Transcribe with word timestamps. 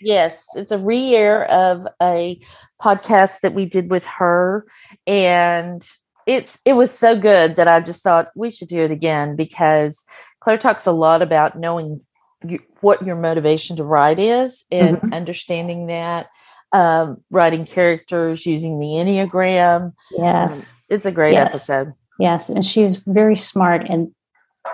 Yes, 0.00 0.44
it's 0.54 0.72
a 0.72 0.78
re 0.78 1.14
air 1.14 1.44
of 1.50 1.86
a 2.00 2.40
podcast 2.80 3.40
that 3.40 3.54
we 3.54 3.66
did 3.66 3.90
with 3.90 4.04
her. 4.04 4.66
And 5.06 5.84
it's 6.26 6.58
it 6.64 6.74
was 6.74 6.96
so 6.96 7.18
good 7.18 7.56
that 7.56 7.68
I 7.68 7.80
just 7.80 8.02
thought 8.02 8.30
we 8.36 8.50
should 8.50 8.68
do 8.68 8.82
it 8.82 8.92
again 8.92 9.34
because 9.34 10.04
Claire 10.40 10.58
talks 10.58 10.86
a 10.86 10.92
lot 10.92 11.22
about 11.22 11.58
knowing 11.58 12.00
you, 12.46 12.60
what 12.80 13.04
your 13.04 13.16
motivation 13.16 13.76
to 13.76 13.84
write 13.84 14.18
is 14.18 14.64
and 14.70 14.98
mm-hmm. 14.98 15.12
understanding 15.12 15.86
that 15.86 16.28
um, 16.72 17.22
writing 17.30 17.64
characters 17.64 18.44
using 18.44 18.78
the 18.78 18.86
enneagram 18.86 19.94
yes 20.10 20.72
um, 20.72 20.78
it's 20.90 21.06
a 21.06 21.10
great 21.12 21.32
yes. 21.32 21.54
episode 21.54 21.94
yes 22.20 22.50
and 22.50 22.64
she's 22.64 22.98
very 22.98 23.36
smart 23.36 23.86
and 23.88 24.14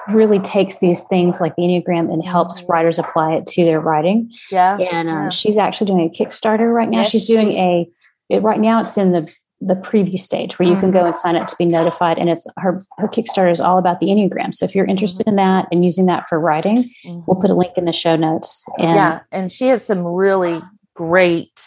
really 0.09 0.39
takes 0.41 0.79
these 0.79 1.03
things 1.05 1.41
like 1.41 1.57
the 1.57 1.63
Enneagram 1.63 2.13
and 2.13 2.25
helps 2.25 2.61
mm-hmm. 2.61 2.73
writers 2.73 2.99
apply 2.99 3.35
it 3.35 3.47
to 3.49 3.65
their 3.65 3.81
writing. 3.81 4.31
Yeah. 4.51 4.77
And 4.79 5.09
um, 5.09 5.15
yeah. 5.15 5.29
she's 5.31 5.57
actually 5.57 5.87
doing 5.87 6.01
a 6.01 6.09
Kickstarter 6.09 6.73
right 6.73 6.89
now. 6.89 6.99
Yes, 6.99 7.11
she's 7.11 7.27
doing 7.27 7.51
she, 7.51 7.59
a, 7.59 7.91
it, 8.29 8.43
right 8.43 8.61
now 8.61 8.81
it's 8.81 8.97
in 8.97 9.13
the, 9.13 9.33
the 9.61 9.75
preview 9.75 10.19
stage 10.19 10.59
where 10.59 10.69
you 10.69 10.75
mm-hmm. 10.75 10.83
can 10.83 10.91
go 10.91 10.99
mm-hmm. 11.01 11.07
and 11.09 11.17
sign 11.17 11.37
up 11.37 11.49
to 11.49 11.57
be 11.57 11.65
notified. 11.65 12.19
And 12.19 12.29
it's 12.29 12.47
her, 12.59 12.83
her 12.99 13.09
Kickstarter 13.09 13.51
is 13.51 13.61
all 13.61 13.79
about 13.79 14.01
the 14.01 14.07
Enneagram. 14.07 14.55
So 14.55 14.65
if 14.65 14.75
you're 14.75 14.87
interested 14.87 15.27
mm-hmm. 15.27 15.31
in 15.31 15.37
that 15.37 15.67
and 15.73 15.85
using 15.85 16.07
that 16.07 16.29
for 16.29 16.39
writing, 16.39 16.91
we'll 17.05 17.41
put 17.41 17.51
a 17.51 17.55
link 17.55 17.73
in 17.77 17.85
the 17.85 17.93
show 17.93 18.17
notes. 18.17 18.65
And 18.79 18.95
yeah. 18.95 19.21
And 19.33 19.51
she 19.51 19.69
has 19.69 19.85
some 19.85 20.05
really 20.05 20.63
great 20.95 21.61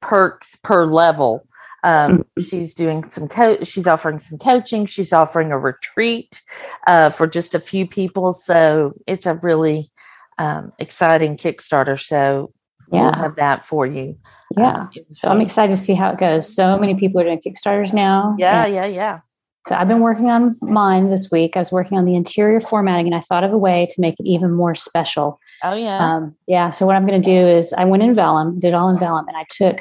perks 0.00 0.56
per 0.56 0.84
level 0.84 1.44
um, 1.84 2.18
mm-hmm. 2.18 2.42
she's 2.42 2.74
doing 2.74 3.04
some 3.04 3.28
coach. 3.28 3.66
She's 3.66 3.86
offering 3.86 4.18
some 4.18 4.38
coaching. 4.38 4.86
She's 4.86 5.12
offering 5.12 5.52
a 5.52 5.58
retreat 5.58 6.42
uh, 6.86 7.10
for 7.10 7.26
just 7.26 7.54
a 7.54 7.60
few 7.60 7.86
people. 7.86 8.32
So 8.32 8.94
it's 9.06 9.26
a 9.26 9.34
really 9.34 9.90
um, 10.38 10.72
exciting 10.78 11.36
Kickstarter. 11.36 11.98
So 12.00 12.52
yeah. 12.92 13.02
we'll 13.02 13.12
have 13.12 13.36
that 13.36 13.66
for 13.66 13.86
you. 13.86 14.16
Yeah. 14.56 14.74
Um, 14.74 14.90
so 15.12 15.28
I'm 15.28 15.40
excited 15.40 15.70
to 15.70 15.80
see 15.80 15.94
how 15.94 16.10
it 16.10 16.18
goes. 16.18 16.52
So 16.52 16.78
many 16.78 16.94
people 16.94 17.20
are 17.20 17.24
doing 17.24 17.40
Kickstarters 17.40 17.92
now. 17.92 18.34
Yeah, 18.38 18.66
yeah, 18.66 18.86
yeah. 18.86 19.20
So 19.66 19.74
I've 19.74 19.88
been 19.88 20.00
working 20.00 20.30
on 20.30 20.56
mine 20.62 21.10
this 21.10 21.30
week. 21.30 21.54
I 21.54 21.58
was 21.58 21.70
working 21.70 21.98
on 21.98 22.06
the 22.06 22.14
interior 22.14 22.58
formatting, 22.58 23.06
and 23.06 23.14
I 23.14 23.20
thought 23.20 23.44
of 23.44 23.52
a 23.52 23.58
way 23.58 23.86
to 23.90 24.00
make 24.00 24.14
it 24.18 24.26
even 24.26 24.52
more 24.52 24.74
special. 24.74 25.38
Oh 25.62 25.74
yeah, 25.74 25.98
um, 25.98 26.34
yeah. 26.46 26.70
So 26.70 26.86
what 26.86 26.96
I'm 26.96 27.06
going 27.06 27.20
to 27.20 27.30
do 27.30 27.46
is 27.46 27.74
I 27.74 27.84
went 27.84 28.02
in 28.02 28.14
vellum, 28.14 28.58
did 28.60 28.72
all 28.72 28.88
in 28.88 28.96
vellum, 28.96 29.26
and 29.28 29.36
I 29.36 29.44
took 29.50 29.80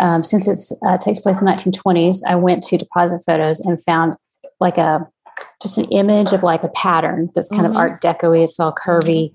um, 0.00 0.24
since 0.24 0.48
it 0.48 0.58
uh, 0.86 0.98
takes 0.98 1.18
place 1.20 1.38
in 1.38 1.44
the 1.44 1.52
1920s, 1.52 2.22
I 2.26 2.34
went 2.34 2.62
to 2.64 2.78
Depositphotos 2.78 3.60
and 3.64 3.80
found 3.82 4.16
like 4.58 4.78
a 4.78 5.06
just 5.62 5.78
an 5.78 5.84
image 5.86 6.32
of 6.32 6.42
like 6.42 6.62
a 6.62 6.68
pattern 6.68 7.30
that's 7.34 7.48
kind 7.48 7.62
mm-hmm. 7.62 7.72
of 7.72 7.76
Art 7.76 8.02
Deco. 8.02 8.42
It's 8.42 8.58
all 8.58 8.74
curvy, 8.74 9.32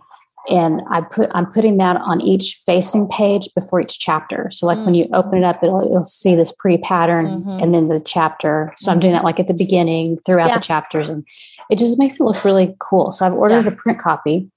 and 0.49 0.81
I 0.89 1.01
put 1.01 1.29
I'm 1.35 1.45
putting 1.45 1.77
that 1.77 1.97
on 1.97 2.19
each 2.19 2.61
facing 2.65 3.07
page 3.07 3.47
before 3.53 3.79
each 3.81 3.99
chapter. 3.99 4.49
So 4.51 4.65
like 4.65 4.77
mm-hmm. 4.77 4.85
when 4.85 4.95
you 4.95 5.07
open 5.13 5.39
it 5.39 5.43
up, 5.43 5.63
it'll 5.63 5.87
you'll 5.87 6.03
see 6.03 6.35
this 6.35 6.51
pre 6.57 6.79
pattern 6.79 7.27
mm-hmm. 7.27 7.63
and 7.63 7.73
then 7.73 7.87
the 7.87 7.99
chapter. 7.99 8.73
So 8.77 8.91
I'm 8.91 8.99
doing 8.99 9.13
that 9.13 9.23
like 9.23 9.39
at 9.39 9.47
the 9.47 9.53
beginning 9.53 10.17
throughout 10.25 10.49
yeah. 10.49 10.57
the 10.57 10.65
chapters, 10.65 11.09
and 11.09 11.23
it 11.69 11.77
just 11.77 11.99
makes 11.99 12.19
it 12.19 12.23
look 12.23 12.43
really 12.43 12.75
cool. 12.79 13.11
So 13.11 13.25
I've 13.25 13.33
ordered 13.33 13.65
yeah. 13.65 13.71
a 13.71 13.75
print 13.75 13.99
copy, 13.99 14.49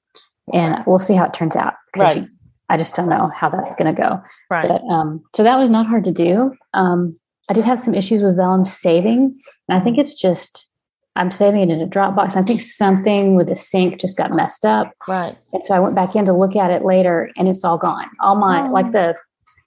and 0.55 0.83
we'll 0.87 0.99
see 0.99 1.15
how 1.15 1.27
it 1.27 1.35
turns 1.35 1.55
out. 1.55 1.75
Right. 1.95 2.19
You, 2.19 2.29
I 2.69 2.77
just 2.77 2.95
don't 2.95 3.09
know 3.09 3.31
how 3.35 3.49
that's 3.49 3.75
going 3.75 3.95
to 3.95 4.01
go. 4.01 4.21
Right. 4.51 4.69
But, 4.69 4.83
um, 4.93 5.23
so 5.35 5.43
that 5.43 5.57
was 5.57 5.71
not 5.71 5.87
hard 5.87 6.05
to 6.05 6.13
do. 6.13 6.55
Um, 6.75 7.15
I 7.49 7.55
did 7.55 7.65
have 7.65 7.79
some 7.79 7.95
issues 7.95 8.23
with 8.23 8.37
Vellum 8.37 8.65
saving, 8.65 9.39
and 9.69 9.79
I 9.79 9.81
think 9.81 9.97
it's 9.97 10.15
just 10.15 10.69
I'm 11.17 11.33
saving 11.33 11.63
it 11.63 11.73
in 11.73 11.81
a 11.81 11.87
Dropbox. 11.87 12.37
I 12.37 12.43
think 12.43 12.61
something 12.61 13.35
with 13.35 13.49
the 13.49 13.57
sync 13.57 14.01
just 14.01 14.17
got 14.17 14.31
messed 14.31 14.65
up. 14.65 14.93
Right. 15.09 15.37
And 15.53 15.65
so 15.65 15.75
I 15.75 15.81
went 15.81 15.97
back 15.97 16.15
in 16.15 16.25
to 16.27 16.33
look 16.33 16.55
at 16.55 16.71
it 16.71 16.85
later, 16.85 17.31
and 17.37 17.49
it's 17.49 17.65
all 17.65 17.77
gone. 17.77 18.09
All 18.21 18.37
my 18.37 18.67
oh. 18.67 18.71
like 18.71 18.93
the 18.93 19.17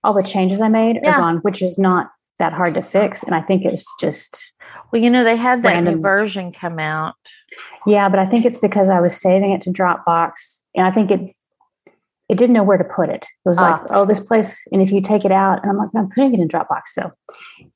all 0.04 0.14
the 0.14 0.24
changes 0.24 0.62
I 0.62 0.70
made 0.70 1.00
yeah. 1.04 1.16
are 1.16 1.18
gone, 1.18 1.38
which 1.40 1.62
is 1.62 1.78
not 1.78 2.10
that 2.40 2.54
hard 2.54 2.74
to 2.76 2.82
fix. 2.82 3.22
And 3.24 3.36
I 3.36 3.42
think 3.42 3.66
it's 3.66 3.86
just 4.00 4.54
well, 4.92 5.02
you 5.02 5.10
know, 5.10 5.24
they 5.24 5.36
had 5.36 5.64
that 5.64 5.74
random. 5.74 5.96
new 5.96 6.02
version 6.02 6.52
come 6.52 6.80
out. 6.80 7.16
Yeah, 7.86 8.08
but 8.10 8.20
I 8.20 8.26
think 8.26 8.46
it's 8.46 8.58
because 8.58 8.90
I 8.90 9.02
was 9.02 9.20
saving 9.20 9.52
it 9.52 9.62
to 9.62 9.72
Dropbox, 9.72 10.62
and 10.76 10.86
I 10.86 10.92
think 10.92 11.12
it 11.12 11.36
it 12.32 12.38
didn't 12.38 12.54
know 12.54 12.64
where 12.64 12.78
to 12.78 12.84
put 12.86 13.10
it. 13.10 13.28
It 13.46 13.50
was 13.50 13.60
ah. 13.60 13.72
like, 13.72 13.82
oh, 13.90 14.06
this 14.06 14.22
place, 14.22 14.66
and 14.72 14.82
if 14.82 14.90
you 14.90 15.02
take 15.02 15.26
it 15.26 15.34
out, 15.34 15.62
and 15.62 15.70
I'm 15.70 15.78
like, 15.78 15.90
I'm 15.94 16.10
putting 16.10 16.34
it 16.34 16.40
in 16.40 16.48
Dropbox. 16.48 16.84
So 16.88 17.12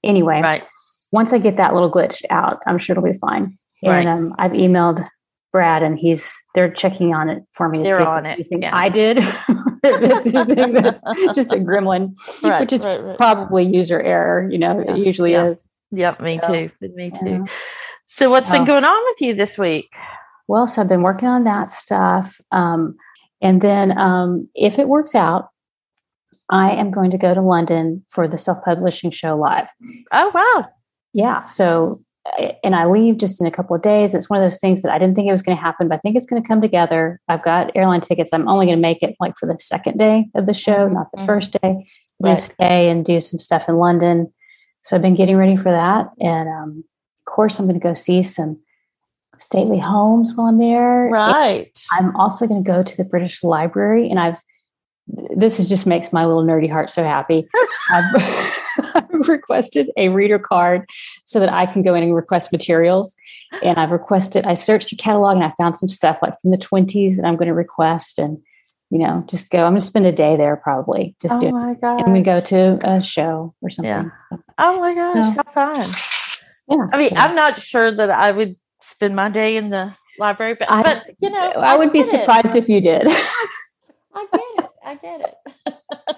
anyway, 0.01 0.41
right. 0.41 0.65
once 1.11 1.33
I 1.33 1.39
get 1.39 1.57
that 1.57 1.73
little 1.73 1.91
glitch 1.91 2.23
out, 2.29 2.61
I'm 2.65 2.77
sure 2.77 2.93
it'll 2.93 3.03
be 3.03 3.19
fine. 3.19 3.57
Right. 3.83 4.05
And 4.05 4.07
um, 4.07 4.35
I've 4.39 4.53
emailed 4.53 5.05
Brad, 5.51 5.83
and 5.83 5.99
he's 5.99 6.33
they're 6.55 6.71
checking 6.71 7.13
on 7.13 7.29
it 7.29 7.43
for 7.51 7.67
me. 7.67 7.83
they're 7.83 8.07
on 8.07 8.25
it. 8.25 8.47
Yeah. 8.49 8.71
I 8.73 8.87
did. 8.87 9.17
that's, 9.83 10.31
just 11.35 11.51
a 11.51 11.57
gremlin, 11.57 12.15
right, 12.41 12.61
which 12.61 12.71
is 12.71 12.85
right, 12.85 13.17
probably 13.17 13.65
user 13.65 14.01
error. 14.01 14.49
You 14.49 14.57
know, 14.57 14.79
yeah. 14.79 14.95
it 14.95 14.99
usually 14.99 15.33
yeah. 15.33 15.47
is. 15.47 15.67
Yep, 15.91 16.21
me 16.21 16.39
so, 16.41 16.47
too. 16.47 16.71
Me 16.95 17.11
too. 17.11 17.45
So, 18.07 18.29
what's 18.29 18.49
been 18.49 18.63
going 18.63 18.85
on 18.85 19.03
with 19.11 19.21
you 19.21 19.35
this 19.35 19.57
week? 19.57 19.93
Well, 20.47 20.67
so 20.67 20.81
I've 20.81 20.87
been 20.87 21.01
working 21.01 21.27
on 21.27 21.43
that 21.43 21.71
stuff. 21.71 22.39
Um, 22.53 22.95
and 23.41 23.61
then 23.61 23.97
um, 23.97 24.47
if 24.55 24.79
it 24.79 24.87
works 24.87 25.15
out, 25.15 25.49
I 26.49 26.71
am 26.71 26.91
going 26.91 27.11
to 27.11 27.17
go 27.17 27.33
to 27.33 27.41
London 27.41 28.05
for 28.09 28.27
the 28.27 28.37
self 28.37 28.63
publishing 28.63 29.11
show 29.11 29.35
live. 29.35 29.67
Oh, 30.11 30.31
wow. 30.33 30.67
Yeah. 31.13 31.45
So, 31.45 32.01
and 32.63 32.75
I 32.75 32.85
leave 32.85 33.17
just 33.17 33.41
in 33.41 33.47
a 33.47 33.51
couple 33.51 33.75
of 33.75 33.81
days. 33.81 34.13
It's 34.13 34.29
one 34.29 34.41
of 34.41 34.45
those 34.45 34.59
things 34.59 34.81
that 34.81 34.91
I 34.91 34.99
didn't 34.99 35.15
think 35.15 35.27
it 35.27 35.31
was 35.31 35.41
going 35.41 35.57
to 35.57 35.63
happen, 35.63 35.87
but 35.87 35.95
I 35.95 35.99
think 35.99 36.15
it's 36.15 36.25
going 36.25 36.41
to 36.41 36.47
come 36.47 36.61
together. 36.61 37.19
I've 37.27 37.43
got 37.43 37.75
airline 37.75 38.01
tickets. 38.01 38.31
I'm 38.33 38.47
only 38.47 38.65
going 38.65 38.77
to 38.77 38.81
make 38.81 39.01
it 39.01 39.15
like 39.19 39.33
for 39.39 39.47
the 39.47 39.57
second 39.59 39.97
day 39.97 40.25
of 40.35 40.45
the 40.45 40.53
show, 40.53 40.85
mm-hmm. 40.85 40.93
not 40.93 41.11
the 41.11 41.17
mm-hmm. 41.17 41.25
first 41.25 41.53
day. 41.53 41.59
I'm 41.63 42.23
going 42.23 42.37
to 42.37 42.41
stay 42.41 42.89
and 42.89 43.03
do 43.03 43.19
some 43.19 43.39
stuff 43.39 43.67
in 43.67 43.77
London. 43.77 44.31
So 44.83 44.95
I've 44.95 45.01
been 45.01 45.15
getting 45.15 45.37
ready 45.37 45.57
for 45.57 45.71
that. 45.71 46.07
And 46.19 46.47
um, 46.47 46.83
of 47.27 47.31
course, 47.31 47.59
I'm 47.59 47.65
going 47.65 47.79
to 47.79 47.83
go 47.83 47.93
see 47.93 48.21
some 48.21 48.59
stately 49.37 49.79
homes 49.79 50.33
while 50.35 50.47
I'm 50.47 50.57
there. 50.57 51.09
Right. 51.09 51.71
And 51.91 52.07
I'm 52.07 52.15
also 52.15 52.47
going 52.47 52.63
to 52.63 52.67
go 52.67 52.83
to 52.83 52.97
the 52.97 53.03
British 53.03 53.43
Library, 53.43 54.09
and 54.09 54.19
I've 54.19 54.41
this 55.07 55.59
is 55.59 55.69
just 55.69 55.85
makes 55.85 56.11
my 56.11 56.25
little 56.25 56.43
nerdy 56.43 56.69
heart 56.69 56.89
so 56.89 57.03
happy. 57.03 57.47
I've, 57.91 58.55
I've, 58.95 59.29
requested 59.29 59.89
a 59.97 60.09
reader 60.09 60.37
card 60.37 60.89
so 61.25 61.39
that 61.39 61.51
I 61.51 61.65
can 61.65 61.81
go 61.81 61.95
in 61.95 62.03
and 62.03 62.15
request 62.15 62.51
materials. 62.51 63.15
And 63.63 63.77
I've 63.77 63.91
requested, 63.91 64.45
I 64.45 64.55
searched 64.55 64.89
the 64.89 64.95
catalog 64.95 65.35
and 65.35 65.45
I 65.45 65.53
found 65.57 65.77
some 65.77 65.89
stuff 65.89 66.19
like 66.21 66.33
from 66.41 66.51
the 66.51 66.57
20s 66.57 67.15
that 67.15 67.25
I'm 67.25 67.35
going 67.35 67.47
to 67.47 67.53
request 67.53 68.19
and, 68.19 68.39
you 68.89 68.99
know, 68.99 69.23
just 69.27 69.51
go. 69.51 69.59
I'm 69.59 69.71
going 69.71 69.79
to 69.79 69.85
spend 69.85 70.05
a 70.05 70.11
day 70.11 70.35
there 70.35 70.57
probably. 70.57 71.15
Just 71.21 71.35
oh 71.35 71.39
do 71.39 71.51
my 71.51 71.75
God. 71.75 72.01
And 72.01 72.13
we 72.13 72.21
go 72.21 72.41
to 72.41 72.79
a 72.83 73.01
show 73.01 73.53
or 73.61 73.69
something. 73.69 73.89
Yeah. 73.89 74.37
Oh 74.57 74.79
my 74.79 74.93
gosh, 74.93 75.35
so, 75.35 75.43
how 75.45 75.73
fun. 75.73 75.89
Yeah. 76.69 76.87
I 76.91 76.97
mean, 76.97 77.09
so. 77.09 77.15
I'm 77.15 77.35
not 77.35 77.59
sure 77.59 77.95
that 77.95 78.09
I 78.09 78.31
would 78.31 78.55
spend 78.85 79.15
my 79.15 79.29
day 79.29 79.57
in 79.57 79.69
the 79.69 79.93
library, 80.19 80.55
but, 80.57 80.71
I, 80.71 80.83
but 80.83 81.05
you 81.19 81.29
know, 81.29 81.51
I, 81.51 81.73
I 81.73 81.77
would 81.77 81.91
be 81.91 82.03
surprised 82.03 82.55
it. 82.55 82.63
if 82.63 82.69
you 82.69 82.81
did. 82.81 83.07
I 84.15 84.27
get 84.31 84.41
it. 84.57 84.69
I 84.85 84.95
get 84.95 85.21
it. 85.21 86.17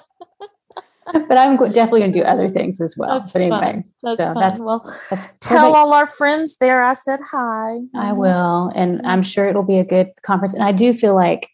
but 1.27 1.37
I'm 1.37 1.57
definitely 1.57 2.01
going 2.01 2.13
to 2.13 2.19
do 2.19 2.25
other 2.25 2.47
things 2.47 2.81
as 2.81 2.95
well. 2.97 3.19
That's 3.19 3.31
but 3.31 3.41
anyway, 3.41 3.59
fun. 3.59 3.83
That's 4.03 4.19
so 4.19 4.33
fun. 4.33 4.43
That's, 4.43 4.59
well, 4.59 4.95
that's 5.09 5.31
tell 5.39 5.75
all 5.75 5.93
our 5.93 6.05
friends 6.05 6.57
there 6.57 6.83
I 6.83 6.93
said 6.93 7.19
hi. 7.21 7.79
I 7.95 8.13
will, 8.13 8.71
and 8.75 9.05
I'm 9.05 9.23
sure 9.23 9.47
it'll 9.47 9.63
be 9.63 9.79
a 9.79 9.85
good 9.85 10.09
conference. 10.23 10.53
And 10.53 10.63
I 10.63 10.71
do 10.71 10.93
feel 10.93 11.15
like 11.15 11.49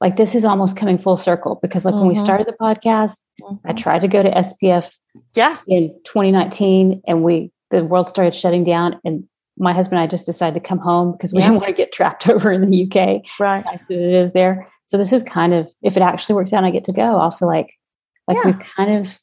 like 0.00 0.16
this 0.16 0.34
is 0.34 0.44
almost 0.44 0.76
coming 0.76 0.98
full 0.98 1.16
circle 1.16 1.58
because 1.62 1.84
like 1.84 1.92
mm-hmm. 1.92 2.00
when 2.00 2.08
we 2.08 2.14
mm-hmm. 2.14 2.24
started 2.24 2.46
the 2.46 2.56
podcast, 2.60 3.20
mm-hmm. 3.42 3.66
I 3.66 3.72
tried 3.72 4.00
to 4.00 4.08
go 4.08 4.22
to 4.22 4.30
SPF, 4.30 4.96
yeah, 5.34 5.58
in 5.68 5.88
2019, 6.04 7.02
and 7.06 7.22
we 7.22 7.52
the 7.70 7.84
world 7.84 8.08
started 8.08 8.34
shutting 8.34 8.64
down, 8.64 9.00
and 9.04 9.28
my 9.58 9.72
husband 9.72 9.98
and 9.98 10.04
I 10.04 10.06
just 10.06 10.26
decided 10.26 10.54
to 10.54 10.66
come 10.68 10.78
home 10.78 11.12
because 11.12 11.32
we 11.32 11.40
yeah. 11.40 11.46
didn't 11.46 11.60
want 11.60 11.68
to 11.68 11.74
get 11.74 11.92
trapped 11.92 12.28
over 12.28 12.52
in 12.52 12.68
the 12.68 12.84
UK. 12.84 13.22
Right. 13.38 13.58
As 13.58 13.64
nice 13.64 13.90
as 13.90 14.02
it 14.02 14.14
is 14.14 14.32
there. 14.32 14.66
So 14.86 14.98
this 14.98 15.12
is 15.12 15.22
kind 15.22 15.54
of 15.54 15.72
if 15.82 15.96
it 15.96 16.02
actually 16.02 16.34
works 16.34 16.52
out 16.52 16.58
and 16.58 16.66
I 16.66 16.70
get 16.70 16.84
to 16.84 16.92
go, 16.92 17.18
I'll 17.18 17.30
feel 17.30 17.48
like 17.48 17.72
like 18.26 18.38
yeah. 18.42 18.52
we 18.52 18.64
kind 18.64 18.90
of 18.90 19.20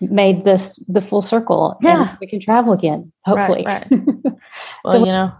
made 0.00 0.44
this 0.44 0.82
the 0.88 1.00
full 1.00 1.22
circle. 1.22 1.76
Yeah. 1.82 2.16
we 2.20 2.26
can 2.26 2.40
travel 2.40 2.72
again, 2.72 3.12
hopefully. 3.24 3.64
Right, 3.66 3.86
right. 3.90 4.02
well, 4.84 4.94
so, 4.94 4.98
you 4.98 5.06
know. 5.06 5.32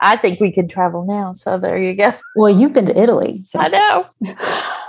I 0.00 0.16
think 0.16 0.38
we 0.38 0.52
can 0.52 0.68
travel 0.68 1.04
now. 1.04 1.32
So 1.32 1.58
there 1.58 1.76
you 1.76 1.94
go. 1.94 2.12
Well, 2.36 2.50
you've 2.50 2.72
been 2.72 2.86
to 2.86 2.96
Italy. 2.96 3.42
So 3.44 3.58
I 3.58 3.68
know. 3.68 4.04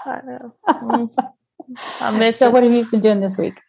I 0.05 0.21
know. 0.23 1.09
I 1.99 2.11
miss 2.11 2.37
so 2.37 2.47
it. 2.47 2.53
what 2.53 2.63
have 2.63 2.71
you 2.71 2.85
been 2.89 2.99
doing 2.99 3.19
this 3.19 3.37
week? 3.37 3.59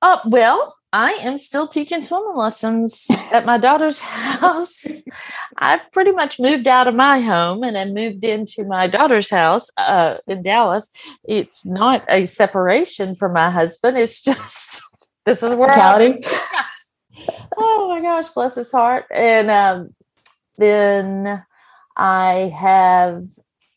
Uh, 0.00 0.18
well, 0.26 0.75
I 0.92 1.12
am 1.14 1.36
still 1.38 1.66
teaching 1.66 2.02
swimming 2.02 2.36
lessons 2.36 3.06
at 3.32 3.44
my 3.44 3.58
daughter's 3.58 3.98
house. 4.00 4.86
I've 5.58 5.90
pretty 5.92 6.12
much 6.12 6.38
moved 6.38 6.66
out 6.66 6.88
of 6.88 6.94
my 6.94 7.20
home 7.20 7.62
and 7.62 7.76
I 7.76 7.84
moved 7.86 8.24
into 8.24 8.64
my 8.64 8.86
daughter's 8.86 9.28
house 9.28 9.68
uh, 9.76 10.18
in 10.28 10.42
Dallas. 10.42 10.88
It's 11.24 11.66
not 11.66 12.04
a 12.08 12.26
separation 12.26 13.14
from 13.14 13.32
my 13.32 13.50
husband. 13.50 13.98
It's 13.98 14.22
just 14.22 14.80
this 15.24 15.42
is 15.42 15.54
where 15.54 15.70
I, 15.70 15.74
Reality? 15.74 16.24
oh 17.56 17.88
my 17.88 18.00
gosh, 18.00 18.28
bless 18.30 18.54
his 18.54 18.70
heart. 18.70 19.06
And 19.10 19.50
um, 19.50 19.94
then 20.56 21.44
I 21.96 22.54
have 22.56 23.24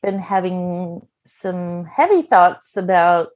been 0.04 0.20
having 0.20 1.02
some 1.26 1.86
heavy 1.86 2.22
thoughts 2.22 2.78
about 2.78 3.30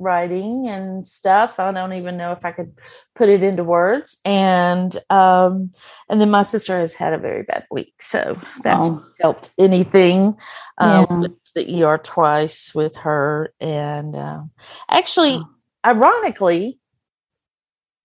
writing 0.00 0.68
and 0.68 1.06
stuff. 1.06 1.58
I 1.58 1.72
don't 1.72 1.92
even 1.92 2.16
know 2.16 2.32
if 2.32 2.44
I 2.44 2.52
could 2.52 2.72
put 3.14 3.28
it 3.28 3.42
into 3.42 3.64
words. 3.64 4.18
And 4.24 4.96
um, 5.10 5.72
and 6.08 6.20
then 6.20 6.30
my 6.30 6.42
sister 6.42 6.78
has 6.78 6.92
had 6.92 7.12
a 7.12 7.18
very 7.18 7.42
bad 7.42 7.64
week, 7.70 7.94
so 8.00 8.40
that's 8.62 8.88
Oh. 8.88 9.04
helped 9.20 9.50
anything. 9.58 10.36
Um, 10.78 11.06
Yeah. 11.10 11.20
with 11.20 11.32
the 11.54 11.82
ER 11.84 11.98
twice 11.98 12.74
with 12.74 12.94
her, 12.96 13.52
and 13.60 14.14
um 14.16 14.50
actually, 14.90 15.36
Oh. 15.38 15.48
ironically, 15.86 16.78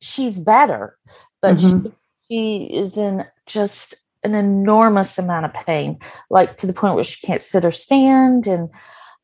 she's 0.01 0.40
better, 0.40 0.98
but 1.42 1.56
Mhm. 1.57 1.86
she, 2.30 2.68
she 2.68 2.74
is 2.75 2.98
in 2.98 3.25
just 3.45 3.95
an 4.24 4.36
enormous 4.36 5.18
amount 5.18 5.45
of 5.45 5.54
pain, 5.54 6.00
like 6.30 6.56
to 6.57 6.66
the 6.68 6.74
point 6.74 6.95
where 6.95 7.04
she 7.04 7.25
can't 7.28 7.44
sit 7.44 7.66
or 7.66 7.72
stand, 7.72 8.48
and 8.48 8.69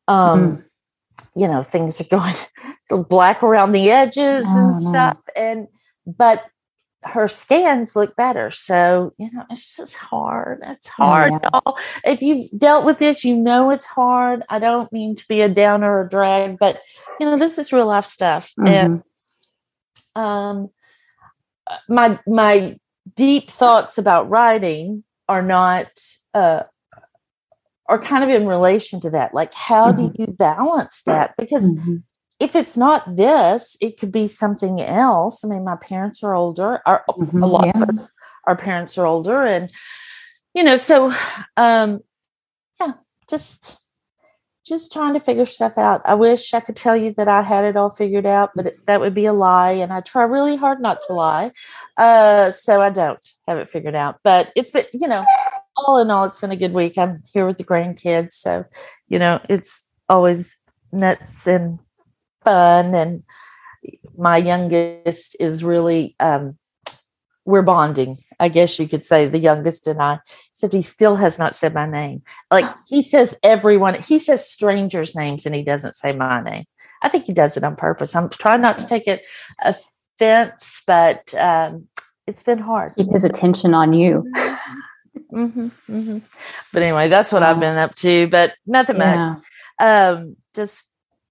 um, 0.08 0.40
Mm-hmm. 0.40 1.40
you 1.40 1.48
know 1.48 1.62
things 1.62 2.00
are 2.00 2.04
going 2.10 2.34
black 3.08 3.42
around 3.42 3.72
the 3.72 3.90
edges 3.90 4.46
Oh, 4.48 4.56
and 4.58 4.82
no. 4.82 4.90
stuff, 4.90 5.16
and 5.36 5.68
but 6.06 6.44
her 7.02 7.28
scans 7.28 7.96
look 7.96 8.14
better. 8.14 8.50
So, 8.50 9.12
you 9.18 9.30
know, 9.32 9.44
it's 9.50 9.76
just 9.76 9.96
hard. 9.96 10.60
It's 10.66 10.86
hard, 10.86 11.32
yeah. 11.32 11.48
y'all. 11.52 11.78
If 12.04 12.20
you've 12.20 12.50
dealt 12.58 12.84
with 12.84 12.98
this, 12.98 13.24
you 13.24 13.36
know 13.36 13.70
it's 13.70 13.86
hard. 13.86 14.42
I 14.50 14.58
don't 14.58 14.92
mean 14.92 15.14
to 15.16 15.26
be 15.26 15.40
a 15.40 15.48
downer 15.48 16.00
or 16.00 16.06
drag, 16.06 16.58
but 16.58 16.78
you 17.18 17.26
know, 17.26 17.38
this 17.38 17.56
is 17.58 17.72
real 17.72 17.86
life 17.86 18.06
stuff. 18.06 18.52
And 18.58 19.02
Mhm. 20.14 20.20
um 20.20 20.70
my 21.88 22.18
my 22.26 22.78
deep 23.16 23.50
thoughts 23.50 23.96
about 23.96 24.28
writing 24.28 25.04
are 25.28 25.42
not 25.42 25.86
uh 26.34 26.64
are 27.88 27.98
kind 27.98 28.22
of 28.24 28.30
in 28.30 28.46
relation 28.46 29.00
to 29.00 29.10
that. 29.10 29.32
Like 29.34 29.54
how 29.54 29.92
do 29.92 30.12
you 30.18 30.26
balance 30.26 31.02
that? 31.06 31.34
Because 31.38 31.72
Mhm. 31.72 32.02
If 32.40 32.56
it's 32.56 32.76
not 32.76 33.16
this, 33.16 33.76
it 33.80 33.98
could 33.98 34.10
be 34.10 34.26
something 34.26 34.80
else. 34.80 35.44
I 35.44 35.48
mean, 35.48 35.62
my 35.62 35.76
parents 35.76 36.22
are 36.24 36.34
older. 36.34 36.80
Our, 36.86 37.04
Mhm, 37.10 37.42
A 37.42 37.46
lot 37.46 37.66
yeah. 37.66 37.82
of 37.82 37.90
us, 37.90 38.14
our 38.46 38.56
parents 38.56 38.96
are 38.98 39.06
older, 39.06 39.44
and 39.44 39.70
you 40.54 40.64
know, 40.64 40.76
so 40.78 41.12
um, 41.56 42.00
yeah, 42.80 42.92
just 43.28 43.76
just 44.66 44.92
trying 44.92 45.14
to 45.14 45.20
figure 45.20 45.46
stuff 45.46 45.78
out. 45.78 46.00
I 46.04 46.14
wish 46.14 46.54
I 46.54 46.60
could 46.60 46.76
tell 46.76 46.96
you 46.96 47.12
that 47.14 47.26
I 47.28 47.42
had 47.42 47.64
it 47.64 47.76
all 47.76 47.90
figured 47.90 48.26
out, 48.26 48.50
but 48.54 48.66
it, 48.66 48.74
that 48.86 49.00
would 49.00 49.14
be 49.14 49.26
a 49.26 49.32
lie, 49.32 49.72
and 49.72 49.92
I 49.92 50.00
try 50.00 50.22
really 50.24 50.56
hard 50.56 50.80
not 50.80 51.00
to 51.06 51.12
lie. 51.12 51.52
Uh, 51.96 52.50
so 52.50 52.80
I 52.80 52.90
don't 52.90 53.20
have 53.48 53.58
it 53.58 53.68
figured 53.68 53.94
out. 53.96 54.20
But 54.22 54.50
it's 54.56 54.70
been, 54.70 54.84
you 54.92 55.08
know, 55.08 55.24
all 55.76 55.98
in 55.98 56.10
all, 56.10 56.24
it's 56.24 56.38
been 56.38 56.50
a 56.52 56.56
good 56.56 56.72
week. 56.72 56.96
I'm 56.98 57.22
here 57.32 57.46
with 57.46 57.58
the 57.58 57.64
grandkids, 57.64 58.32
so 58.32 58.64
you 59.08 59.18
know, 59.18 59.40
it's 59.48 59.86
always 60.08 60.56
nuts 60.92 61.46
and 61.46 61.78
fun 62.50 62.94
and 62.94 63.22
my 64.16 64.36
youngest 64.36 65.36
is 65.40 65.64
really 65.64 66.14
um 66.20 66.56
we're 67.46 67.62
bonding 67.62 68.16
i 68.38 68.48
guess 68.48 68.78
you 68.78 68.86
could 68.86 69.04
say 69.04 69.26
the 69.26 69.38
youngest 69.38 69.86
and 69.86 70.00
i 70.02 70.18
except 70.60 70.74
he 70.74 70.82
still 70.82 71.16
has 71.16 71.38
not 71.38 71.56
said 71.56 71.72
my 71.72 71.86
name. 71.86 72.22
Like 72.50 72.66
he 72.86 73.00
says 73.00 73.34
everyone 73.42 74.02
he 74.02 74.18
says 74.18 74.46
strangers 74.46 75.14
names 75.14 75.46
and 75.46 75.54
he 75.54 75.62
doesn't 75.62 75.96
say 75.96 76.12
my 76.12 76.42
name. 76.42 76.66
I 77.00 77.08
think 77.08 77.24
he 77.24 77.32
does 77.32 77.56
it 77.56 77.64
on 77.64 77.76
purpose. 77.76 78.14
I'm 78.14 78.28
trying 78.28 78.60
not 78.60 78.78
to 78.80 78.86
take 78.86 79.08
it 79.08 79.22
offense 79.62 80.82
but 80.86 81.32
um 81.34 81.88
it's 82.26 82.42
been 82.42 82.58
hard. 82.58 82.94
Keep 82.96 83.12
his 83.12 83.24
attention 83.24 83.72
on 83.72 83.94
you. 83.94 84.30
hmm 85.30 85.68
hmm 85.68 86.18
but 86.72 86.82
anyway 86.82 87.08
that's 87.08 87.32
what 87.32 87.42
i've 87.42 87.58
been 87.58 87.76
up 87.76 87.94
to 87.94 88.28
but 88.28 88.54
nothing 88.66 88.98
much. 88.98 89.38
Um 89.80 90.36
just 90.54 90.84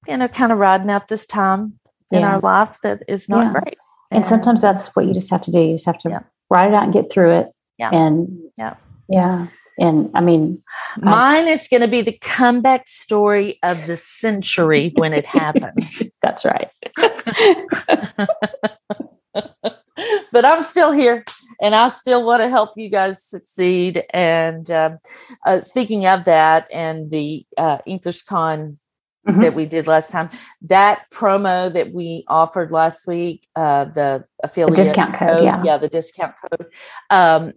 you 0.10 0.18
know 0.18 0.28
kind 0.28 0.52
of 0.52 0.58
riding 0.58 0.90
out 0.90 1.08
this 1.08 1.26
time 1.26 1.80
in 2.12 2.24
our 2.24 2.40
life 2.40 2.78
that 2.84 3.04
is 3.08 3.30
not 3.30 3.46
Yeah. 3.46 3.52
great 3.62 3.78
And 4.12 4.26
sometimes 4.26 4.62
that's 4.64 4.96
what 4.96 5.06
you 5.06 5.14
just 5.14 5.30
have 5.30 5.44
to 5.44 5.52
do. 5.52 5.60
You 5.62 5.74
just 5.76 5.86
have 5.86 6.00
to 6.00 6.10
Yeah. 6.10 6.22
write 6.50 6.70
it 6.70 6.74
out 6.74 6.84
and 6.86 6.92
get 6.94 7.12
through 7.12 7.32
it. 7.34 7.52
Yeah. 7.78 7.92
And 7.94 8.40
Yeah. 8.58 8.74
Yeah. 9.08 9.48
And 9.80 10.10
I 10.16 10.22
mean, 10.22 10.62
mine 10.98 11.48
is 11.48 11.68
going 11.70 11.82
to 11.82 11.88
be 11.88 12.02
the 12.02 12.18
comeback 12.20 12.88
story 12.88 13.60
of 13.64 13.86
the 13.86 13.96
century 13.98 14.92
when 14.96 15.14
it 15.14 15.26
happens 15.28 16.02
that's 16.24 16.44
right. 16.44 16.70
but 20.32 20.46
i'm 20.46 20.64
still 20.64 20.92
here 20.92 21.24
and 21.62 21.76
i 21.76 21.88
still 21.90 22.26
want 22.26 22.42
to 22.42 22.50
help 22.50 22.72
you 22.78 22.90
guys 22.90 23.22
succeed 23.24 24.04
and 24.12 24.72
um, 24.72 24.98
uh, 25.46 25.60
speaking 25.60 26.06
of 26.06 26.24
that 26.26 26.68
and 26.74 27.12
the 27.12 27.46
uh, 27.58 27.78
InkersCon 27.88 28.78
Mhm. 29.28 29.42
that 29.42 29.54
we 29.54 29.66
did 29.66 29.86
last 29.86 30.12
time 30.12 30.30
that 30.62 31.02
promo 31.12 31.72
that 31.74 31.92
we 31.94 32.24
offered 32.30 32.72
last 32.72 33.06
week 33.06 33.46
uh, 33.56 33.84
the 33.86 34.24
affiliate 34.44 34.78
discount 34.78 35.14
code, 35.14 35.44
yeah. 35.44 35.62
yeah 35.64 35.78
the 35.78 35.90
discount 35.90 36.34
code 36.42 36.68
um, 37.10 37.52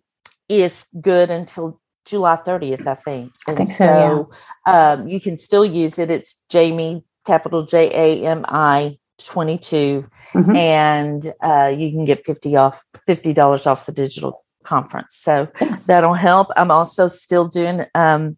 is 0.48 0.84
good 1.00 1.30
until 1.30 1.80
July 2.04 2.34
30th, 2.44 2.84
I 2.84 2.94
think. 2.96 3.32
I 3.46 3.54
think 3.54 3.68
so, 3.70 4.28
um, 4.66 5.06
you 5.06 5.20
can 5.20 5.36
still 5.36 5.64
use 5.64 6.00
it. 6.00 6.10
It's 6.10 6.42
Jamie, 6.48 7.04
capital 7.24 7.62
J 7.62 7.90
A 7.94 8.26
M 8.26 8.44
I 8.48 8.98
22, 9.24 10.04
Mhm. 10.34 10.56
and 10.56 11.32
uh, 11.44 11.72
you 11.74 11.92
can 11.92 12.04
get 12.04 12.26
50 12.26 12.56
off, 12.56 12.82
$50 13.08 13.68
off 13.68 13.86
the 13.86 13.92
digital 13.92 14.44
conference. 14.64 15.14
So 15.16 15.46
that'll 15.86 16.14
help. 16.14 16.48
I'm 16.56 16.72
also 16.72 17.06
still 17.06 17.46
doing 17.46 17.86
um, 17.94 18.36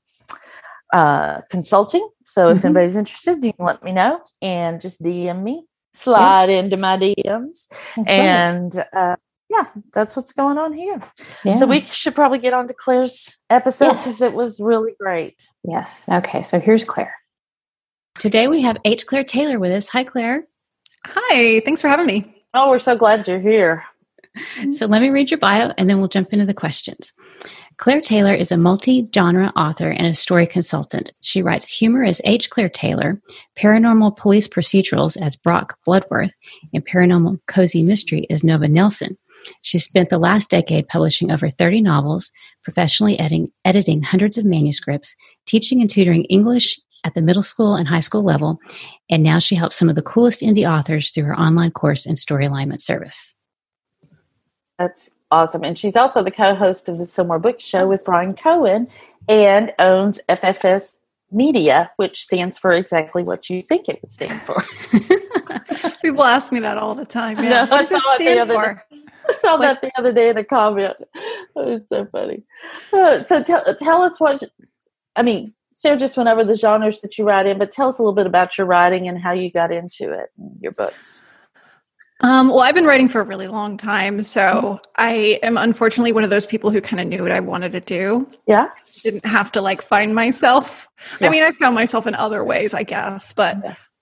uh, 0.94 1.40
consulting. 1.50 2.08
So 2.24 2.48
if 2.50 2.58
Mhm. 2.60 2.64
anybody's 2.66 2.96
interested, 2.96 3.44
you 3.44 3.52
can 3.52 3.66
let 3.66 3.82
me 3.82 3.92
know 3.92 4.20
and 4.40 4.80
just 4.80 5.02
DM 5.02 5.42
me, 5.42 5.66
slide 5.92 6.48
into 6.48 6.76
my 6.76 6.96
DMs. 6.96 7.66
That's 7.96 8.08
right. 8.08 8.08
And 8.08 8.84
uh, 8.94 9.16
yeah, 9.50 9.66
that's 9.92 10.16
what's 10.16 10.32
going 10.32 10.56
on 10.56 10.72
here. 10.72 11.02
Yeah. 11.44 11.56
So 11.58 11.66
we 11.66 11.84
should 11.86 12.14
probably 12.14 12.38
get 12.38 12.54
on 12.54 12.66
to 12.68 12.74
Claire's 12.74 13.36
episode 13.50 13.90
because 13.90 14.20
Yes. 14.20 14.30
it 14.30 14.34
was 14.34 14.58
really 14.60 14.92
great. 14.98 15.42
Yes. 15.64 16.06
Okay. 16.08 16.40
So 16.42 16.58
here's 16.60 16.84
Claire. 16.84 17.14
Today 18.14 18.46
we 18.48 18.62
have 18.62 18.78
H. 18.84 19.06
Claire 19.06 19.24
Taylor 19.24 19.58
with 19.58 19.72
us. 19.72 19.88
Hi, 19.88 20.04
Claire. 20.04 20.44
Hi, 21.06 21.60
thanks 21.64 21.80
for 21.82 21.88
having 21.88 22.06
me. 22.06 22.44
Oh, 22.54 22.70
we're 22.70 22.78
so 22.78 22.96
glad 22.96 23.26
you're 23.28 23.40
here. 23.40 23.84
So 24.72 24.86
let 24.86 25.02
me 25.02 25.10
read 25.10 25.30
your 25.30 25.38
bio 25.38 25.72
and 25.76 25.88
then 25.90 25.98
we'll 25.98 26.08
jump 26.08 26.32
into 26.32 26.46
the 26.46 26.54
questions. 26.54 27.12
Claire 27.76 28.00
Taylor 28.00 28.34
is 28.34 28.52
a 28.52 28.56
multi 28.56 29.08
genre 29.12 29.52
author 29.56 29.90
and 29.90 30.06
a 30.06 30.14
story 30.14 30.46
consultant. 30.46 31.12
She 31.22 31.42
writes 31.42 31.68
humor 31.68 32.04
as 32.04 32.20
H. 32.24 32.50
Claire 32.50 32.68
Taylor, 32.68 33.20
paranormal 33.56 34.16
police 34.16 34.46
procedurals 34.46 35.20
as 35.20 35.36
Brock 35.36 35.78
Bloodworth, 35.84 36.32
and 36.72 36.86
paranormal 36.86 37.40
cozy 37.46 37.82
mystery 37.82 38.26
as 38.30 38.44
Nova 38.44 38.68
Nelson. 38.68 39.18
She 39.62 39.78
spent 39.78 40.08
the 40.08 40.18
last 40.18 40.50
decade 40.50 40.88
publishing 40.88 41.30
over 41.30 41.50
30 41.50 41.82
novels, 41.82 42.30
professionally 42.62 43.18
editing, 43.18 43.50
editing 43.64 44.02
hundreds 44.02 44.38
of 44.38 44.44
manuscripts, 44.44 45.16
teaching 45.46 45.80
and 45.80 45.90
tutoring 45.90 46.24
English 46.24 46.78
at 47.02 47.14
the 47.14 47.22
middle 47.22 47.42
school 47.42 47.74
and 47.74 47.86
high 47.86 48.00
school 48.00 48.22
level, 48.22 48.58
and 49.10 49.22
now 49.22 49.38
she 49.38 49.54
helps 49.54 49.76
some 49.76 49.88
of 49.88 49.94
the 49.94 50.02
coolest 50.02 50.40
indie 50.40 50.68
authors 50.68 51.10
through 51.10 51.24
her 51.24 51.38
online 51.38 51.70
course 51.70 52.06
and 52.06 52.18
story 52.18 52.46
alignment 52.46 52.80
service. 52.80 53.34
That's 54.78 55.10
awesome. 55.34 55.64
And 55.64 55.76
she's 55.76 55.96
also 55.96 56.22
the 56.22 56.30
co 56.30 56.54
host 56.54 56.88
of 56.88 56.98
the 56.98 57.06
Sell 57.06 57.24
More 57.24 57.38
Books 57.38 57.64
Show 57.64 57.86
with 57.88 58.04
Bryan 58.04 58.34
Cohen 58.34 58.88
and 59.28 59.72
owns 59.78 60.20
FFS 60.28 60.98
Media, 61.32 61.90
which 61.96 62.22
stands 62.22 62.56
for 62.56 62.72
exactly 62.72 63.24
what 63.24 63.50
you 63.50 63.60
think 63.60 63.88
it 63.88 63.98
would 64.00 64.12
stand 64.12 64.40
for. 64.42 64.62
People 66.02 66.22
ask 66.22 66.52
me 66.52 66.60
that 66.60 66.78
all 66.78 66.94
the 66.94 67.04
time. 67.04 67.36
No, 67.36 67.42
Yeah. 67.42 67.62
I 67.62 67.66
what 67.66 67.78
does 67.78 67.90
it 67.92 68.02
saw 68.02 68.12
it 68.12 68.16
stand 68.16 68.48
for? 68.50 68.84
I 69.28 69.32
saw 69.40 69.56
that 69.56 69.80
the 69.80 69.90
other 69.98 70.12
day 70.12 70.28
in 70.28 70.36
a 70.36 70.44
comment. 70.44 70.94
It 71.00 71.10
was 71.54 71.88
so 71.88 72.06
funny. 72.06 72.44
Uh, 72.92 73.22
so 73.22 73.42
tell 73.42 73.64
tell 73.76 74.02
us 74.02 74.20
what 74.20 74.42
I 75.16 75.22
mean. 75.22 75.54
Sarah 75.72 75.96
just 75.96 76.16
went 76.16 76.28
over 76.28 76.44
the 76.44 76.54
genres 76.54 77.00
that 77.00 77.18
you 77.18 77.24
write 77.24 77.46
in, 77.46 77.58
but 77.58 77.72
tell 77.72 77.88
us 77.88 77.98
a 77.98 78.02
little 78.02 78.14
bit 78.14 78.26
about 78.26 78.56
your 78.56 78.66
writing 78.66 79.08
and 79.08 79.18
how 79.18 79.32
you 79.32 79.50
got 79.50 79.72
into 79.72 80.12
it, 80.12 80.30
and 80.38 80.56
your 80.60 80.72
books. 80.72 81.24
Um, 82.20 82.48
well, 82.48 82.60
I've 82.60 82.74
been 82.74 82.86
writing 82.86 83.08
for 83.08 83.20
a 83.20 83.24
really 83.24 83.48
long 83.48 83.76
time, 83.76 84.22
so 84.22 84.80
I 84.96 85.38
am 85.42 85.58
unfortunately 85.58 86.12
one 86.12 86.24
of 86.24 86.30
those 86.30 86.46
people 86.46 86.70
who 86.70 86.80
kind 86.80 87.00
of 87.00 87.08
knew 87.08 87.22
what 87.22 87.32
I 87.32 87.40
wanted 87.40 87.72
to 87.72 87.80
do. 87.80 88.28
Yeah, 88.46 88.70
Didn't 89.02 89.26
have 89.26 89.50
to 89.52 89.60
like 89.60 89.82
find 89.82 90.14
myself. 90.14 90.88
Yeah. 91.20 91.26
I 91.26 91.30
mean, 91.30 91.42
I 91.42 91.50
found 91.52 91.74
myself 91.74 92.06
in 92.06 92.14
other 92.14 92.44
ways, 92.44 92.72
I 92.72 92.84
guess, 92.84 93.32
but 93.32 93.56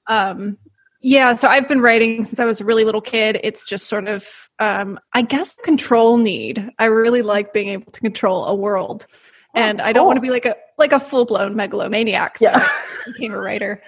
um, 0.08 0.58
Yeah, 1.00 1.34
so 1.34 1.48
I've 1.48 1.68
been 1.68 1.80
writing 1.80 2.24
since 2.24 2.38
I 2.38 2.44
was 2.44 2.60
a 2.60 2.64
really 2.64 2.84
little 2.84 3.00
kid. 3.00 3.40
It's 3.42 3.66
just 3.66 3.86
sort 3.88 4.06
of, 4.06 4.50
um, 4.60 5.00
I 5.14 5.22
guess, 5.22 5.56
control 5.64 6.16
need. 6.18 6.68
I 6.78 6.84
really 6.84 7.22
like 7.22 7.52
being 7.52 7.68
able 7.68 7.90
to 7.92 8.00
control 8.00 8.44
a 8.46 8.54
world, 8.54 9.06
and 9.54 9.80
I 9.80 9.92
don't 9.92 10.06
want 10.06 10.18
to 10.18 10.22
be 10.22 10.30
like 10.30 10.44
a 10.46 10.54
like 10.78 10.92
a 10.92 11.00
full 11.00 11.24
blown 11.24 11.56
megalomaniac. 11.56 12.38
So 12.38 12.44
Yeah. 12.44 12.58
I 12.68 13.12
became 13.12 13.32
a 13.32 13.40
writer. 13.40 13.82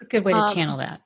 It's 0.00 0.02
a 0.02 0.04
good 0.06 0.24
way 0.24 0.32
to 0.32 0.38
Um, 0.38 0.54
channel 0.54 0.78
that. 0.78 1.00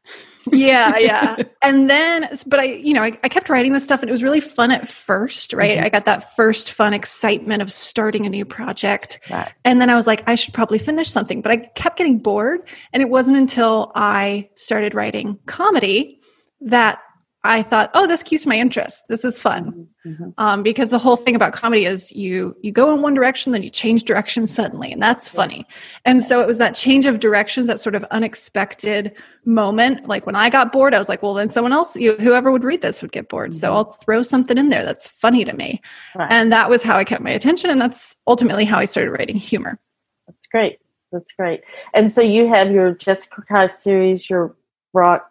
Yeah 0.53 0.97
yeah 0.99 1.37
and 1.63 1.91
then 1.91 2.29
but 2.47 2.59
i 2.61 2.65
you 2.65 2.95
know 2.95 3.03
I, 3.03 3.19
I 3.23 3.29
kept 3.29 3.49
writing 3.49 3.73
this 3.73 3.85
stuff 3.85 4.01
and 4.01 4.09
it 4.09 4.13
was 4.13 4.23
really 4.23 4.41
fun 4.41 4.71
at 4.71 4.89
first 4.89 5.53
right 5.53 5.79
Mhm. 5.79 5.85
i 5.85 5.89
got 5.89 6.05
that 6.07 6.35
first 6.37 6.73
fun 6.73 6.95
excitement 6.95 7.61
of 7.63 7.71
starting 7.73 8.25
a 8.25 8.29
new 8.29 8.45
project 8.45 9.19
Right. 9.31 9.53
and 9.65 9.81
then 9.81 9.91
i 9.91 9.95
was 9.95 10.07
like 10.07 10.23
i 10.27 10.35
should 10.35 10.55
probably 10.55 10.79
finish 10.79 11.09
something 11.11 11.43
but 11.43 11.53
i 11.53 11.57
kept 11.57 11.99
getting 11.99 12.19
bored 12.19 12.61
and 12.93 13.03
it 13.03 13.09
wasn't 13.11 13.37
until 13.37 13.93
i 13.95 14.49
started 14.55 14.95
writing 14.95 15.39
comedy 15.47 16.21
that 16.63 16.99
i 17.45 17.63
thought 17.63 17.91
oh 17.95 18.07
this 18.07 18.23
keeps 18.23 18.47
my 18.47 18.57
interest 18.57 19.05
this 19.09 19.25
is 19.25 19.41
fun 19.41 19.87
Mhm. 20.07 20.33
um, 20.39 20.63
because 20.63 20.91
the 20.91 20.99
whole 20.99 21.17
thing 21.17 21.37
about 21.37 21.53
comedy 21.53 21.85
is 21.85 22.11
you 22.13 22.57
you 22.63 22.73
go 22.73 22.95
in 22.95 23.03
one 23.03 23.15
direction 23.15 23.53
then 23.53 23.63
you 23.63 23.69
change 23.71 24.05
direction 24.05 24.47
suddenly 24.47 24.91
and 24.93 25.03
that's 25.03 25.29
funny 25.29 25.67
and 26.05 26.23
so 26.23 26.41
it 26.41 26.47
was 26.47 26.59
that 26.59 26.75
change 26.75 27.05
of 27.07 27.21
directions 27.21 27.67
that 27.67 27.79
sort 27.81 27.95
of 27.95 28.05
unexpected 28.11 29.15
moment 29.45 30.07
like 30.09 30.25
when 30.27 30.35
i 30.37 30.49
got 30.51 30.73
bored 30.73 30.95
i 30.95 30.99
was 30.99 31.09
like 31.09 31.23
well 31.23 31.35
then 31.35 31.51
someone 31.51 31.73
else 31.73 31.97
you, 31.97 32.15
whoever 32.17 32.51
would 32.51 32.65
read 32.65 32.81
this 32.83 33.03
would 33.03 33.13
get 33.13 33.29
bored 33.29 33.55
so 33.55 33.71
Mhm. 33.71 33.75
i'll 33.75 33.85
throw 33.85 34.23
something 34.23 34.57
in 34.59 34.69
there 34.71 34.85
that's 34.85 35.07
funny 35.09 35.45
to 35.45 35.53
me 35.53 35.81
Right. 36.17 36.31
and 36.33 36.53
that 36.53 36.69
was 36.71 36.83
how 36.83 36.97
i 36.97 37.05
kept 37.05 37.23
my 37.23 37.31
attention 37.31 37.71
and 37.71 37.81
that's 37.81 38.17
ultimately 38.27 38.65
how 38.65 38.79
i 38.79 38.85
started 38.85 39.11
writing 39.13 39.37
humor 39.37 39.79
That's 40.27 40.47
great. 40.47 40.79
That's 41.11 41.33
great. 41.39 41.63
And 41.95 42.13
so 42.13 42.21
you 42.21 42.49
have 42.49 42.71
your 42.71 42.93
Jessica 42.93 43.41
Christ 43.41 43.83
series, 43.83 44.29
your 44.29 44.55
rock. 44.93 45.31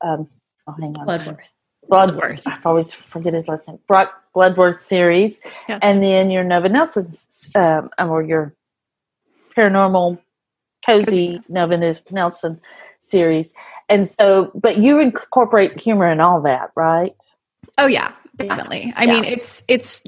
Um, 0.00 0.28
oh, 0.68 0.72
hang 0.78 0.96
on. 0.98 1.06
Bloodworth. 1.06 1.52
Bloodworth. 1.88 2.46
I've 2.46 2.66
always 2.66 2.92
forget 2.92 3.32
his 3.34 3.48
last 3.48 3.66
name. 3.68 3.78
Brock 3.88 4.12
Bloodworth 4.34 4.80
series, 4.80 5.40
Yes. 5.68 5.78
and 5.82 6.02
then 6.02 6.30
your 6.30 6.44
Nova 6.44 6.68
Nelson's, 6.68 7.26
um, 7.54 7.90
or 7.98 8.22
your 8.22 8.54
paranormal 9.56 10.18
cozy 10.86 11.40
Nova 11.48 11.76
Nelson 12.10 12.60
series. 13.00 13.52
And 13.88 14.06
so, 14.08 14.50
but 14.54 14.76
you 14.78 15.00
incorporate 15.00 15.80
humor 15.80 16.08
in 16.08 16.20
all 16.20 16.40
that, 16.42 16.70
right? 16.76 17.14
oh 17.80 17.86
yeah 17.86 18.12
definitely 18.36 18.92
i 18.96 19.04
Yeah. 19.04 19.12
mean 19.14 19.24
it's 19.24 19.62
it's 19.68 20.02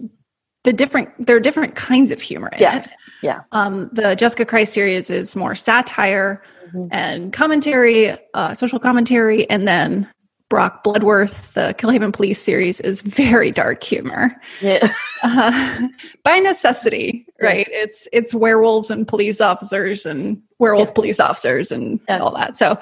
the 0.65 0.73
different 0.73 1.09
there 1.25 1.37
are 1.37 1.41
different 1.41 1.75
kinds 1.77 2.11
of 2.11 2.21
humor 2.21 2.49
in 2.53 2.59
Yes. 2.61 2.87
it 2.87 2.93
Yeah. 3.23 3.41
um, 3.53 3.91
the 3.93 4.17
jessica 4.17 4.45
christ 4.45 4.73
series 4.73 5.09
is 5.11 5.37
more 5.37 5.55
satire 5.55 6.43
Mhm. 6.75 6.89
and 6.91 7.33
commentary, 7.33 8.17
uh, 8.35 8.55
social 8.55 8.79
commentary, 8.81 9.49
and 9.51 9.67
then 9.69 10.09
Brock 10.51 10.83
Bloodworth, 10.83 11.55
the 11.55 11.75
Killhaven 11.79 12.13
Police 12.13 12.43
series, 12.43 12.81
is 12.81 13.01
very 13.01 13.53
dark 13.53 13.83
humor 13.83 14.35
Yeah. 14.61 14.93
uh, 15.23 15.89
by 16.25 16.41
necessity, 16.41 17.25
Yeah. 17.41 17.47
right? 17.47 17.69
It's 17.71 18.09
it's 18.13 18.35
werewolves 18.35 18.91
and 18.91 19.09
police 19.09 19.41
officers 19.41 20.05
and 20.05 20.43
werewolf 20.59 20.89
Yeah. 20.89 20.95
police 20.95 21.21
officers 21.21 21.71
and 21.73 22.01
all 22.09 22.33
that. 22.35 22.57
So 22.57 22.79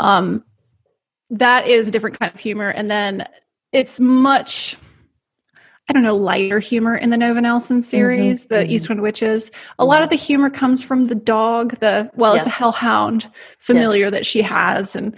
um, 0.00 0.44
that 1.30 1.68
is 1.68 1.86
a 1.88 1.90
different 1.92 2.18
kind 2.18 2.34
of 2.34 2.40
humor, 2.40 2.68
and 2.68 2.90
then 2.90 3.26
it's 3.72 3.98
much. 4.00 4.76
I 5.86 5.92
don't 5.92 6.02
know, 6.02 6.16
lighter 6.16 6.60
humor 6.60 6.96
in 6.96 7.10
the 7.10 7.18
Nova 7.18 7.42
Nelson 7.42 7.82
series, 7.82 8.46
the 8.46 8.54
mhm. 8.64 8.70
Eastwind 8.70 9.02
Witches. 9.02 9.50
A 9.78 9.84
lot 9.84 10.02
of 10.02 10.08
the 10.08 10.16
humor 10.16 10.48
comes 10.48 10.82
from 10.82 11.08
the 11.08 11.14
dog, 11.14 11.78
the 11.80 12.10
well, 12.14 12.34
it's 12.36 12.46
a 12.46 12.50
hellhound 12.50 13.30
familiar 13.58 14.10
that 14.10 14.24
she 14.24 14.40
has, 14.40 14.96
and 14.96 15.14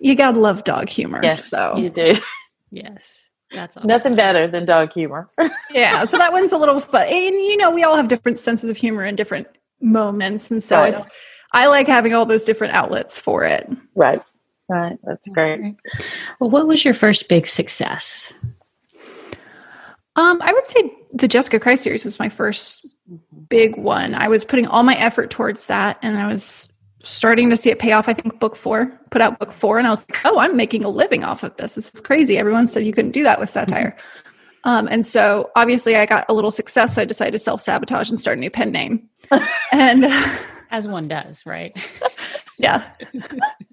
you 0.00 0.16
gotta 0.16 0.38
love 0.40 0.64
dog 0.64 0.88
humor. 0.88 1.20
Yes, 1.22 1.48
so 1.48 1.76
you 1.76 1.90
do. 1.90 2.16
Yes. 2.72 3.28
That's 3.52 3.76
awesome. 3.76 3.88
Nothing 3.88 4.14
better 4.14 4.46
than 4.46 4.64
dog 4.64 4.92
humor. 4.92 5.28
yeah, 5.72 6.04
so 6.04 6.16
that 6.18 6.32
one's 6.32 6.52
a 6.52 6.56
little 6.56 6.78
fun. 6.78 7.02
And 7.08 7.34
you 7.34 7.56
know, 7.56 7.70
we 7.72 7.82
all 7.82 7.96
have 7.96 8.06
different 8.06 8.38
senses 8.38 8.70
of 8.70 8.76
humor 8.76 9.04
in 9.04 9.16
different 9.16 9.48
moments, 9.80 10.50
and 10.52 10.62
so 10.62 10.78
Right. 10.78 10.94
it's. 10.94 11.04
I 11.52 11.66
like 11.66 11.88
having 11.88 12.14
all 12.14 12.26
those 12.26 12.44
different 12.44 12.74
outlets 12.74 13.20
for 13.20 13.42
it. 13.44 13.68
right. 13.96 14.24
Right. 14.68 14.96
That's 15.02 15.26
That's 15.26 15.28
great. 15.30 15.58
great. 15.60 15.76
Well, 16.38 16.48
what 16.48 16.68
was 16.68 16.84
your 16.84 16.94
first 16.94 17.26
big 17.28 17.48
success? 17.48 18.32
Um, 20.16 20.40
I 20.42 20.52
would 20.52 20.68
say 20.68 20.92
the 21.12 21.26
Jessica 21.26 21.58
Christ 21.58 21.82
series 21.82 22.04
was 22.04 22.20
my 22.20 22.28
first 22.28 22.86
big 23.48 23.76
one. 23.76 24.14
I 24.14 24.28
was 24.28 24.44
putting 24.44 24.68
all 24.68 24.84
my 24.84 24.94
effort 24.94 25.30
towards 25.30 25.66
that, 25.68 25.98
and 26.02 26.16
I 26.18 26.28
was 26.28 26.72
starting 27.02 27.50
to 27.50 27.56
see 27.56 27.70
it 27.70 27.78
pay 27.78 27.92
off. 27.92 28.08
I 28.08 28.12
think 28.12 28.38
book 28.40 28.56
four 28.56 28.98
put 29.10 29.22
out 29.22 29.38
book 29.38 29.52
four, 29.52 29.78
and 29.78 29.86
I 29.86 29.90
was 29.90 30.06
like, 30.08 30.20
"Oh, 30.24 30.38
I'm 30.38 30.56
making 30.56 30.84
a 30.84 30.88
living 30.88 31.24
off 31.24 31.42
of 31.42 31.56
this. 31.56 31.74
This 31.74 31.92
is 31.94 32.00
crazy." 32.00 32.38
Everyone 32.38 32.66
said 32.66 32.84
you 32.84 32.92
couldn't 32.92 33.12
do 33.12 33.24
that 33.24 33.40
with 33.40 33.50
satire, 33.50 33.96
um, 34.64 34.88
and 34.88 35.04
so 35.04 35.50
obviously 35.56 35.96
I 35.96 36.06
got 36.06 36.24
a 36.28 36.34
little 36.34 36.50
success. 36.50 36.94
So 36.94 37.02
I 37.02 37.04
decided 37.04 37.32
to 37.32 37.38
self 37.38 37.60
sabotage 37.60 38.10
and 38.10 38.20
start 38.20 38.38
a 38.38 38.40
new 38.40 38.50
pen 38.50 38.72
name, 38.72 39.08
and 39.72 40.06
As 40.70 40.86
one 40.86 41.08
does, 41.08 41.44
right? 41.46 41.76
yeah. 42.58 42.90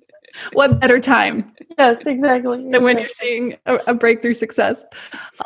what 0.54 0.80
better 0.80 1.00
time 1.00 1.54
Yes, 1.78 2.06
exactly. 2.06 2.72
than 2.72 2.84
when 2.84 2.98
you're 2.98 3.10
seeing 3.10 3.56
a, 3.68 3.76
a 3.88 3.94
breakthrough 3.94 4.34
success. 4.34 4.84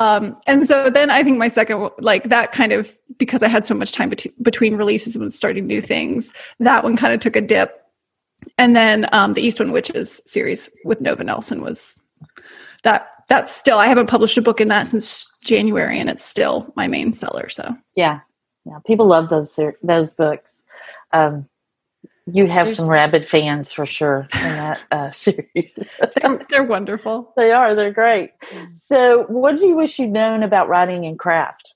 Um, 0.00 0.36
and 0.46 0.66
so 0.66 0.88
then 0.88 1.10
I 1.10 1.22
think 1.22 1.36
my 1.38 1.48
second, 1.48 1.90
like 1.98 2.30
that 2.30 2.52
kind 2.52 2.72
of, 2.72 2.90
because 3.18 3.42
I 3.42 3.48
had 3.48 3.66
so 3.66 3.74
much 3.74 3.92
time 3.92 4.08
bet- 4.08 4.26
between 4.42 4.76
releases 4.76 5.14
and 5.14 5.32
starting 5.32 5.66
new 5.66 5.82
things, 5.82 6.32
that 6.58 6.84
one 6.84 6.96
kind 6.96 7.12
of 7.12 7.20
took 7.20 7.36
a 7.36 7.40
dip. 7.42 7.82
And 8.56 8.74
then 8.74 9.06
um, 9.12 9.34
the 9.34 9.42
Eastwind 9.42 9.72
Witches 9.72 10.22
series 10.24 10.70
with 10.84 11.00
Nova 11.00 11.22
Nelson 11.22 11.60
was 11.60 11.98
that, 12.82 13.08
that's 13.28 13.52
still, 13.54 13.78
I 13.78 13.86
haven't 13.86 14.08
published 14.08 14.38
a 14.38 14.42
book 14.42 14.60
in 14.60 14.68
that 14.68 14.86
since 14.86 15.28
January 15.44 15.98
and 16.00 16.08
it's 16.08 16.24
still 16.24 16.72
my 16.76 16.88
main 16.88 17.12
seller. 17.12 17.48
So 17.48 17.76
Yeah, 17.94 18.20
yeah. 18.64 18.78
People 18.86 19.06
love 19.06 19.28
those 19.28 19.58
those 19.82 20.14
books. 20.14 20.64
Um, 21.12 21.48
you 22.26 22.46
have 22.46 22.66
There's- 22.66 22.76
some 22.76 22.88
rabid 22.88 23.26
fans 23.26 23.72
for 23.72 23.84
sure 23.86 24.28
in 24.34 24.40
that 24.40 24.82
uh, 24.90 25.10
series. 25.12 25.74
they're, 26.16 26.40
they're 26.48 26.62
wonderful. 26.64 27.32
they 27.36 27.52
are. 27.52 27.74
They're 27.74 27.92
great. 27.92 28.30
So, 28.74 29.24
what 29.28 29.58
do 29.58 29.66
you 29.66 29.74
wish 29.76 29.98
you'd 29.98 30.10
known 30.10 30.42
about 30.42 30.68
writing 30.68 31.04
and 31.06 31.18
craft? 31.18 31.74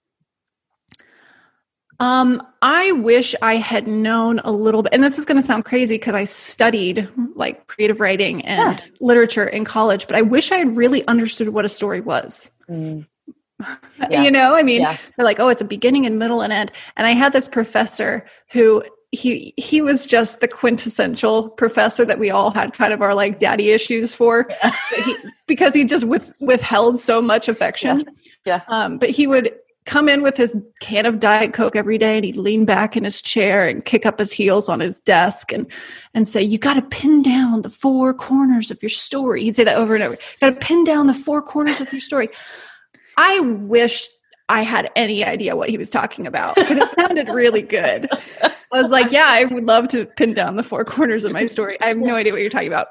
Um, 1.99 2.43
I 2.61 2.93
wish 2.93 3.35
I 3.41 3.57
had 3.57 3.87
known 3.89 4.39
a 4.41 4.53
little 4.53 4.83
bit, 4.83 4.93
and 4.93 5.03
this 5.03 5.19
is 5.19 5.25
going 5.25 5.41
to 5.41 5.43
sound 5.43 5.65
crazy 5.65 5.95
because 5.95 6.15
I 6.15 6.25
studied 6.25 7.09
like 7.35 7.67
creative 7.69 8.01
writing 8.01 8.45
and 8.45 8.91
literature 9.01 9.47
in 9.47 9.65
college, 9.65 10.07
but 10.07 10.15
I 10.15 10.21
wish 10.21 10.53
I 10.53 10.59
had 10.59 10.77
really 10.77 11.07
understood 11.09 11.49
what 11.51 11.65
a 11.65 11.71
story 11.71 12.01
was. 12.03 12.51
Mm, 12.69 13.07
Yeah. 14.11 14.23
You 14.25 14.31
know, 14.31 14.55
I 14.55 14.63
mean, 14.63 14.83
Yeah. 14.83 14.95
they're 15.17 15.25
like, 15.25 15.41
oh, 15.41 15.49
it's 15.49 15.63
a 15.63 15.65
beginning 15.65 16.05
and 16.05 16.19
middle 16.19 16.43
and 16.43 16.53
end. 16.53 16.71
And 16.99 17.07
I 17.07 17.13
had 17.13 17.33
this 17.33 17.49
professor 17.49 18.27
who 18.53 18.85
he 19.13 19.55
he 19.57 19.81
was 19.81 20.07
just 20.07 20.41
the 20.41 20.49
quintessential 20.49 21.49
professor 21.51 22.05
that 22.05 22.19
we 22.19 22.31
all 22.31 22.51
had 22.51 22.73
kind 22.75 22.93
of 22.93 23.01
our 23.01 23.15
like 23.15 23.39
daddy 23.39 23.71
issues 23.71 24.13
for. 24.13 24.49
But 24.61 25.01
he, 25.05 25.17
because 25.47 25.75
he 25.75 25.85
just 25.85 26.05
with 26.05 26.33
withheld 26.41 26.99
so 26.99 27.23
much 27.23 27.49
affection. 27.49 28.05
Yeah. 28.45 28.63
Um, 28.69 28.99
but 28.99 29.11
he 29.11 29.27
would 29.27 29.53
come 29.85 30.09
in 30.09 30.21
with 30.21 30.37
his 30.37 30.57
can 30.81 31.07
of 31.07 31.21
diet 31.21 31.53
coke 31.53 31.77
every 31.77 31.97
day 31.97 32.17
and 32.17 32.25
he'd 32.25 32.37
lean 32.37 32.65
back 32.65 32.97
in 32.97 33.05
his 33.05 33.23
chair 33.23 33.69
and 33.69 33.85
kick 33.85 34.05
up 34.05 34.19
his 34.19 34.33
heels 34.33 34.69
on 34.69 34.81
his 34.81 34.99
desk 35.01 35.53
and 35.53 35.67
and 36.13 36.27
say 36.27 36.43
you 36.43 36.59
got 36.59 36.75
to 36.75 36.83
pin 36.83 37.23
down 37.23 37.63
the 37.63 37.71
four 37.71 38.13
corners 38.13 38.71
of 38.71 38.83
your 38.83 38.91
story. 38.91 39.45
He'd 39.45 39.57
say 39.57 39.65
that 39.65 39.77
over 39.77 39.95
and 39.95 40.03
over. 40.03 40.19
Got 40.41 40.51
to 40.51 40.57
pin 40.57 40.85
down 40.85 41.07
the 41.07 41.15
four 41.15 41.41
corners 41.41 41.81
of 41.81 41.93
your 41.93 42.01
story. 42.01 42.29
I 43.17 43.41
wish 43.41 44.09
i 44.49 44.63
had 44.63 44.91
any 44.95 45.25
idea 45.25 45.57
what 45.57 45.69
he 45.69 45.77
was 45.77 45.91
talking 45.91 46.25
about 46.27 46.55
because 46.55 46.79
it 46.79 46.89
sounded 46.91 47.29
really 47.29 47.63
good 47.63 48.09
i 48.73 48.81
was 48.81 48.91
like 48.91 49.11
yeah 49.11 49.27
i 49.29 49.45
would 49.45 49.65
love 49.65 49.89
to 49.89 50.07
pin 50.07 50.35
down 50.35 50.57
the 50.57 50.63
four 50.63 50.85
corners 50.85 51.25
of 51.25 51.33
my 51.33 51.47
story. 51.47 51.81
I 51.81 51.87
have 51.87 51.99
no 51.99 52.15
idea 52.15 52.33
what 52.33 52.41
you're 52.41 52.51
talking 52.51 52.69
about. 52.69 52.89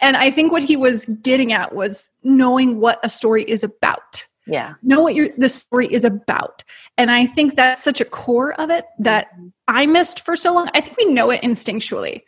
And 0.00 0.16
i 0.16 0.30
think 0.30 0.52
what 0.52 0.62
he 0.62 0.76
was 0.76 1.04
getting 1.22 1.52
at 1.52 1.74
was 1.74 2.10
knowing 2.22 2.80
what 2.80 3.00
a 3.02 3.08
story 3.08 3.42
is 3.44 3.64
about. 3.64 4.26
Yeah. 4.46 4.74
know 4.82 5.02
what 5.02 5.14
your 5.14 5.28
the 5.36 5.48
story 5.48 5.86
is 5.86 6.04
about. 6.04 6.64
And 6.96 7.10
i 7.10 7.26
think 7.26 7.56
that's 7.56 7.82
such 7.82 8.00
a 8.00 8.04
core 8.04 8.58
of 8.60 8.70
it 8.70 8.84
that 8.98 9.28
i 9.66 9.86
missed 9.86 10.20
for 10.20 10.36
so 10.36 10.54
long. 10.54 10.68
I 10.74 10.80
think 10.80 10.96
we 10.98 11.06
know 11.06 11.30
it 11.30 11.42
instinctually 11.42 12.22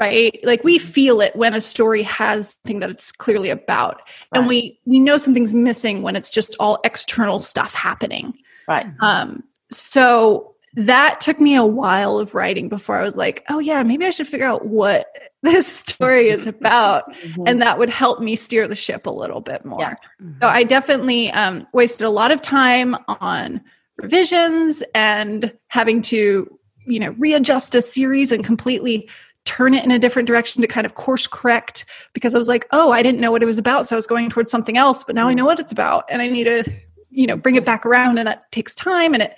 right? 0.00 0.38
Like 0.44 0.64
we 0.64 0.78
feel 0.78 1.20
it 1.20 1.34
when 1.36 1.54
a 1.54 1.60
story 1.60 2.02
has 2.04 2.50
something 2.50 2.80
that 2.80 2.90
it's 2.90 3.12
clearly 3.12 3.50
about. 3.50 4.02
And 4.32 4.46
we 4.46 4.78
we 4.84 4.98
know 4.98 5.18
something's 5.18 5.54
missing 5.54 6.02
when 6.02 6.16
it's 6.16 6.30
just 6.30 6.56
all 6.60 6.78
external 6.84 7.40
stuff 7.40 7.74
happening. 7.74 8.34
Right. 8.66 8.86
um 9.00 9.44
so 9.70 10.54
that 10.74 11.20
took 11.20 11.40
me 11.40 11.54
a 11.56 11.64
while 11.64 12.18
of 12.18 12.34
writing 12.34 12.68
before 12.68 12.96
i 12.98 13.02
was 13.02 13.16
like 13.16 13.44
oh 13.48 13.58
yeah 13.58 13.82
maybe 13.82 14.04
i 14.06 14.10
should 14.10 14.28
figure 14.28 14.46
out 14.46 14.66
what 14.66 15.06
this 15.42 15.66
story 15.66 16.28
is 16.30 16.46
about 16.56 17.12
Mhm. 17.14 17.44
and 17.48 17.62
that 17.62 17.78
would 17.78 17.88
help 17.90 18.20
me 18.20 18.34
steer 18.36 18.66
the 18.68 18.74
ship 18.74 19.06
a 19.06 19.10
little 19.10 19.40
bit 19.40 19.64
more 19.64 19.80
Yeah. 19.80 19.94
so 20.42 20.48
I 20.48 20.64
definitely 20.64 21.30
um, 21.30 21.66
wasted 21.72 22.06
a 22.06 22.10
lot 22.10 22.30
of 22.32 22.42
time 22.42 22.96
on 23.20 23.60
revisions 23.96 24.82
and 24.94 25.52
having 25.68 26.00
to, 26.02 26.58
you 26.86 26.98
know, 27.00 27.10
readjust 27.18 27.74
a 27.74 27.82
series 27.82 28.32
and 28.32 28.44
completely 28.44 29.08
turn 29.44 29.74
it 29.74 29.84
in 29.84 29.90
a 29.90 29.98
different 29.98 30.26
direction 30.28 30.60
to 30.62 30.68
kind 30.68 30.84
of 30.86 30.94
course 30.94 31.26
correct 31.26 31.84
because 32.12 32.34
I 32.34 32.38
was 32.38 32.48
like, 32.48 32.66
oh, 32.72 32.90
I 32.92 33.02
didn't 33.02 33.20
know 33.20 33.30
what 33.32 33.42
it 33.42 33.46
was 33.46 33.58
about. 33.58 33.88
So 33.88 33.96
I 33.96 33.98
was 33.98 34.06
going 34.06 34.28
towards 34.30 34.50
something 34.50 34.76
else, 34.76 35.02
but 35.04 35.14
now 35.14 35.28
I 35.28 35.34
know 35.34 35.44
what 35.44 35.58
it's 35.58 35.72
about 35.72 36.04
and 36.10 36.20
I 36.22 36.28
need 36.28 36.44
to, 36.44 36.64
you 37.10 37.26
know, 37.26 37.36
bring 37.36 37.54
it 37.56 37.64
back 37.64 37.86
around 37.86 38.18
and 38.18 38.26
that 38.28 38.50
takes 38.52 38.74
time 38.74 39.14
and 39.14 39.22
it 39.22 39.36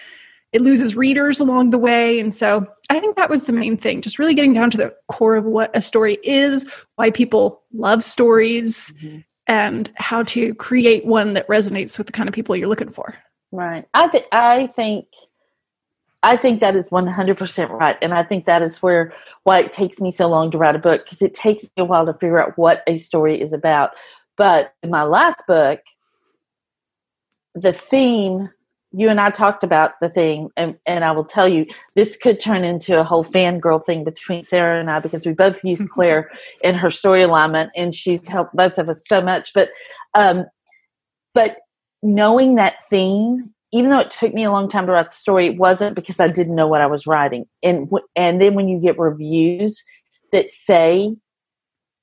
it 0.52 0.61
loses 0.61 0.97
readers 0.97 1.38
along 1.38 1.71
the 1.71 1.78
way. 1.78 2.19
And 2.19 2.35
so 2.35 2.66
I 2.88 2.99
think 2.99 3.16
that 3.16 3.30
was 3.30 3.45
the 3.45 3.52
main 3.52 3.76
thing, 3.76 4.02
just 4.02 4.19
really 4.19 4.35
getting 4.35 4.52
down 4.52 4.71
to 4.73 4.76
the 4.76 4.95
core 5.09 5.37
of 5.37 5.45
what 5.45 5.75
a 5.75 5.80
story 5.80 6.19
is, 6.23 6.71
why 6.97 7.11
people 7.11 7.62
love 7.73 8.02
stories, 8.02 8.92
mm-hmm. 9.00 9.19
and 9.47 9.92
how 9.97 10.25
to 10.25 10.54
create 10.54 11.07
one 11.07 11.35
that 11.35 11.49
resonates 11.49 11.99
with 11.99 12.07
the 12.07 12.12
kind 12.12 12.28
of 12.28 12.35
people 12.35 12.57
you're 12.57 12.69
looking 12.69 12.90
for. 12.90 13.14
Right. 13.52 13.87
I 13.95 14.09
th- 14.09 14.26
I 14.33 14.69
think 14.69 15.07
I 16.23 16.37
think 16.37 16.61
that 16.61 16.76
is 16.76 16.90
100% 16.90 17.71
right. 17.71 17.97
And 18.02 18.12
I 18.12 18.23
think 18.23 18.45
that 18.45 18.62
is 18.62 18.83
where 18.83 19.14
why 19.45 19.61
it 19.61 19.73
takes 19.73 20.00
me 20.00 20.11
so 20.11 20.26
long 20.26 20.50
to 20.50 20.59
write 20.59 20.76
a 20.76 20.80
book 20.80 21.04
because 21.04 21.23
it 21.23 21.35
takes 21.35 21.62
me 21.62 21.71
a 21.78 21.85
while 21.85 22.04
to 22.04 22.12
figure 22.12 22.38
out 22.38 22.59
what 22.59 22.83
a 22.87 22.99
story 22.99 23.40
is 23.40 23.52
about. 23.52 23.92
But 24.37 24.75
in 24.83 24.90
my 24.90 25.02
last 25.04 25.42
book, 25.47 25.80
the 27.54 27.73
theme 27.73 28.50
you 28.92 29.09
and 29.09 29.20
I 29.20 29.30
talked 29.30 29.62
about 29.62 29.92
the 30.00 30.09
thing, 30.09 30.50
and, 30.56 30.76
and 30.87 31.04
I 31.04 31.12
will 31.12 31.25
tell 31.25 31.49
you, 31.49 31.66
this 31.94 32.16
could 32.16 32.40
turn 32.40 32.64
into 32.64 32.99
a 32.99 33.04
whole 33.04 33.25
fangirl 33.25 33.85
thing 33.85 34.02
between 34.02 34.42
Sarah 34.42 34.80
and 34.80 34.90
I 34.90 34.99
because 34.99 35.25
we 35.25 35.32
both 35.32 35.64
use 35.64 35.87
Claire 35.92 36.30
in 36.62 36.75
her 36.75 36.90
story 36.90 37.23
alignment, 37.23 37.70
and 37.76 37.94
she's 37.94 38.26
helped 38.26 38.54
both 38.54 38.78
of 38.78 38.88
us 38.88 39.02
so 39.06 39.20
much. 39.20 39.52
But, 39.54 39.70
um, 40.14 40.47
but 41.35 41.59
knowing 42.02 42.56
that 42.56 42.76
theme, 42.90 43.52
even 43.73 43.90
though 43.90 44.00
it 44.00 44.11
took 44.11 44.35
me 44.35 44.44
a 44.44 44.50
long 44.50 44.68
time 44.68 44.87
to 44.87 44.92
write 44.92 45.11
the 45.11 45.16
story, 45.16 45.47
it 45.47 45.56
wasn't 45.56 45.94
because 45.94 46.18
I 46.18 46.28
didn't 46.28 46.56
know 46.56 46.66
what 46.66 46.80
I 46.80 46.87
was 46.87 47.06
writing. 47.06 47.47
And 47.62 47.88
and 48.16 48.40
then 48.40 48.54
when 48.54 48.68
you 48.68 48.80
get 48.80 48.99
reviews 48.99 49.85
that 50.32 50.50
say 50.50 51.14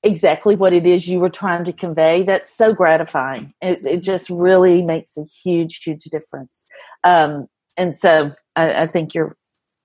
exactly 0.02 0.54
what 0.54 0.72
it 0.72 0.86
is 0.86 1.08
you 1.08 1.18
were 1.18 1.28
trying 1.28 1.64
to 1.64 1.72
convey 1.72 2.22
that's 2.22 2.54
so 2.54 2.72
gratifying 2.72 3.52
it, 3.60 3.84
it 3.84 4.02
just 4.02 4.30
really 4.30 4.82
makes 4.82 5.16
a 5.16 5.24
huge 5.24 5.82
huge 5.82 6.04
difference 6.04 6.68
um, 7.04 7.46
and 7.76 7.96
so 7.96 8.30
I, 8.54 8.82
I, 8.82 8.86
think 8.86 9.14
you're 9.14 9.36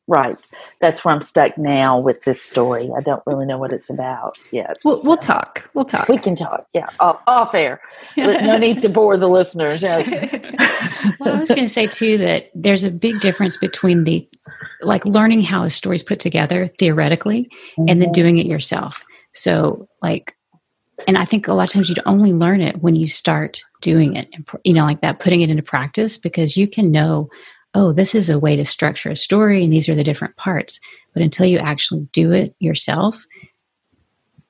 right 0.08 0.38
that's 0.82 1.04
where 1.04 1.16
i'm 1.16 1.24
stuck 1.24 1.58
now 1.58 2.00
with 2.00 2.22
this 2.26 2.42
story 2.42 2.90
i 2.96 3.02
don't 3.02 3.24
really 3.26 3.46
know 3.46 3.58
what 3.58 3.72
it's 3.72 3.90
about 3.90 4.38
yet 4.52 4.78
we'll, 4.84 4.98
so. 4.98 5.08
we'll 5.08 5.18
talk 5.18 5.70
we'll 5.74 5.86
talk 5.86 6.10
we 6.10 6.18
can 6.18 6.36
talk 6.36 6.68
yeah 6.74 6.90
off, 7.00 7.22
off 7.26 7.56
air 7.56 7.82
no 8.18 8.58
need 8.60 8.82
to 8.82 8.90
bore 8.90 9.16
the 9.16 9.30
listeners 9.30 9.82
yes. 9.82 10.06
well 11.20 11.38
i 11.38 11.40
was 11.40 11.50
going 11.50 11.62
to 11.62 11.70
say 11.70 11.88
too 11.88 12.18
that 12.18 12.52
there's 12.54 12.84
a 12.84 12.92
big 12.92 13.20
difference 13.22 13.56
between 13.58 14.04
the 14.04 14.28
like 14.82 15.06
learning 15.06 15.42
how 15.42 15.64
a 15.64 15.70
story's 15.70 16.04
put 16.04 16.20
together 16.20 16.70
theoretically 16.78 17.44
mm-hmm. 17.46 17.86
and 17.88 18.02
then 18.02 18.10
mm-hmm. 18.10 18.22
doing 18.22 18.38
it 18.38 18.46
yourself 18.46 19.04
so, 19.34 19.88
like, 20.02 20.36
and 21.08 21.18
I 21.18 21.26
think 21.26 21.48
a 21.48 21.54
lot 21.54 21.64
of 21.64 21.70
times 21.70 21.90
you'd 21.90 22.00
only 22.06 22.32
learn 22.32 22.62
it 22.62 22.82
when 22.82 22.96
you 22.96 23.08
start 23.08 23.64
doing 23.82 24.16
it, 24.16 24.30
you 24.64 24.74
know, 24.74 24.86
like 24.86 25.02
that, 25.02 25.20
putting 25.20 25.42
it 25.42 25.50
into 25.50 25.64
practice, 25.64 26.18
because 26.18 26.56
you 26.56 26.68
can 26.68 26.92
know, 26.92 27.30
oh, 27.74 27.92
this 27.92 28.14
is 28.14 28.30
a 28.30 28.40
way 28.40 28.56
to 28.56 28.66
structure 28.66 29.10
a 29.10 29.18
story 29.18 29.64
and 29.64 29.74
these 29.74 29.90
are 29.90 29.96
the 29.96 30.04
different 30.04 30.36
parts. 30.38 30.80
But 31.14 31.24
until 31.24 31.46
you 31.46 31.58
actually 31.58 32.08
do 32.12 32.32
it 32.32 32.56
yourself, 32.60 33.26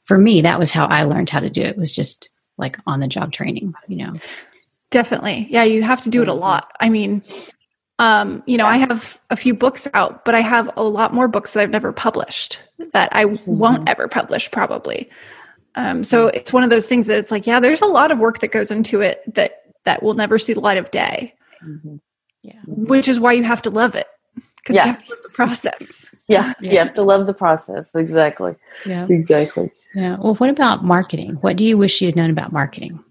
for 0.03 0.17
me, 0.17 0.41
that 0.41 0.59
was 0.59 0.71
how 0.71 0.85
I 0.85 1.03
learned 1.03 1.29
how 1.29 1.39
to 1.39 1.49
do 1.49 1.61
it, 1.61 1.77
was 1.77 1.91
just 1.91 2.29
like 2.57 2.77
on 2.85 2.99
the 2.99 3.07
job 3.07 3.31
training, 3.31 3.73
you 3.87 3.97
know. 3.97 4.13
Definitely. 4.91 5.47
Yeah, 5.49 5.63
you 5.63 5.81
have 5.81 6.03
to 6.03 6.09
do 6.09 6.21
it 6.21 6.27
a 6.27 6.33
lot. 6.33 6.71
I 6.79 6.89
mean, 6.89 7.23
um, 7.99 8.43
you 8.47 8.57
know, 8.57 8.65
I 8.65 8.77
have 8.77 9.19
a 9.29 9.35
few 9.35 9.53
books 9.53 9.87
out, 9.93 10.25
but 10.25 10.35
I 10.35 10.41
have 10.41 10.71
a 10.75 10.83
lot 10.83 11.13
more 11.13 11.27
books 11.27 11.53
that 11.53 11.61
I've 11.61 11.69
never 11.69 11.91
published 11.91 12.59
that 12.93 13.15
I 13.15 13.25
mm-hmm. 13.25 13.57
won't 13.57 13.87
ever 13.87 14.07
publish 14.07 14.49
probably. 14.51 15.09
Um, 15.75 16.03
so 16.03 16.27
it's 16.27 16.53
one 16.53 16.63
of 16.63 16.69
those 16.69 16.87
things 16.87 17.07
that 17.07 17.17
it's 17.17 17.31
like, 17.31 17.47
yeah, 17.47 17.59
there's 17.59 17.81
a 17.81 17.87
lot 17.87 18.11
of 18.11 18.19
work 18.19 18.39
that 18.39 18.51
goes 18.51 18.71
into 18.71 19.01
it 19.01 19.21
that 19.35 19.61
that 19.85 20.01
will 20.01 20.13
never 20.13 20.39
see 20.39 20.53
the 20.53 20.59
light 20.59 20.77
of 20.77 20.91
day. 20.91 21.33
Mm-hmm. 21.65 21.97
Yeah, 22.41 22.59
which 22.67 23.07
is 23.07 23.19
why 23.19 23.33
you 23.33 23.43
have 23.43 23.61
to 23.61 23.69
love 23.69 23.95
it 23.95 24.07
because 24.57 24.75
yeah. 24.75 24.85
you 24.85 24.91
have 24.91 25.03
to 25.03 25.09
love 25.11 25.23
the 25.23 25.29
process. 25.29 26.15
Yeah, 26.27 26.53
yeah, 26.59 26.71
you 26.71 26.77
have 26.77 26.93
to 26.95 27.03
love 27.03 27.25
the 27.25 27.33
process. 27.33 27.93
Exactly. 27.95 28.55
Yeah, 28.85 29.07
exactly. 29.09 29.71
Yeah. 29.95 30.17
Well, 30.17 30.35
what 30.35 30.49
about 30.49 30.83
marketing? 30.83 31.35
What 31.41 31.55
do 31.55 31.63
you 31.63 31.77
wish 31.77 32.01
you 32.01 32.07
had 32.07 32.15
known 32.15 32.29
about 32.29 32.51
marketing? 32.51 33.03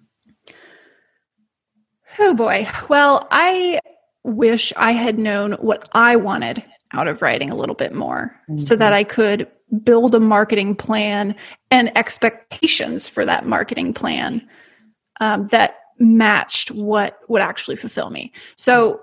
Oh 2.18 2.35
boy. 2.35 2.66
Well, 2.90 3.27
I 3.31 3.81
wish 4.25 4.73
I 4.77 4.93
had 4.93 5.19
known 5.19 5.53
what 5.55 5.89
I 5.93 6.17
wanted 6.17 6.65
out 6.93 7.09
of 7.09 7.23
writing 7.23 7.51
a 7.51 7.57
little 7.57 7.75
bit 7.75 7.95
more 7.95 8.39
mm-hmm. 8.49 8.59
so 8.59 8.77
that 8.77 8.93
I 8.93 9.05
could 9.05 9.51
build 9.83 10.15
a 10.15 10.21
marketing 10.21 10.77
plan 10.77 11.35
and 11.71 11.97
expectations 11.97 13.09
for 13.09 13.25
that 13.25 13.47
marketing 13.47 13.95
plan 13.95 14.47
um, 15.21 15.49
that 15.49 15.77
matched 15.99 16.71
what 16.71 17.19
would 17.29 17.43
actually 17.43 17.77
fulfill 17.77 18.11
me. 18.11 18.33
So, 18.57 19.01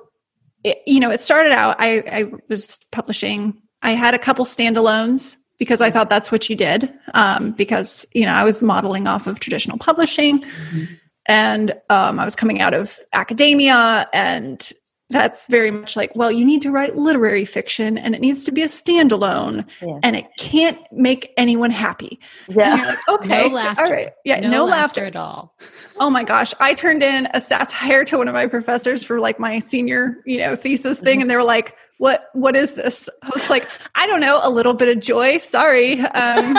it, 0.64 0.80
you 0.86 1.00
know, 1.00 1.10
it 1.10 1.20
started 1.20 1.52
out, 1.52 1.76
I, 1.80 2.04
I 2.12 2.32
was 2.50 2.80
publishing, 2.92 3.62
I 3.82 3.92
had 3.92 4.14
a 4.14 4.20
couple 4.20 4.46
standalones 4.46 5.38
because 5.58 5.82
I 5.82 5.90
thought 5.90 6.10
that's 6.10 6.32
what 6.32 6.50
you 6.50 6.56
did. 6.56 6.94
Um, 7.14 7.52
because, 7.52 8.06
you 8.14 8.26
know, 8.26 8.34
I 8.34 8.44
was 8.44 8.62
modeling 8.62 9.08
off 9.08 9.28
of 9.28 9.40
traditional 9.40 9.78
publishing. 9.78 10.42
Mm-hmm 10.42 10.94
and 11.30 11.74
um, 11.92 12.20
I 12.20 12.26
was 12.26 12.36
coming 12.36 12.60
out 12.60 12.74
of 12.74 12.98
academia 13.14 14.10
and 14.12 14.72
that's 15.10 15.48
very 15.48 15.72
much 15.72 15.96
like, 15.96 16.16
well, 16.16 16.32
you 16.32 16.46
need 16.46 16.62
to 16.62 16.70
write 16.70 16.96
literary 16.96 17.44
fiction 17.44 17.98
and 17.98 18.14
it 18.14 18.22
needs 18.22 18.44
to 18.44 18.52
be 18.52 18.62
a 18.62 18.68
standalone 18.68 19.66
yeah. 19.82 20.00
and 20.04 20.16
it 20.16 20.28
can't 20.38 20.80
make 20.92 21.34
anyone 21.36 21.72
happy. 21.72 22.20
Yeah. 22.48 22.76
Like, 22.76 23.10
okay. 23.10 23.50
No 23.50 23.56
laughter. 23.56 23.84
All 23.84 23.92
right. 23.92 24.14
Yeah. 24.24 24.40
No, 24.40 24.50
no 24.50 24.66
laughter, 24.66 25.02
laughter 25.02 25.06
at 25.06 25.16
all. 25.16 25.56
Oh 26.00 26.12
my 26.12 26.24
gosh. 26.24 26.54
I 26.60 26.76
turned 26.76 27.02
in 27.02 27.28
a 27.34 27.42
satire 27.42 28.06
to 28.06 28.18
one 28.18 28.28
of 28.28 28.36
my 28.36 28.46
professors 28.46 29.04
for 29.04 29.20
like 29.20 29.40
my 29.40 29.58
senior, 29.60 30.18
you 30.26 30.38
know, 30.38 30.56
thesis 30.56 31.00
thing. 31.00 31.16
Mm-hmm. 31.16 31.22
And 31.22 31.32
they 31.32 31.36
were 31.36 31.44
like, 31.44 31.76
what, 31.98 32.28
what 32.34 32.56
is 32.56 32.76
this? 32.76 33.10
I 33.24 33.30
was 33.34 33.50
like, 33.50 33.68
I 33.96 34.06
don't 34.06 34.22
know, 34.22 34.40
a 34.44 34.52
little 34.52 34.76
bit 34.76 34.96
of 34.96 35.04
joy. 35.04 35.40
Sorry. 35.40 36.00
Um, 36.02 36.56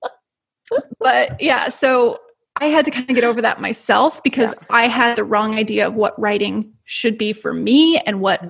but 0.98 1.40
yeah, 1.40 1.68
so 1.68 2.18
I 2.60 2.66
had 2.66 2.86
to 2.86 2.90
kind 2.90 3.08
of 3.08 3.14
get 3.14 3.24
over 3.24 3.42
that 3.42 3.60
myself 3.60 4.22
because 4.22 4.54
yeah. 4.54 4.66
I 4.70 4.88
had 4.88 5.16
the 5.16 5.24
wrong 5.24 5.54
idea 5.54 5.86
of 5.86 5.94
what 5.94 6.18
writing 6.18 6.72
should 6.86 7.18
be 7.18 7.32
for 7.32 7.52
me 7.52 7.98
and 7.98 8.20
what 8.20 8.42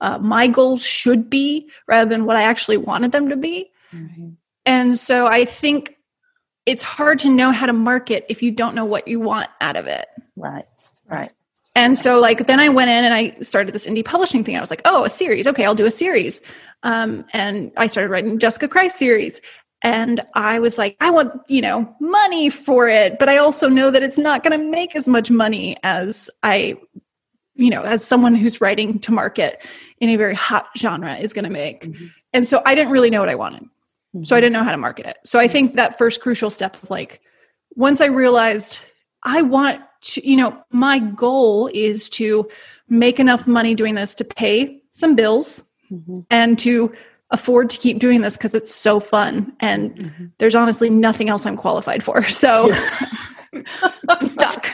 uh, 0.00 0.18
my 0.18 0.46
goals 0.46 0.84
should 0.84 1.30
be 1.30 1.70
rather 1.86 2.08
than 2.08 2.24
what 2.24 2.36
I 2.36 2.42
actually 2.42 2.76
wanted 2.76 3.12
them 3.12 3.28
to 3.28 3.36
be. 3.36 3.70
Mm-hmm. 3.92 4.30
And 4.66 4.98
so 4.98 5.26
I 5.26 5.44
think 5.44 5.96
it's 6.66 6.82
hard 6.82 7.18
to 7.20 7.28
know 7.28 7.52
how 7.52 7.66
to 7.66 7.72
market 7.72 8.24
if 8.28 8.42
you 8.42 8.50
don't 8.50 8.74
know 8.74 8.84
what 8.84 9.06
you 9.06 9.20
want 9.20 9.50
out 9.60 9.76
of 9.76 9.86
it. 9.86 10.08
Right, 10.36 10.68
right. 11.08 11.32
And 11.76 11.98
so, 11.98 12.20
like, 12.20 12.46
then 12.46 12.60
I 12.60 12.68
went 12.68 12.90
in 12.90 13.04
and 13.04 13.12
I 13.12 13.36
started 13.40 13.74
this 13.74 13.86
indie 13.86 14.04
publishing 14.04 14.44
thing. 14.44 14.56
I 14.56 14.60
was 14.60 14.70
like, 14.70 14.82
oh, 14.84 15.04
a 15.04 15.10
series. 15.10 15.46
Okay, 15.48 15.64
I'll 15.64 15.74
do 15.74 15.86
a 15.86 15.90
series. 15.90 16.40
Um, 16.84 17.24
and 17.32 17.72
I 17.76 17.88
started 17.88 18.10
writing 18.10 18.38
Jessica 18.38 18.68
Christ 18.68 18.96
series. 18.96 19.40
And 19.82 20.24
I 20.34 20.60
was 20.60 20.78
like, 20.78 20.96
I 21.00 21.10
want, 21.10 21.34
you 21.48 21.60
know, 21.60 21.94
money 22.00 22.48
for 22.48 22.88
it, 22.88 23.18
but 23.18 23.28
I 23.28 23.36
also 23.36 23.68
know 23.68 23.90
that 23.90 24.02
it's 24.02 24.16
not 24.16 24.42
going 24.42 24.58
to 24.58 24.70
make 24.70 24.96
as 24.96 25.06
much 25.08 25.30
money 25.30 25.76
as 25.82 26.30
I, 26.42 26.76
you 27.54 27.70
know, 27.70 27.82
as 27.82 28.04
someone 28.04 28.34
who's 28.34 28.60
writing 28.60 28.98
to 29.00 29.12
market 29.12 29.64
in 30.00 30.08
a 30.08 30.16
very 30.16 30.34
hot 30.34 30.68
genre 30.76 31.16
is 31.16 31.32
going 31.32 31.44
to 31.44 31.50
make. 31.50 31.84
Mm-hmm. 31.84 32.06
And 32.32 32.46
so 32.46 32.62
I 32.66 32.74
didn't 32.74 32.92
really 32.92 33.10
know 33.10 33.20
what 33.20 33.28
I 33.28 33.36
wanted. 33.36 33.62
Mm-hmm. 33.62 34.24
So 34.24 34.36
I 34.36 34.40
didn't 34.40 34.52
know 34.52 34.64
how 34.64 34.72
to 34.72 34.78
market 34.78 35.06
it. 35.06 35.18
So 35.24 35.38
I 35.38 35.48
think 35.48 35.74
that 35.74 35.98
first 35.98 36.20
crucial 36.20 36.50
step 36.50 36.80
of 36.82 36.90
like, 36.90 37.20
once 37.76 38.00
I 38.00 38.06
realized 38.06 38.84
I 39.22 39.42
want 39.42 39.82
to, 40.02 40.28
you 40.28 40.36
know, 40.36 40.56
my 40.70 40.98
goal 40.98 41.70
is 41.72 42.08
to 42.10 42.48
make 42.88 43.18
enough 43.18 43.46
money 43.46 43.74
doing 43.74 43.94
this 43.94 44.14
to 44.16 44.24
pay 44.24 44.80
some 44.92 45.16
bills 45.16 45.62
mm-hmm. 45.90 46.20
and 46.30 46.58
to 46.60 46.92
afford 47.30 47.70
to 47.70 47.78
keep 47.78 47.98
doing 47.98 48.20
this 48.20 48.36
because 48.36 48.54
it's 48.54 48.74
so 48.74 49.00
fun 49.00 49.52
and 49.60 49.96
mm-hmm. 49.96 50.26
there's 50.38 50.54
honestly 50.54 50.90
nothing 50.90 51.28
else 51.28 51.46
I'm 51.46 51.56
qualified 51.56 52.02
for. 52.02 52.22
So 52.28 52.72
I'm 54.08 54.28
stuck. 54.28 54.68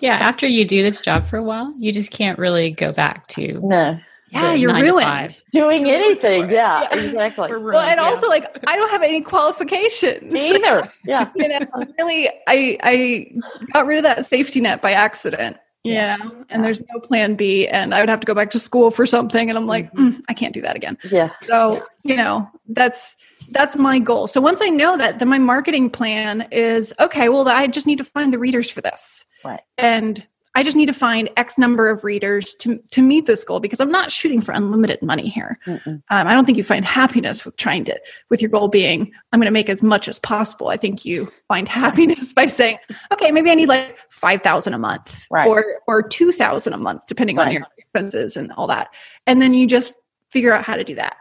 Yeah, 0.00 0.14
after 0.14 0.46
you 0.46 0.64
do 0.64 0.82
this 0.82 1.00
job 1.00 1.26
for 1.26 1.36
a 1.36 1.42
while, 1.42 1.74
you 1.78 1.92
just 1.92 2.10
can't 2.10 2.38
really 2.38 2.70
go 2.70 2.92
back 2.92 3.26
to 3.28 3.60
No. 3.62 3.98
Yeah, 4.32 4.54
you're 4.54 4.72
ruined. 4.72 5.42
Doing 5.50 5.86
you're 5.86 5.96
anything. 5.96 6.50
Yeah, 6.50 6.82
yeah, 6.82 7.00
exactly. 7.00 7.50
Ruined, 7.50 7.74
well, 7.74 7.88
and 7.88 7.98
yeah. 7.98 8.06
also 8.06 8.28
like 8.28 8.46
I 8.66 8.76
don't 8.76 8.90
have 8.90 9.02
any 9.02 9.22
qualifications 9.22 10.34
either. 10.34 10.92
Yeah. 11.04 11.30
you 11.34 11.48
know, 11.48 11.58
really 11.98 12.28
I 12.46 12.78
I 12.82 13.32
got 13.72 13.86
rid 13.86 13.98
of 13.98 14.04
that 14.04 14.24
safety 14.26 14.60
net 14.60 14.80
by 14.82 14.92
accident. 14.92 15.56
Yeah. 15.82 16.18
And 16.50 16.62
there's 16.62 16.80
no 16.92 17.00
plan 17.00 17.34
B. 17.34 17.66
And 17.66 17.94
I 17.94 18.00
would 18.00 18.08
have 18.08 18.20
to 18.20 18.26
go 18.26 18.34
back 18.34 18.50
to 18.50 18.58
school 18.58 18.90
for 18.90 19.06
something. 19.06 19.48
And 19.48 19.58
I'm 19.58 19.66
like, 19.66 19.86
mm-hmm. 19.92 20.08
mm, 20.08 20.20
I 20.28 20.34
can't 20.34 20.52
do 20.52 20.60
that 20.60 20.76
again. 20.76 20.98
Yeah. 21.10 21.30
So, 21.42 21.74
yeah. 21.74 21.80
you 22.04 22.16
know, 22.16 22.48
that's 22.68 23.16
that's 23.50 23.76
my 23.76 23.98
goal. 23.98 24.26
So 24.26 24.40
once 24.40 24.60
I 24.62 24.68
know 24.68 24.96
that, 24.96 25.18
then 25.18 25.28
my 25.28 25.38
marketing 25.38 25.90
plan 25.90 26.46
is 26.50 26.92
okay, 27.00 27.28
well, 27.28 27.48
I 27.48 27.66
just 27.66 27.86
need 27.86 27.98
to 27.98 28.04
find 28.04 28.32
the 28.32 28.38
readers 28.38 28.70
for 28.70 28.80
this. 28.80 29.24
Right. 29.44 29.60
And 29.78 30.26
I 30.56 30.64
just 30.64 30.76
need 30.76 30.86
to 30.86 30.92
find 30.92 31.30
X 31.36 31.58
number 31.58 31.88
of 31.90 32.02
readers 32.02 32.54
to 32.56 32.80
to 32.90 33.02
meet 33.02 33.26
this 33.26 33.44
goal 33.44 33.60
because 33.60 33.78
I'm 33.80 33.90
not 33.92 34.10
shooting 34.10 34.40
for 34.40 34.50
unlimited 34.52 35.00
money 35.00 35.28
here. 35.28 35.58
Um, 35.86 36.02
I 36.08 36.34
don't 36.34 36.44
think 36.44 36.58
you 36.58 36.64
find 36.64 36.84
happiness 36.84 37.44
with 37.44 37.56
trying 37.56 37.84
to 37.84 38.00
with 38.30 38.42
your 38.42 38.50
goal 38.50 38.66
being 38.66 39.12
I'm 39.32 39.38
going 39.38 39.46
to 39.46 39.52
make 39.52 39.68
as 39.68 39.80
much 39.80 40.08
as 40.08 40.18
possible. 40.18 40.66
I 40.68 40.76
think 40.76 41.04
you 41.04 41.30
find 41.46 41.68
happiness 41.68 42.32
by 42.40 42.46
saying, 42.46 42.78
okay, 43.12 43.30
maybe 43.30 43.50
I 43.50 43.54
need 43.54 43.68
like 43.68 43.96
five 44.10 44.42
thousand 44.42 44.74
a 44.74 44.78
month, 44.78 45.24
Right. 45.30 45.46
or 45.46 45.64
or 45.86 46.02
two 46.02 46.32
thousand 46.32 46.72
a 46.72 46.78
month, 46.78 47.06
depending 47.06 47.38
on 47.38 47.52
your 47.52 47.62
expenses 47.78 48.36
and 48.36 48.50
all 48.52 48.66
that. 48.66 48.88
And 49.28 49.40
then 49.40 49.54
you 49.54 49.68
just 49.68 49.94
figure 50.30 50.52
out 50.52 50.64
how 50.64 50.74
to 50.74 50.82
do 50.82 50.96
that. 50.96 51.16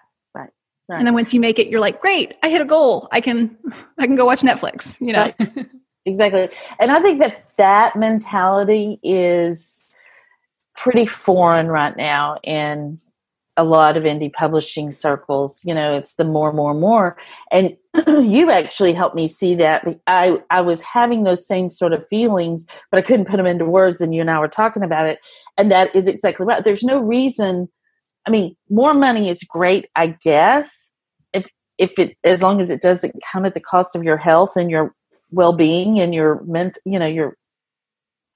Right. 0.90 0.98
And 0.98 1.08
then 1.08 1.14
once 1.14 1.34
you 1.34 1.40
make 1.40 1.60
it, 1.60 1.68
you're 1.68 1.80
like, 1.80 2.02
great, 2.02 2.34
I 2.44 2.50
hit 2.50 2.62
a 2.62 2.66
goal. 2.66 3.08
I 3.12 3.22
can 3.22 3.56
I 3.98 4.08
can 4.08 4.16
go 4.16 4.26
watch 4.26 4.42
Netflix. 4.42 5.00
You 5.00 5.14
know. 5.14 5.32
Right. 5.40 5.68
exactly 6.06 6.50
and 6.80 6.92
i 6.92 7.02
think 7.02 7.20
that 7.20 7.46
that 7.58 7.96
mentality 7.96 9.00
is 9.04 9.72
pretty 10.76 11.06
foreign 11.06 11.68
right 11.68 11.98
now 11.98 12.38
in 12.44 13.00
a 13.58 13.64
lot 13.64 13.98
of 13.98 14.04
indie 14.04 14.32
publishing 14.32 14.92
circles 14.92 15.62
you 15.66 15.74
know 15.74 15.94
it's 15.94 16.14
the 16.14 16.24
more 16.24 16.54
more 16.54 16.74
more 16.74 17.18
and 17.52 17.76
you 18.08 18.50
actually 18.50 18.94
helped 18.94 19.16
me 19.16 19.28
see 19.28 19.54
that 19.56 19.86
i 20.08 20.42
i 20.50 20.62
was 20.62 20.82
having 20.82 21.24
those 21.24 21.46
same 21.46 21.70
sort 21.70 21.92
of 21.92 22.08
feelings 22.08 22.66
but 22.90 22.98
i 22.98 23.02
couldn't 23.02 23.28
put 23.28 23.38
them 23.38 23.46
into 23.46 23.66
words 23.66 24.00
and 24.00 24.16
you 24.16 24.22
and 24.22 24.32
i 24.32 24.40
were 24.40 24.48
talking 24.48 24.84
about 24.84 25.06
it 25.06 25.20
and 25.58 25.70
that 25.70 25.94
is 25.94 26.08
exactly 26.08 26.46
right 26.46 26.64
there's 26.64 26.84
no 26.84 26.98
reason 27.00 27.68
i 28.26 28.30
mean 28.30 28.56
more 28.70 28.94
money 28.94 29.30
is 29.30 29.44
great 29.44 29.88
i 29.96 30.08
guess 30.24 30.90
if 31.34 31.46
if 31.78 31.98
it 31.98 32.18
as 32.24 32.42
long 32.42 32.62
as 32.62 32.70
it 32.70 32.82
doesn't 32.82 33.16
come 33.32 33.46
at 33.46 33.54
the 33.54 33.60
cost 33.60 33.96
of 33.96 34.04
your 34.04 34.18
health 34.18 34.56
and 34.56 34.70
your 34.70 34.94
well-being 35.32 36.00
and 36.00 36.14
your 36.14 36.42
ment 36.46 36.78
you 36.86 36.98
know 37.00 37.08
your 37.08 37.36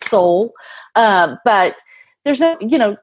soul 0.04 0.54
um, 0.96 1.38
but 1.46 1.76
there's 2.26 2.40
no 2.40 2.58
you 2.60 2.78
know 2.78 2.96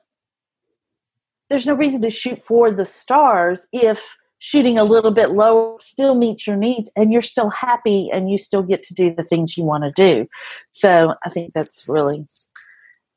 there's 1.48 1.66
no 1.66 1.74
reason 1.74 2.00
to 2.02 2.10
shoot 2.10 2.42
for 2.44 2.70
the 2.70 2.84
stars 2.84 3.66
if 3.72 4.16
shooting 4.38 4.78
a 4.78 4.84
little 4.84 5.10
bit 5.10 5.30
lower 5.30 5.76
still 5.80 6.14
meets 6.14 6.46
your 6.46 6.56
needs 6.56 6.90
and 6.96 7.12
you're 7.12 7.20
still 7.20 7.50
happy 7.50 8.10
and 8.10 8.30
you 8.30 8.38
still 8.38 8.62
get 8.62 8.82
to 8.82 8.94
do 8.94 9.14
the 9.14 9.22
things 9.22 9.56
you 9.56 9.64
want 9.64 9.84
to 9.84 9.90
do 9.92 10.26
so 10.70 11.14
i 11.24 11.30
think 11.30 11.52
that's 11.52 11.86
really 11.88 12.24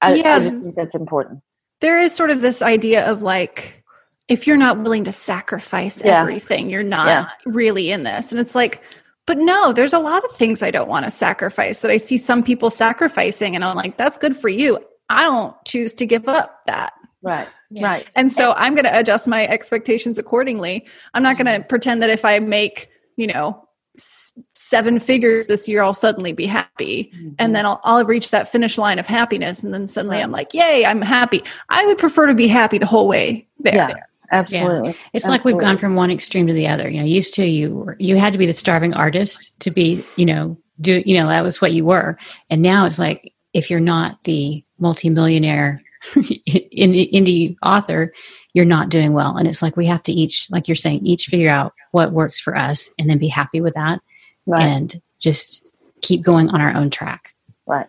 i, 0.02 0.16
Yeah. 0.16 0.36
I 0.36 0.40
just 0.40 0.58
think 0.58 0.76
that's 0.76 0.96
important 0.96 1.42
there 1.84 2.00
is 2.00 2.16
sort 2.16 2.32
of 2.32 2.42
this 2.42 2.62
idea 2.64 3.06
of 3.12 3.22
like 3.22 3.84
if 4.30 4.48
you're 4.48 4.58
not 4.58 4.80
willing 4.80 5.04
to 5.04 5.12
sacrifice 5.12 6.02
Yeah. 6.04 6.22
everything 6.22 6.70
you're 6.70 6.82
not 6.82 7.08
Yeah. 7.08 7.26
really 7.46 7.92
in 7.92 8.04
this 8.04 8.32
and 8.32 8.40
it's 8.42 8.56
like 8.56 8.82
but 9.28 9.38
no 9.38 9.72
there's 9.74 9.94
a 9.94 10.00
lot 10.00 10.24
of 10.26 10.32
things 10.32 10.64
i 10.64 10.72
don't 10.72 10.90
want 10.90 11.06
to 11.06 11.12
sacrifice 11.12 11.82
that 11.82 11.92
i 11.92 11.98
see 11.98 12.18
some 12.18 12.42
people 12.42 12.70
sacrificing 12.70 13.54
and 13.56 13.64
i'm 13.66 13.76
like 13.76 13.98
that's 13.98 14.18
good 14.18 14.36
for 14.36 14.50
you 14.50 14.80
i 15.10 15.24
don't 15.24 15.56
choose 15.66 15.94
to 15.96 16.06
give 16.06 16.28
up 16.28 16.62
that 16.68 16.94
right 17.22 17.48
Yeah. 17.70 17.86
right 17.86 18.08
and 18.16 18.32
so 18.32 18.54
i'm 18.54 18.76
going 18.76 18.86
to 18.86 18.98
adjust 18.98 19.28
my 19.28 19.46
expectations 19.46 20.18
accordingly 20.18 20.88
i'm 21.14 21.24
not 21.24 21.38
going 21.38 21.62
to 21.62 21.68
pretend 21.68 22.02
that 22.02 22.10
if 22.10 22.24
i 22.26 22.40
make 22.40 22.90
you 23.18 23.28
know 23.28 23.68
s- 23.98 24.32
seven 24.74 25.00
figures 25.00 25.48
this 25.48 25.68
year 25.68 25.82
i'll 25.82 25.94
suddenly 25.94 26.34
be 26.34 26.46
happy. 26.46 27.12
And 27.14 27.32
mm-hmm. 27.38 27.54
then 27.54 27.66
I'll, 27.66 27.80
I'll 27.84 28.00
have 28.00 28.08
reached 28.08 28.32
that 28.32 28.52
finish 28.52 28.78
line 28.78 29.00
of 29.00 29.06
happiness 29.06 29.64
and 29.64 29.74
then 29.74 29.88
suddenly 29.88 30.18
Right. 30.18 30.24
i'm 30.24 30.32
like 30.32 30.54
yay 30.54 30.86
i'm 30.86 31.02
happy. 31.02 31.44
I 31.70 31.86
would 31.86 31.98
prefer 31.98 32.28
to 32.28 32.36
be 32.36 32.48
happy 32.48 32.78
the 32.78 32.86
whole 32.86 33.08
way 33.08 33.48
there. 33.60 33.76
Yeah 33.76 33.94
absolutely. 34.34 34.96
It's 35.14 35.26
like 35.26 35.46
we've 35.46 35.58
gone 35.58 35.78
from 35.78 35.96
one 35.96 36.12
extreme 36.12 36.48
to 36.48 36.54
the 36.54 36.68
other. 36.68 36.90
You 36.90 37.00
know, 37.00 37.06
used 37.06 37.34
to 37.36 37.46
you 37.46 37.76
were, 37.76 37.96
you 38.00 38.18
had 38.18 38.34
to 38.34 38.40
be 38.40 38.48
the 38.48 38.54
starving 38.54 38.94
artist 38.94 39.52
to 39.60 39.72
be, 39.72 40.04
you 40.18 40.26
know, 40.26 40.58
do 40.82 41.04
you 41.06 41.20
know 41.20 41.28
that 41.30 41.44
was 41.44 41.62
what 41.62 41.74
you 41.74 41.86
were, 41.86 42.18
and 42.50 42.62
now 42.62 42.86
it's 42.86 43.00
like 43.00 43.32
if 43.54 43.70
you're 43.70 43.80
not 43.80 44.18
the 44.24 44.64
multimillionaire 44.80 45.82
indie, 46.16 47.12
indie 47.14 47.56
author, 47.64 48.12
you're 48.54 48.66
not 48.66 48.90
doing 48.90 49.14
well. 49.14 49.38
And 49.38 49.48
it's 49.48 49.62
like 49.62 49.78
we 49.78 49.86
have 49.86 50.04
to 50.04 50.12
each, 50.12 50.48
like 50.50 50.68
you're 50.68 50.76
saying, 50.76 51.06
each 51.06 51.28
figure 51.28 51.50
out 51.50 51.74
what 51.92 52.12
works 52.12 52.40
for 52.40 52.58
us, 52.58 52.90
and 52.98 53.10
then 53.10 53.20
be 53.20 53.28
happy 53.28 53.62
with 53.62 53.76
that, 53.76 54.02
right 54.46 54.64
and 54.64 55.02
just 55.20 55.76
keep 56.02 56.22
going 56.22 56.50
on 56.50 56.62
our 56.62 56.76
own 56.76 56.90
track. 56.90 57.34
right 57.66 57.88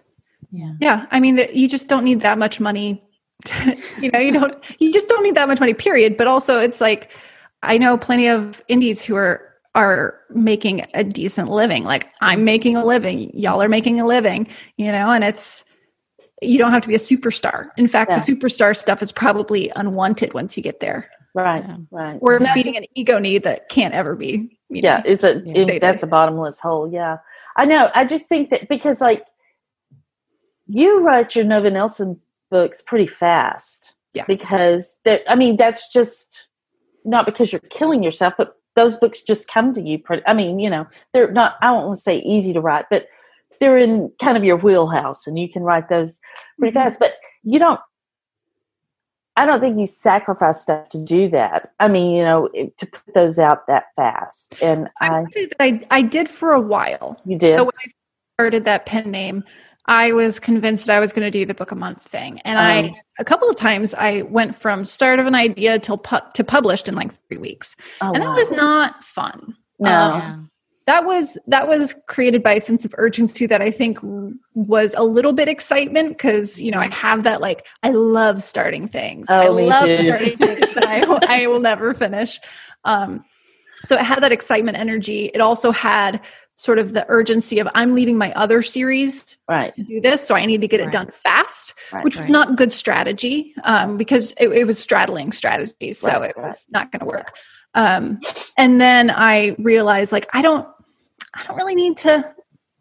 Yeah. 0.53 0.73
Yeah, 0.81 1.07
I 1.11 1.21
mean 1.21 1.37
that 1.37 1.57
you 1.57 1.69
just 1.69 1.89
don't 1.89 2.05
need 2.05 2.21
that 2.21 2.39
much 2.39 2.61
money. 2.61 3.03
you 4.01 4.11
know, 4.11 4.19
you 4.21 4.33
don't 4.33 4.81
you 4.81 4.93
just 4.93 5.09
don't 5.09 5.23
need 5.23 5.35
that 5.35 5.49
much 5.49 5.61
money 5.61 5.75
period, 5.75 6.17
but 6.17 6.27
also 6.27 6.59
it's 6.61 6.81
like 6.81 7.11
I 7.63 7.79
know 7.79 7.97
plenty 7.99 8.29
of 8.29 8.63
indies 8.69 9.05
who 9.05 9.17
are 9.17 9.51
are 9.75 10.21
making 10.31 10.87
a 10.95 11.03
decent 11.03 11.49
living. 11.51 11.83
Like 11.85 12.07
I'm 12.21 12.45
making 12.45 12.77
a 12.77 12.85
living, 12.85 13.31
y'all 13.37 13.61
are 13.61 13.69
making 13.69 14.01
a 14.01 14.07
living, 14.07 14.47
you 14.77 14.93
know, 14.93 15.11
and 15.11 15.25
it's 15.25 15.65
you 16.43 16.59
don't 16.59 16.73
have 16.73 16.83
to 16.83 16.89
be 16.89 16.95
a 16.95 16.99
superstar. 16.99 17.71
In 17.77 17.89
fact, 17.89 18.11
Yeah. 18.11 18.19
the 18.19 18.33
superstar 18.33 18.77
stuff 18.77 19.03
is 19.03 19.11
probably 19.13 19.73
unwanted 19.75 20.35
once 20.35 20.57
you 20.57 20.63
get 20.63 20.81
there. 20.81 21.11
Right 21.35 21.65
Yeah. 21.67 21.77
right 21.91 22.19
Or 22.21 22.35
it's 22.37 22.47
And 22.47 22.55
feeding 22.55 22.77
an 22.77 22.85
ego 22.95 23.19
need 23.19 23.43
that 23.45 23.69
can't 23.69 23.93
ever 23.95 24.15
be. 24.15 24.59
you 24.71 24.81
know. 24.83 24.89
yeah 24.89 25.03
it's 25.05 25.23
a 25.25 25.41
Yeah. 25.45 25.67
it- 25.75 25.81
that's 25.81 26.03
a 26.03 26.07
bottomless 26.07 26.59
hole 26.61 26.91
yeah 26.93 27.19
i 27.57 27.65
know 27.65 27.91
i 27.95 28.05
just 28.05 28.27
think 28.27 28.51
that 28.51 28.69
because 28.69 29.01
like 29.01 29.25
you 30.67 31.01
write 31.01 31.35
your 31.37 31.45
nova 31.45 31.71
nelson 31.71 32.21
books 32.51 32.83
pretty 32.83 33.07
fast 33.07 33.95
Yeah. 34.15 34.25
because 34.27 34.95
that 35.05 35.23
i 35.29 35.35
mean 35.35 35.57
that's 35.57 35.93
just 35.93 36.49
not 37.05 37.27
because 37.27 37.53
you're 37.53 37.61
killing 37.71 38.03
yourself 38.03 38.35
but 38.39 38.57
those 38.77 38.97
books 38.97 39.23
just 39.23 39.47
come 39.49 39.73
to 39.75 39.83
you 39.83 39.99
pretty 39.99 40.23
i 40.27 40.35
mean 40.35 40.59
you 40.59 40.71
know 40.71 40.87
they're 41.13 41.31
not 41.33 41.57
i 41.63 41.67
don't 41.67 41.85
want 41.87 41.97
to 41.97 42.01
say 42.01 42.19
easy 42.19 42.53
to 42.53 42.61
write 42.61 42.87
but 42.91 43.07
they're 43.61 43.79
in 43.79 44.11
kind 44.21 44.37
of 44.37 44.45
your 44.45 44.57
wheelhouse 44.57 45.27
and 45.27 45.39
you 45.39 45.49
can 45.49 45.63
write 45.63 45.89
those 45.89 46.21
pretty 46.59 46.73
Mhm. 46.77 46.83
fast 46.83 46.99
but 46.99 47.13
you 47.43 47.59
don't 47.59 47.81
I 49.37 49.47
don't 49.47 49.61
think 49.61 49.79
you 49.79 49.87
sacrifice 49.87 50.63
stuff 50.63 50.89
to 50.91 51.05
do 51.05 51.29
that. 51.31 51.73
I 51.81 51.89
mean, 51.89 52.15
you 52.15 52.23
know, 52.23 52.49
to 52.49 52.87
put 52.87 53.15
those 53.15 53.39
out 53.39 53.67
that 53.67 53.87
fast. 53.97 54.55
And 54.63 54.89
I 55.01 55.09
I, 55.09 55.25
say 55.33 55.47
that 55.47 55.57
I, 55.61 55.87
I 55.91 56.03
did 56.03 56.29
for 56.29 56.53
a 56.53 56.61
while. 56.61 57.21
you 57.25 57.37
did. 57.37 57.57
So 57.57 57.65
when 57.65 57.73
I 57.85 57.91
started 58.37 58.65
that 58.65 58.87
pen 58.87 59.11
name, 59.11 59.43
I 59.87 60.13
was 60.13 60.41
convinced 60.41 60.87
that 60.87 60.97
I 60.97 61.01
was 61.01 61.13
going 61.13 61.25
to 61.25 61.31
do 61.31 61.45
the 61.45 61.55
book 61.55 61.71
a 61.71 61.75
month 61.75 62.03
thing, 62.03 62.41
and 62.45 62.59
Um. 62.59 62.95
I 62.95 63.03
a 63.19 63.25
couple 63.25 63.51
of 63.51 63.57
times 63.57 63.93
I 63.95 64.23
went 64.23 64.57
from 64.57 64.85
start 64.85 65.19
of 65.19 65.27
an 65.27 65.35
idea 65.35 65.79
till 65.79 65.99
pu- 65.99 66.25
to 66.33 66.45
published 66.45 66.89
in 66.89 66.95
like 66.95 67.13
three 67.29 67.37
weeks, 67.37 67.77
oh, 68.01 68.13
and 68.13 68.23
that 68.23 68.35
was 68.35 68.51
not 68.51 69.05
fun. 69.05 69.57
no. 69.79 69.91
um, 69.91 70.51
That 70.87 71.05
was 71.07 71.39
that 71.47 71.67
was 71.67 71.95
created 72.09 72.43
by 72.43 72.53
a 72.53 72.61
sense 72.61 72.85
of 72.85 72.95
urgency 72.99 73.47
that 73.47 73.63
I 73.63 73.71
think 73.71 73.99
was 74.55 74.95
a 74.99 75.03
little 75.03 75.33
bit 75.33 75.49
excitement 75.49 76.09
because 76.11 76.61
you 76.61 76.71
know 76.71 76.79
I 76.79 76.89
have 76.89 77.23
that 77.25 77.41
like 77.41 77.67
I 77.83 77.91
love 77.91 78.43
starting 78.43 78.87
things. 78.89 79.31
I 79.31 79.47
Oh, 79.47 79.55
me 79.55 79.67
love 79.67 79.87
too. 79.87 79.95
starting 79.95 80.37
things 80.37 80.61
that 80.75 80.85
I 80.85 81.43
I 81.43 81.47
will 81.47 81.61
never 81.61 81.95
finish. 81.95 82.39
Um, 82.85 83.25
so 83.85 83.97
it 83.97 84.03
had 84.03 84.23
that 84.23 84.33
excitement 84.33 84.77
energy. 84.77 85.31
It 85.33 85.41
also 85.41 85.71
had 85.73 86.21
sort 86.57 86.79
of 86.79 86.93
the 86.93 87.05
urgency 87.09 87.59
of 87.59 87.69
I'm 87.75 87.95
leaving 87.95 88.17
my 88.17 88.33
other 88.35 88.63
series 88.63 89.37
right. 89.49 89.73
to 89.75 89.83
do 89.83 90.01
this, 90.01 90.27
so 90.27 90.35
I 90.37 90.47
need 90.47 90.61
to 90.61 90.69
get 90.69 90.81
it 90.81 90.93
done 90.93 91.11
fast, 91.11 91.75
Right, 91.93 92.05
which 92.05 92.17
was 92.17 92.29
not 92.29 92.57
good 92.57 92.73
strategy 92.73 93.55
um, 93.65 93.97
because 93.97 94.33
it, 94.39 94.49
it 94.51 94.65
was 94.65 94.79
straddling 94.79 95.33
strategies, 95.33 95.99
so 95.99 96.09
Right, 96.09 96.31
it 96.31 96.37
right. 96.37 96.47
was 96.47 96.67
not 96.71 96.93
going 96.93 97.01
to 97.01 97.07
work. 97.07 97.37
Um, 97.75 98.21
and 98.57 98.81
then 98.81 99.11
I 99.11 99.57
realized, 99.59 100.13
like, 100.13 100.29
I 100.33 100.43
don't, 100.43 100.67
I 101.35 101.45
don't 101.47 101.57
really 101.57 101.75
need 101.75 101.97
to 101.99 102.35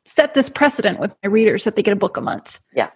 set 0.06 0.34
this 0.34 0.50
precedent 0.50 1.00
with 1.00 1.14
my 1.24 1.30
readers 1.30 1.64
that 1.64 1.76
they 1.76 1.82
get 1.84 1.94
a 1.94 1.98
book 1.98 2.18
a 2.18 2.22
month. 2.22 2.60
Yeah. 2.76 2.90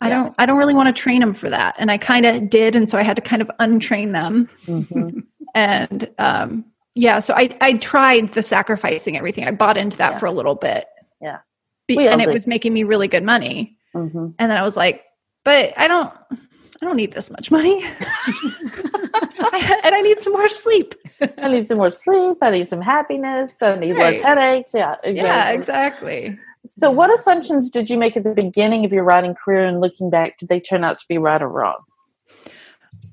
I 0.00 0.08
Yeah. 0.08 0.22
don't, 0.24 0.34
I 0.38 0.46
don't 0.46 0.56
really 0.58 0.74
want 0.74 0.94
to 0.94 1.00
train 1.02 1.20
them 1.20 1.32
for 1.32 1.48
that, 1.50 1.76
and 1.78 1.90
I 1.90 1.98
kind 1.98 2.26
of 2.26 2.50
did, 2.50 2.74
and 2.74 2.90
so 2.90 2.98
I 2.98 3.02
had 3.02 3.16
to 3.16 3.22
kind 3.22 3.40
of 3.42 3.50
untrain 3.60 4.12
them 4.12 4.48
Mhm. 4.66 5.22
and 5.54 6.10
um 6.18 6.64
yeah 6.96 7.20
so 7.20 7.32
i 7.34 7.56
i 7.60 7.74
tried 7.74 8.28
the 8.30 8.42
sacrificing 8.42 9.16
everything 9.16 9.46
i 9.46 9.52
bought 9.52 9.76
into 9.76 9.96
that 9.98 10.12
Yeah. 10.14 10.18
for 10.18 10.26
a 10.26 10.32
little 10.32 10.56
bit 10.56 10.86
Yeah. 11.20 11.38
Be- 11.86 12.08
and 12.08 12.20
it 12.20 12.28
was 12.28 12.46
making 12.48 12.72
me 12.74 12.82
really 12.82 13.06
good 13.06 13.22
money 13.22 13.76
Mhm. 13.94 14.34
and 14.38 14.50
then 14.50 14.58
i 14.58 14.62
was 14.62 14.76
like 14.76 15.04
but 15.44 15.72
i 15.76 15.86
don't 15.86 16.12
i 16.32 16.84
don't 16.84 16.96
need 16.96 17.12
this 17.12 17.30
much 17.30 17.52
money 17.52 17.84
and 19.84 19.94
i 19.94 20.00
need 20.02 20.20
some 20.20 20.32
more 20.32 20.48
sleep 20.48 20.94
I 21.38 21.48
need 21.48 21.66
some 21.66 21.78
more 21.78 21.90
sleep. 21.92 22.38
I 22.42 22.50
need 22.50 22.68
some 22.68 22.80
happiness. 22.82 23.52
I 23.62 23.76
need 23.76 23.94
less 23.96 24.20
headaches. 24.20 24.72
Yeah, 24.74 24.96
exactly. 25.04 25.14
yeah 25.14 25.50
exactly 25.52 26.38
So, 26.66 26.90
what 26.90 27.10
assumptions 27.12 27.70
did 27.70 27.88
you 27.88 27.96
make 27.98 28.16
at 28.16 28.24
the 28.24 28.34
beginning 28.34 28.84
of 28.84 28.92
your 28.92 29.04
writing 29.04 29.34
career, 29.34 29.64
and 29.64 29.80
looking 29.80 30.10
back, 30.10 30.38
did 30.38 30.48
they 30.48 30.60
turn 30.60 30.82
out 30.84 30.98
to 30.98 31.04
be 31.08 31.16
right 31.18 31.40
or 31.40 31.48
wrong? 31.48 31.76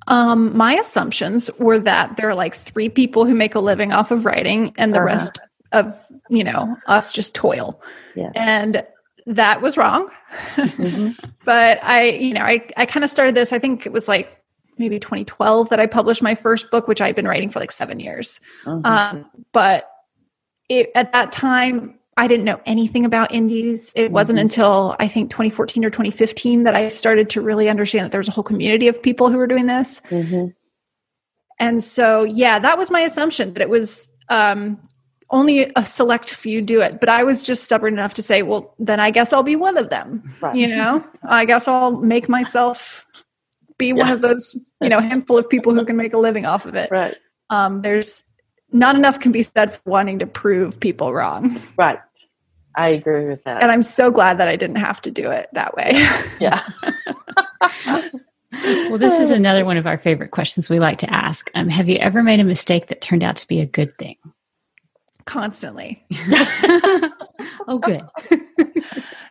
um 0.08 0.56
my 0.58 0.74
assumptions 0.76 1.50
were 1.60 1.78
that 1.80 2.18
there 2.18 2.28
are 2.30 2.36
like 2.36 2.56
three 2.56 2.90
people 2.90 3.26
who 3.26 3.36
make 3.36 3.56
a 3.56 3.60
living 3.60 3.94
off 3.94 4.10
of 4.12 4.26
writing 4.26 4.74
and 4.78 4.94
the 4.96 5.00
Uh-huh. 5.00 5.06
rest 5.16 5.40
of 5.72 5.96
you 6.30 6.44
know 6.44 6.76
us 6.88 7.12
just 7.14 7.36
toil 7.36 7.82
Yeah. 8.16 8.32
and 8.36 8.86
that 9.28 9.62
was 9.62 9.78
wrong 9.78 10.10
Mhm. 10.58 11.16
but 11.46 11.84
I, 11.84 12.10
you 12.10 12.34
know, 12.34 12.42
I, 12.42 12.68
I 12.78 12.86
kind 12.86 13.04
of 13.04 13.10
started 13.10 13.36
this, 13.36 13.54
I 13.54 13.60
think 13.60 13.86
it 13.86 13.92
was 13.94 14.08
like 14.08 14.41
maybe 14.78 15.00
2012 15.00 15.70
that 15.70 15.80
I 15.80 15.86
published 15.88 16.22
my 16.24 16.36
first 16.36 16.72
book, 16.72 16.88
which 16.88 17.02
I'd 17.02 17.16
been 17.16 17.28
writing 17.28 17.50
for 17.50 17.60
like 17.60 17.72
seven 17.72 18.00
years. 18.00 18.40
Mhm. 18.66 18.86
Um, 18.86 19.26
but 19.52 19.90
it, 20.70 20.90
at 20.96 21.14
that 21.14 21.32
time, 21.32 22.00
I 22.18 22.28
didn't 22.28 22.46
know 22.46 22.60
anything 22.66 23.06
about 23.06 23.34
indies. 23.34 23.92
It 23.96 24.12
wasn't 24.12 24.38
Mhm. 24.40 24.44
until 24.44 24.96
I 25.00 25.08
think 25.08 25.30
2014 25.30 25.86
or 25.86 25.90
2015 25.90 26.64
that 26.64 26.76
I 26.76 26.88
started 26.90 27.30
to 27.32 27.42
really 27.42 27.70
understand 27.70 28.06
that 28.06 28.12
there 28.12 28.20
was 28.20 28.28
a 28.28 28.32
whole 28.32 28.44
community 28.44 28.88
of 28.88 29.02
people 29.02 29.30
who 29.30 29.38
were 29.38 29.48
doing 29.48 29.66
this. 29.68 30.02
Mhm. 30.10 30.54
And 31.60 31.84
so, 31.84 32.24
yeah, 32.24 32.60
that 32.60 32.78
was 32.78 32.90
my 32.92 33.02
assumption 33.02 33.54
that 33.54 33.62
it 33.62 33.70
was 33.70 34.10
um, 34.30 34.80
only 35.30 35.70
a 35.76 35.84
select 35.86 36.34
few 36.34 36.62
do 36.62 36.82
it. 36.82 37.00
But 37.00 37.10
I 37.10 37.24
was 37.24 37.44
just 37.44 37.64
stubborn 37.64 37.94
enough 37.94 38.14
to 38.16 38.22
say, 38.22 38.44
well, 38.44 38.74
then 38.80 39.00
I 39.00 39.12
guess 39.12 39.34
I'll 39.34 39.44
be 39.44 39.56
one 39.58 39.78
of 39.78 39.90
them. 39.90 40.34
Right. 40.42 40.56
You 40.56 40.68
know, 40.68 41.04
I 41.24 41.46
guess 41.46 41.68
I'll 41.68 41.92
make 41.92 42.30
myself 42.30 43.06
be 43.82 43.94
one 43.94 44.10
of 44.10 44.22
those, 44.22 44.56
you 44.82 44.90
know, 44.90 45.00
handful 45.00 45.38
of 45.38 45.50
people 45.50 45.74
who 45.74 45.84
can 45.84 45.98
make 45.98 46.14
a 46.14 46.18
living 46.18 46.46
off 46.46 46.66
of 46.66 46.76
it. 46.76 46.90
Right. 46.92 47.16
Um, 47.50 47.82
there's 47.82 48.24
not 48.72 48.96
enough 48.96 49.20
can 49.20 49.32
be 49.32 49.44
said 49.44 49.74
for 49.74 49.82
wanting 49.86 50.20
to 50.20 50.28
prove 50.28 50.80
people 50.80 51.14
wrong. 51.14 51.60
Right. 51.78 52.00
I 52.76 52.90
agree 52.90 53.30
with 53.30 53.44
that. 53.44 53.62
And 53.62 53.72
I'm 53.72 53.84
so 53.84 54.12
glad 54.12 54.38
that 54.38 54.48
I 54.48 54.56
didn't 54.56 54.78
have 54.78 55.02
to 55.02 55.12
do 55.12 55.30
it 55.30 55.50
that 55.54 55.76
way. 55.76 55.92
yeah. 56.40 56.68
Well, 58.90 58.98
this 58.98 59.18
is 59.18 59.32
another 59.32 59.64
one 59.64 59.78
of 59.78 59.88
our 59.88 59.98
favorite 59.98 60.32
questions 60.32 60.70
we 60.70 60.80
like 60.80 60.98
to 61.00 61.10
ask. 61.10 61.50
Um, 61.56 61.70
have 61.70 61.88
you 61.88 61.96
ever 61.96 62.22
made 62.22 62.42
a 62.42 62.44
mistake 62.44 62.88
that 62.88 63.00
turned 63.00 63.24
out 63.24 63.38
to 63.38 63.48
be 63.48 63.62
a 63.62 63.66
good 63.66 63.98
thing? 63.98 64.18
Constantly. 65.24 66.04
oh, 67.68 67.80
good. 67.80 68.02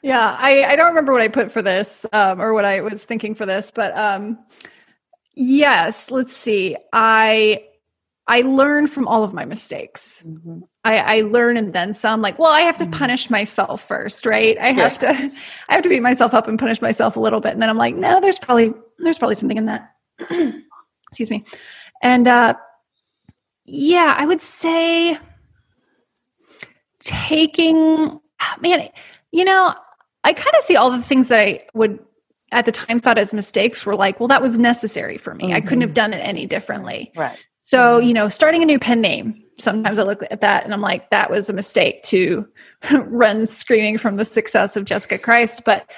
Yeah, 0.03 0.37
I, 0.39 0.65
I 0.65 0.77
don't 0.77 0.89
remember 0.89 1.13
what 1.13 1.21
I 1.21 1.29
put 1.29 1.53
for 1.53 1.61
this 1.61 2.07
um, 2.13 2.41
or 2.41 2.55
what 2.55 2.65
I 2.65 2.81
was 2.81 3.05
thinking 3.05 3.35
for 3.35 3.45
this, 3.45 3.71
but 3.71 3.97
um, 3.97 4.39
yes, 5.35 6.11
let's 6.11 6.35
see. 6.35 6.77
I 6.93 7.65
I 8.27 8.43
learn 8.43 8.87
from 8.87 9.09
all 9.09 9.25
of 9.25 9.35
my 9.35 9.45
mistakes. 9.45 10.23
Mhm. 10.27 10.63
I, 10.85 11.19
I 11.19 11.21
learn 11.23 11.59
and 11.59 11.73
then 11.75 11.93
some. 11.93 12.23
Like, 12.23 12.39
well, 12.39 12.53
I 12.53 12.61
have 12.61 12.79
to 12.79 12.87
punish 12.87 13.29
myself 13.29 13.87
first, 13.87 14.25
right? 14.25 14.57
I 14.57 14.69
have 14.69 14.99
to 15.01 15.09
I 15.11 15.75
have 15.75 15.83
to 15.83 15.89
beat 15.91 16.01
myself 16.01 16.33
up 16.33 16.49
and 16.49 16.59
punish 16.59 16.81
myself 16.81 17.17
a 17.17 17.21
little 17.21 17.41
bit, 17.41 17.53
and 17.53 17.61
then 17.61 17.69
I'm 17.69 17.77
like, 17.79 17.97
no, 17.97 18.21
there's 18.21 18.39
probably 18.39 18.73
there's 18.99 19.19
probably 19.19 19.35
something 19.35 19.59
in 19.59 19.67
that. 19.67 19.91
Excuse 21.11 21.29
me, 21.29 21.45
and 22.03 22.27
uh, 22.27 22.55
yeah, 23.67 24.15
I 24.17 24.25
would 24.25 24.41
say 24.41 25.19
taking 27.01 28.21
ah, 28.41 28.57
man, 28.61 28.89
you 29.33 29.45
know, 29.45 29.75
I 30.25 30.33
kind 30.33 30.55
of 30.59 30.65
see 30.65 30.77
all 30.77 30.91
the 30.91 31.03
things 31.03 31.29
that 31.29 31.41
I 31.41 31.61
would 31.75 31.99
at 32.53 32.67
the 32.67 32.73
time 32.73 32.99
thought 32.99 33.19
as 33.19 33.33
mistakes 33.33 33.87
were 33.87 33.95
like, 33.95 34.19
well, 34.19 34.29
that 34.29 34.43
was 34.43 34.59
necessary 34.59 35.17
for 35.17 35.35
me. 35.35 35.55
I 35.55 35.61
couldn't 35.61 35.83
have 35.83 35.91
mm-hmm. 35.91 35.95
done 35.95 36.15
it 36.15 36.19
any 36.19 36.47
differently. 36.47 37.13
Right. 37.15 37.39
So, 37.63 37.99
mm-hmm. 37.99 38.09
you 38.09 38.15
know, 38.15 38.29
starting 38.29 38.63
a 38.63 38.67
new 38.67 38.79
pen 38.79 39.01
name, 39.01 39.43
sometimes 39.59 39.99
I 39.99 40.03
look 40.03 40.23
at 40.31 40.41
that 40.41 40.65
and 40.65 40.75
I'm 40.75 40.81
like, 40.81 41.11
that 41.11 41.31
was 41.31 41.49
a 41.49 41.53
mistake 41.53 42.03
to 42.05 42.49
run 42.93 43.47
screaming 43.47 43.99
from 43.99 44.17
the 44.17 44.25
success 44.25 44.77
of 44.77 44.85
Jessica 44.85 45.19
Christ. 45.19 45.63
But 45.65 45.89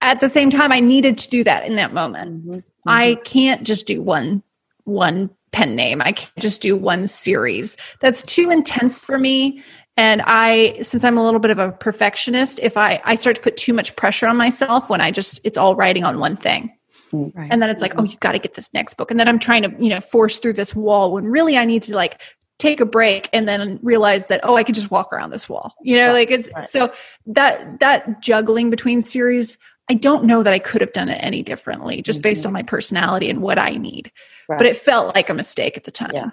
at 0.00 0.20
the 0.20 0.28
same 0.28 0.48
time, 0.50 0.72
I 0.72 0.80
needed 0.80 1.18
to 1.18 1.28
do 1.28 1.44
that 1.44 1.66
in 1.66 1.76
that 1.76 1.92
moment. 1.92 2.46
Mhm. 2.46 2.62
I 2.86 3.12
mm-hmm. 3.12 3.22
can't 3.24 3.66
just 3.66 3.86
do 3.86 4.00
one 4.00 4.42
one 4.84 5.28
pen 5.52 5.74
name. 5.74 6.00
I 6.00 6.12
can't 6.12 6.36
just 6.38 6.62
do 6.62 6.76
one 6.76 7.06
series. 7.06 7.76
That's 8.00 8.22
too 8.22 8.50
intense 8.50 9.00
for 9.00 9.18
me. 9.18 9.62
And 9.98 10.22
I, 10.24 10.78
since 10.80 11.02
I'm 11.02 11.18
a 11.18 11.24
little 11.24 11.40
bit 11.40 11.50
of 11.50 11.58
a 11.58 11.72
perfectionist, 11.72 12.60
if 12.62 12.76
I 12.76 13.02
I 13.04 13.16
start 13.16 13.34
to 13.36 13.42
put 13.42 13.56
too 13.56 13.72
much 13.72 13.96
pressure 13.96 14.28
on 14.28 14.36
myself 14.36 14.88
when 14.88 15.00
I 15.00 15.10
just 15.10 15.40
it's 15.44 15.58
all 15.58 15.74
writing 15.74 16.04
on 16.04 16.20
one 16.20 16.36
thing. 16.36 16.72
Mm. 17.12 17.34
Right. 17.34 17.48
And 17.50 17.60
then 17.60 17.68
it's 17.68 17.82
like, 17.82 17.94
oh, 17.98 18.04
you 18.04 18.16
got 18.18 18.32
to 18.32 18.38
get 18.38 18.54
this 18.54 18.72
next 18.72 18.94
book. 18.94 19.10
And 19.10 19.18
then 19.18 19.26
I'm 19.26 19.40
trying 19.40 19.62
to, 19.64 19.74
you 19.82 19.88
know, 19.88 20.00
force 20.00 20.38
through 20.38 20.52
this 20.52 20.72
wall 20.74 21.12
when 21.12 21.24
really 21.24 21.56
I 21.56 21.64
need 21.64 21.82
to 21.84 21.96
like 21.96 22.20
take 22.60 22.80
a 22.80 22.86
break 22.86 23.28
and 23.32 23.48
then 23.48 23.80
realize 23.82 24.28
that, 24.28 24.40
oh, 24.44 24.56
I 24.56 24.62
could 24.62 24.76
just 24.76 24.90
walk 24.90 25.12
around 25.12 25.30
this 25.30 25.48
wall. 25.48 25.74
You 25.82 25.96
know, 25.96 26.08
Right, 26.08 26.12
like 26.12 26.30
it's 26.30 26.48
right. 26.54 26.68
so 26.68 26.92
that 27.26 27.80
that 27.80 28.20
juggling 28.22 28.70
between 28.70 29.02
series, 29.02 29.58
I 29.90 29.94
don't 29.94 30.24
know 30.24 30.44
that 30.44 30.52
I 30.52 30.60
could 30.60 30.80
have 30.80 30.92
done 30.92 31.08
it 31.08 31.18
any 31.20 31.42
differently, 31.42 32.02
just 32.02 32.22
based 32.22 32.42
mm-hmm. 32.42 32.48
on 32.48 32.52
my 32.52 32.62
personality 32.62 33.28
and 33.30 33.42
what 33.42 33.58
I 33.58 33.70
need. 33.70 34.12
Right. 34.48 34.58
But 34.58 34.66
it 34.66 34.76
felt 34.76 35.14
like 35.16 35.28
a 35.28 35.34
mistake 35.34 35.76
at 35.76 35.82
the 35.82 35.90
time. 35.90 36.12
Yeah. 36.14 36.30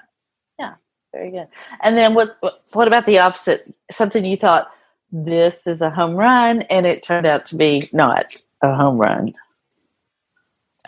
Very 1.16 1.32
good. 1.32 1.48
And 1.82 1.98
then 1.98 2.14
what? 2.14 2.38
what- 2.74 2.88
about 2.88 3.06
the 3.06 3.20
opposite? 3.20 3.74
Something 3.90 4.26
you 4.26 4.36
thought 4.36 4.70
this 5.14 5.66
is 5.66 5.80
a 5.80 5.90
home 5.90 6.16
run, 6.16 6.64
and 6.64 6.86
it 6.86 7.04
turned 7.04 7.26
out 7.26 7.46
to 7.46 7.56
be 7.56 7.88
not 7.94 8.26
a 8.62 8.76
home 8.76 8.98
run. 8.98 9.34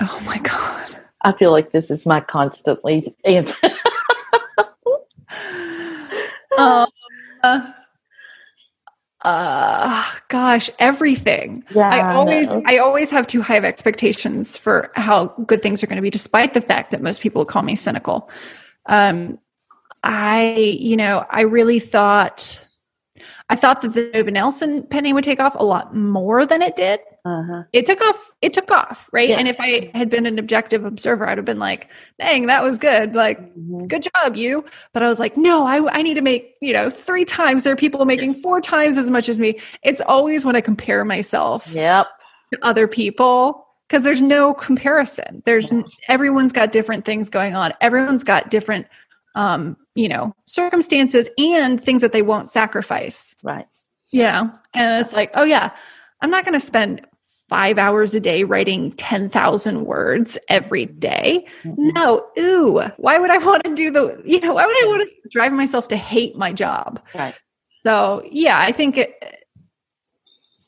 Oh 0.02 0.22
my 0.26 0.38
God. 0.40 1.00
I 1.22 1.32
feel 1.32 1.52
like 1.52 1.72
this 1.72 1.90
is 1.90 2.06
my 2.06 2.20
constantly 2.20 3.16
answer. 3.26 3.58
Um, 6.58 6.88
uh, 7.44 7.72
uh, 9.22 10.12
gosh, 10.28 10.72
everything. 10.80 11.64
yeah, 11.70 11.90
I 11.90 12.16
always 12.16 12.52
know. 12.52 12.64
I 12.66 12.80
always 12.80 13.12
have 13.12 13.28
too 13.28 13.44
high 13.44 13.58
of 13.58 13.64
expectations 13.64 14.58
for 14.58 14.92
how 14.96 15.28
good 15.46 15.62
things 15.62 15.84
are 15.84 15.88
going 15.88 15.98
to 15.98 16.02
be, 16.02 16.10
despite 16.10 16.56
the 16.56 16.62
fact 16.62 16.90
that 16.92 17.04
most 17.04 17.22
people 17.22 17.46
call 17.46 17.62
me 17.62 17.76
cynical. 17.76 18.32
Um, 18.88 19.38
I, 20.10 20.78
you 20.80 20.96
know, 20.96 21.26
I 21.30 21.42
really 21.42 21.80
thought 21.80 22.64
I 23.50 23.56
thought 23.56 23.82
that 23.82 23.94
the 23.94 24.10
Nova 24.14 24.32
Nelson 24.32 24.84
penny 24.84 25.14
would 25.14 25.24
take 25.24 25.40
off 25.40 25.56
a 25.56 25.64
lot 25.64 25.96
more 25.96 26.46
than 26.46 26.62
it 26.62 26.76
did. 26.76 27.00
Uh-huh. 27.26 27.64
It 27.74 27.86
took 27.86 28.00
off. 28.02 28.32
It 28.42 28.54
took 28.54 28.70
off, 28.72 29.10
right? 29.12 29.30
Yeah. 29.30 29.38
And 29.38 29.48
if 29.50 29.58
I 29.60 29.90
had 29.94 30.10
been 30.10 30.26
an 30.26 30.38
objective 30.40 30.86
observer, 30.86 31.28
I'd 31.28 31.38
have 31.38 31.46
been 31.46 31.60
like, 31.60 31.90
"Dang, 32.20 32.48
that 32.48 32.64
was 32.64 32.78
good! 32.78 33.16
Like, 33.16 33.40
Mhm. 33.56 33.88
good 33.88 34.08
job, 34.16 34.36
you." 34.38 34.64
But 34.94 35.04
I 35.04 35.08
was 35.10 35.20
like, 35.20 35.36
"No, 35.38 35.66
I, 35.66 35.98
I 35.98 36.02
need 36.02 36.14
to 36.16 36.22
make 36.22 36.56
you 36.62 36.72
know 36.74 36.90
three 36.90 37.26
times. 37.26 37.64
There 37.66 37.74
are 37.74 37.78
people 37.78 38.06
making 38.06 38.34
four 38.36 38.62
times 38.62 38.98
as 38.98 39.10
much 39.10 39.28
as 39.30 39.40
me." 39.40 39.60
It's 39.84 40.02
always 40.02 40.46
when 40.46 40.56
I 40.56 40.62
compare 40.62 41.04
myself 41.04 41.74
Yep. 41.74 42.08
to 42.54 42.60
other 42.64 42.88
people 42.88 43.66
because 43.90 44.04
there's 44.04 44.22
no 44.22 44.54
comparison 44.54 45.42
there's 45.46 45.72
everyone's 46.10 46.52
got 46.54 46.72
different 46.74 47.06
things 47.06 47.30
going 47.30 47.56
on 47.56 47.72
everyone's 47.80 48.24
got 48.24 48.50
different 48.50 48.86
um 49.36 49.78
you 49.98 50.08
know 50.08 50.34
circumstances 50.46 51.28
and 51.38 51.82
things 51.82 52.02
that 52.02 52.12
they 52.12 52.22
won't 52.22 52.50
sacrifice 52.50 53.36
Right. 53.44 53.66
Yeah. 54.12 54.50
and 54.74 55.02
it's 55.04 55.14
like 55.14 55.32
oh 55.34 55.44
yeah 55.44 55.72
i'm 56.22 56.30
not 56.30 56.46
going 56.46 56.54
to 56.60 56.66
spend 56.66 57.06
five 57.50 57.78
hours 57.78 58.14
a 58.14 58.20
day 58.20 58.44
writing 58.44 58.92
10,000 58.92 59.86
words 59.86 60.38
every 60.50 60.84
day. 60.86 61.46
Mhm. 61.64 61.94
No, 61.96 62.26
ooh, 62.38 62.82
why 62.98 63.18
would 63.18 63.30
I 63.32 63.38
want 63.38 63.64
to 63.64 63.74
do 63.74 63.90
the, 63.90 64.22
you 64.26 64.42
know, 64.42 64.54
why 64.56 64.66
would 64.66 64.76
I 64.84 64.86
want 64.88 65.04
to 65.04 65.30
drive 65.30 65.54
myself 65.54 65.88
to 65.88 65.96
hate 65.96 66.36
my 66.36 66.52
job? 66.52 67.00
Right. 67.16 67.34
So 67.86 68.22
yeah, 68.30 68.60
I 68.60 68.74
think 68.74 68.98
it, 68.98 69.16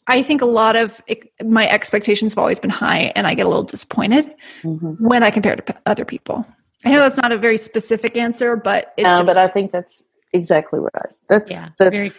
I 0.07 0.23
think 0.23 0.41
a 0.41 0.45
lot 0.45 0.77
of 0.77 1.01
it, 1.07 1.29
my 1.45 1.67
expectations 1.67 2.31
have 2.33 2.39
always 2.39 2.59
been 2.59 2.71
high, 2.71 3.11
and 3.13 3.27
I 3.27 3.33
get 3.35 3.45
a 3.45 3.49
little 3.49 3.63
disappointed 3.63 4.33
Mhm. 4.63 5.01
when 5.01 5.21
I 5.21 5.31
compare 5.31 5.57
to 5.57 5.61
p- 5.61 5.73
other 5.85 6.05
people. 6.05 6.45
I 6.85 6.91
know 6.91 6.99
that's 6.99 7.17
not 7.17 7.31
a 7.31 7.37
very 7.37 7.57
specific 7.57 8.15
answer, 8.17 8.55
but 8.55 8.93
it 8.97 9.03
No, 9.03 9.09
just- 9.15 9.25
but 9.25 9.37
I 9.37 9.47
think 9.47 9.71
that's 9.71 10.03
exactly 10.33 10.79
right. 10.79 11.13
That's 11.27 11.51
Yeah, 11.51 11.67
that's 11.77 11.91
very- 11.91 12.09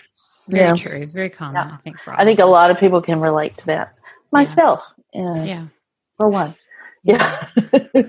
Very 0.48 0.64
yeah. 0.64 0.74
true. 0.76 1.06
Very 1.06 1.30
common, 1.30 1.54
Yeah. 1.68 1.74
I 1.74 1.76
think. 1.78 1.96
I 2.08 2.24
think 2.24 2.40
a 2.40 2.44
lot 2.46 2.70
of 2.70 2.78
people 2.78 3.00
can 3.00 3.20
relate 3.20 3.56
to 3.58 3.66
that. 3.66 3.94
Myself, 4.32 4.82
yeah. 5.14 5.44
Yeah. 5.44 5.66
for 6.16 6.28
one. 6.28 6.54
Yeah. 7.04 7.46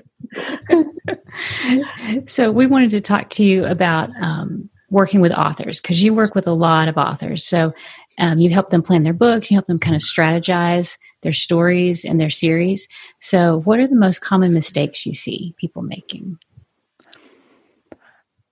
so 2.27 2.51
we 2.51 2.67
wanted 2.67 2.91
to 2.91 3.01
talk 3.01 3.29
to 3.31 3.43
you 3.43 3.65
about 3.65 4.09
um, 4.21 4.69
working 4.89 5.21
with 5.21 5.31
authors 5.31 5.79
because 5.81 6.01
you 6.01 6.13
work 6.13 6.35
with 6.35 6.47
a 6.47 6.53
lot 6.53 6.87
of 6.87 6.97
authors. 6.97 7.45
So 7.45 7.71
um, 8.17 8.39
you 8.39 8.49
help 8.49 8.69
them 8.69 8.81
plan 8.81 9.03
their 9.03 9.13
books, 9.13 9.49
you 9.49 9.55
help 9.55 9.67
them 9.67 9.79
kind 9.79 9.95
of 9.95 10.01
strategize 10.01 10.97
their 11.21 11.33
stories 11.33 12.03
and 12.05 12.19
their 12.19 12.29
series. 12.29 12.87
So, 13.19 13.61
what 13.61 13.79
are 13.79 13.87
the 13.87 13.95
most 13.95 14.21
common 14.21 14.53
mistakes 14.53 15.05
you 15.05 15.13
see 15.13 15.53
people 15.57 15.81
making? 15.81 16.37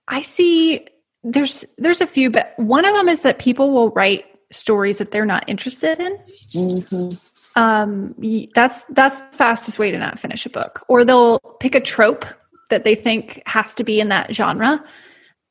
I 0.08 0.22
see 0.22 0.86
there's 1.22 1.64
there's 1.78 2.00
a 2.00 2.06
few, 2.06 2.30
but 2.30 2.52
one 2.56 2.84
of 2.84 2.94
them 2.94 3.08
is 3.08 3.22
that 3.22 3.38
people 3.38 3.70
will 3.70 3.90
write 3.90 4.24
stories 4.52 4.98
that 4.98 5.12
they're 5.12 5.26
not 5.26 5.44
interested 5.48 6.00
in. 6.00 6.16
Mhm. 6.16 7.56
Um, 7.56 8.14
that's 8.54 8.82
that's 8.84 9.20
the 9.20 9.36
fastest 9.36 9.78
way 9.78 9.90
to 9.90 9.98
not 9.98 10.18
finish 10.18 10.46
a 10.46 10.50
book. 10.50 10.84
Or 10.88 11.04
they'll 11.04 11.38
pick 11.60 11.74
a 11.74 11.80
trope 11.80 12.24
that 12.70 12.84
they 12.84 12.94
think 12.94 13.42
has 13.46 13.74
to 13.76 13.84
be 13.84 14.00
in 14.00 14.08
that 14.08 14.34
genre, 14.34 14.84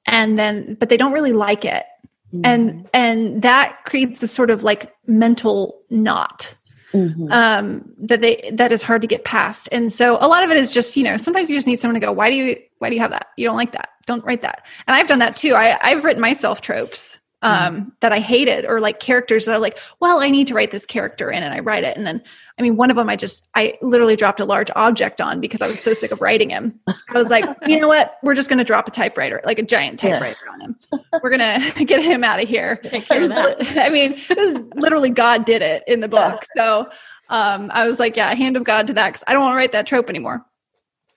and 0.06 0.38
then 0.38 0.76
but 0.80 0.90
they 0.90 0.98
don't 0.98 1.12
really 1.12 1.34
like 1.34 1.66
it, 1.66 1.86
and 2.44 2.88
and 2.94 3.42
that 3.42 3.86
creates 3.86 4.22
a 4.24 4.28
sort 4.28 4.50
of 4.50 4.64
like 4.64 4.94
mental 5.08 5.82
knot 5.90 6.56
Mhm. 6.94 7.32
um, 7.32 7.84
that 8.00 8.22
they 8.22 8.50
that 8.54 8.72
is 8.72 8.82
hard 8.82 9.02
to 9.02 9.08
get 9.08 9.26
past. 9.26 9.70
And 9.72 9.92
so 9.94 10.18
a 10.20 10.28
lot 10.28 10.44
of 10.44 10.50
it 10.50 10.58
is 10.58 10.72
just 10.74 10.98
you 10.98 11.04
know 11.04 11.18
sometimes 11.18 11.50
you 11.50 11.56
just 11.56 11.68
need 11.68 11.80
someone 11.80 12.00
to 12.00 12.06
go, 12.06 12.12
why 12.12 12.30
do 12.30 12.36
you 12.36 12.58
why 12.80 12.90
do 12.90 12.96
you 12.96 13.02
have 13.02 13.12
that? 13.12 13.28
You 13.38 13.46
don't 13.48 13.58
like 13.58 13.74
that? 13.74 13.90
Don't 14.06 14.24
write 14.26 14.42
that. 14.42 14.66
And 14.88 14.96
I've 14.96 15.08
done 15.08 15.20
that 15.20 15.36
too. 15.36 15.54
I, 15.54 15.78
I've 15.82 16.04
written 16.04 16.22
myself 16.22 16.62
tropes 16.62 17.20
um, 17.42 17.94
that 18.02 18.12
I 18.12 18.20
hated, 18.20 18.66
or 18.66 18.80
like 18.80 19.00
characters 19.00 19.46
that 19.46 19.56
are 19.56 19.60
like, 19.60 19.80
well, 20.00 20.20
I 20.20 20.30
need 20.30 20.48
to 20.48 20.54
write 20.54 20.72
this 20.72 20.86
character 20.86 21.32
in, 21.32 21.44
and 21.44 21.54
I 21.54 21.60
write 21.60 21.84
it, 21.84 21.96
and 21.98 22.06
then 22.06 22.22
I 22.60 22.62
mean, 22.62 22.76
one 22.76 22.90
of 22.90 22.98
them 22.98 23.10
I 23.10 23.16
just 23.16 23.48
I 23.56 23.78
literally 23.82 24.18
dropped 24.18 24.42
a 24.42 24.46
large 24.46 24.70
object 24.76 25.22
on 25.22 25.40
because 25.40 25.62
I 25.62 25.68
was 25.68 25.80
so 25.80 25.94
sick 25.94 26.12
of 26.12 26.20
writing 26.20 26.50
him. 26.50 26.78
I 26.88 27.14
was 27.14 27.30
like, 27.30 27.46
you 27.66 27.80
know 27.80 27.88
what? 27.88 28.18
We're 28.22 28.36
just 28.36 28.50
going 28.50 28.60
to 28.60 28.66
drop 28.66 28.86
a 28.88 28.92
typewriter, 28.92 29.42
like 29.46 29.60
a 29.60 29.64
giant 29.64 29.98
typewriter 29.98 30.38
yeah. 30.46 30.54
on 30.54 30.62
him. 30.62 30.76
We're 31.24 31.30
going 31.30 31.72
to 31.76 31.86
get 31.86 32.04
him 32.04 32.24
out 32.26 32.44
of 32.44 32.50
here. 32.50 32.82
I 33.08 33.90
mean, 33.90 34.20
literally 34.76 35.10
God 35.10 35.46
did 35.46 35.62
it 35.62 35.84
in 35.88 36.02
the 36.02 36.10
book. 36.10 36.44
Yeah. 36.56 36.62
So 36.62 36.90
um, 37.30 37.72
I 37.74 37.88
was 37.88 37.98
like, 37.98 38.18
yeah, 38.18 38.34
hand 38.34 38.58
of 38.58 38.66
God 38.66 38.88
to 38.88 38.94
that 38.94 39.08
because 39.08 39.24
I 39.26 39.34
don't 39.34 39.44
want 39.44 39.54
to 39.54 39.58
write 39.58 39.72
that 39.72 39.88
trope 39.88 40.10
anymore. 40.10 40.46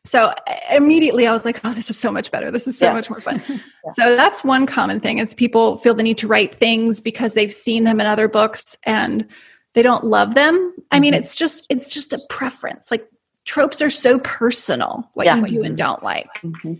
So 0.04 0.32
immediately 0.70 1.26
I 1.26 1.32
was 1.32 1.44
like, 1.44 1.60
oh, 1.64 1.72
this 1.72 1.88
is 1.88 1.98
so 1.98 2.10
much 2.10 2.32
better. 2.32 2.50
This 2.50 2.66
is 2.66 2.76
so 2.76 2.86
yeah. 2.86 2.92
much 2.94 3.08
more 3.08 3.20
fun. 3.20 3.40
yeah. 3.48 3.58
So 3.92 4.16
that's 4.16 4.42
one 4.42 4.66
common 4.66 4.98
thing 4.98 5.18
is 5.18 5.32
people 5.32 5.78
feel 5.78 5.94
the 5.94 6.02
need 6.02 6.18
to 6.18 6.26
write 6.26 6.54
things 6.54 7.00
because 7.00 7.34
they've 7.34 7.52
seen 7.52 7.84
them 7.84 8.00
in 8.00 8.06
other 8.06 8.26
books 8.26 8.76
and 8.84 9.26
they 9.74 9.82
don't 9.82 10.04
love 10.04 10.34
them. 10.34 10.56
Mm-hmm. 10.56 10.80
I 10.90 11.00
mean, 11.00 11.12
mm-hmm. 11.12 11.22
it's 11.22 11.36
just 11.36 11.66
it's 11.70 11.88
just 11.92 12.12
a 12.12 12.20
preference. 12.28 12.90
Like 12.90 13.08
tropes 13.44 13.80
are 13.80 13.90
so 13.90 14.18
personal, 14.18 15.08
what 15.14 15.26
yeah. 15.26 15.36
you 15.36 15.44
do 15.44 15.62
and 15.62 15.76
don't 15.76 16.02
like. 16.02 16.32
Mm-hmm. 16.42 16.74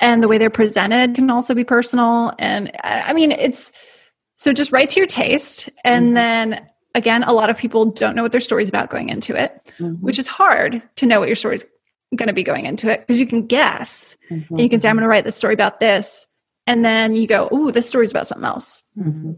And 0.00 0.22
the 0.22 0.28
way 0.28 0.38
they're 0.38 0.50
presented 0.50 1.16
can 1.16 1.30
also 1.30 1.54
be 1.54 1.64
personal. 1.64 2.32
And 2.38 2.70
I 2.84 3.12
mean, 3.12 3.32
it's 3.32 3.72
so 4.36 4.52
just 4.52 4.70
write 4.70 4.90
to 4.90 5.00
your 5.00 5.08
taste 5.08 5.68
and 5.84 6.06
mm-hmm. 6.06 6.14
then 6.14 6.68
again, 6.94 7.24
a 7.24 7.32
lot 7.32 7.50
of 7.50 7.58
people 7.58 7.86
don't 7.86 8.14
know 8.14 8.22
what 8.22 8.32
their 8.32 8.40
story's 8.40 8.68
about 8.68 8.88
going 8.88 9.08
into 9.08 9.40
it, 9.40 9.72
mm-hmm. 9.80 9.94
which 9.94 10.18
is 10.18 10.28
hard 10.28 10.82
to 10.96 11.06
know 11.06 11.18
what 11.18 11.28
your 11.28 11.36
story's 11.36 11.66
going 12.16 12.28
to 12.28 12.32
be 12.32 12.42
going 12.42 12.64
into 12.64 12.90
it 12.90 13.00
because 13.00 13.20
you 13.20 13.26
can 13.26 13.46
guess 13.46 14.16
mm-hmm. 14.30 14.54
and 14.54 14.62
you 14.62 14.68
can 14.68 14.80
say, 14.80 14.88
I'm 14.88 14.96
going 14.96 15.02
to 15.02 15.08
write 15.08 15.24
this 15.24 15.36
story 15.36 15.54
about 15.54 15.80
this. 15.80 16.26
And 16.66 16.84
then 16.84 17.16
you 17.16 17.26
go, 17.26 17.48
oh, 17.50 17.70
this 17.70 17.88
story's 17.88 18.10
about 18.10 18.26
something 18.26 18.46
else. 18.46 18.82
Mm-hmm. 18.96 19.32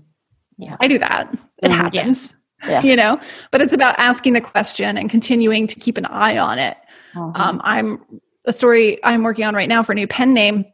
Yeah. 0.58 0.76
I 0.80 0.88
do 0.88 0.98
that. 0.98 1.32
It 1.62 1.68
mm-hmm. 1.68 1.72
happens. 1.72 2.36
Yeah. 2.66 2.82
You 2.82 2.94
know, 2.94 3.18
but 3.50 3.62
it's 3.62 3.72
about 3.72 3.98
asking 3.98 4.34
the 4.34 4.40
question 4.42 4.98
and 4.98 5.08
continuing 5.08 5.66
to 5.68 5.80
keep 5.80 5.96
an 5.96 6.04
eye 6.04 6.36
on 6.36 6.58
it. 6.58 6.76
Uh-huh. 7.16 7.32
Um, 7.34 7.60
I'm 7.64 8.04
a 8.44 8.52
story 8.52 9.02
I'm 9.02 9.22
working 9.22 9.46
on 9.46 9.54
right 9.54 9.68
now 9.68 9.82
for 9.82 9.92
a 9.92 9.94
new 9.94 10.06
pen 10.06 10.34
name 10.34 10.66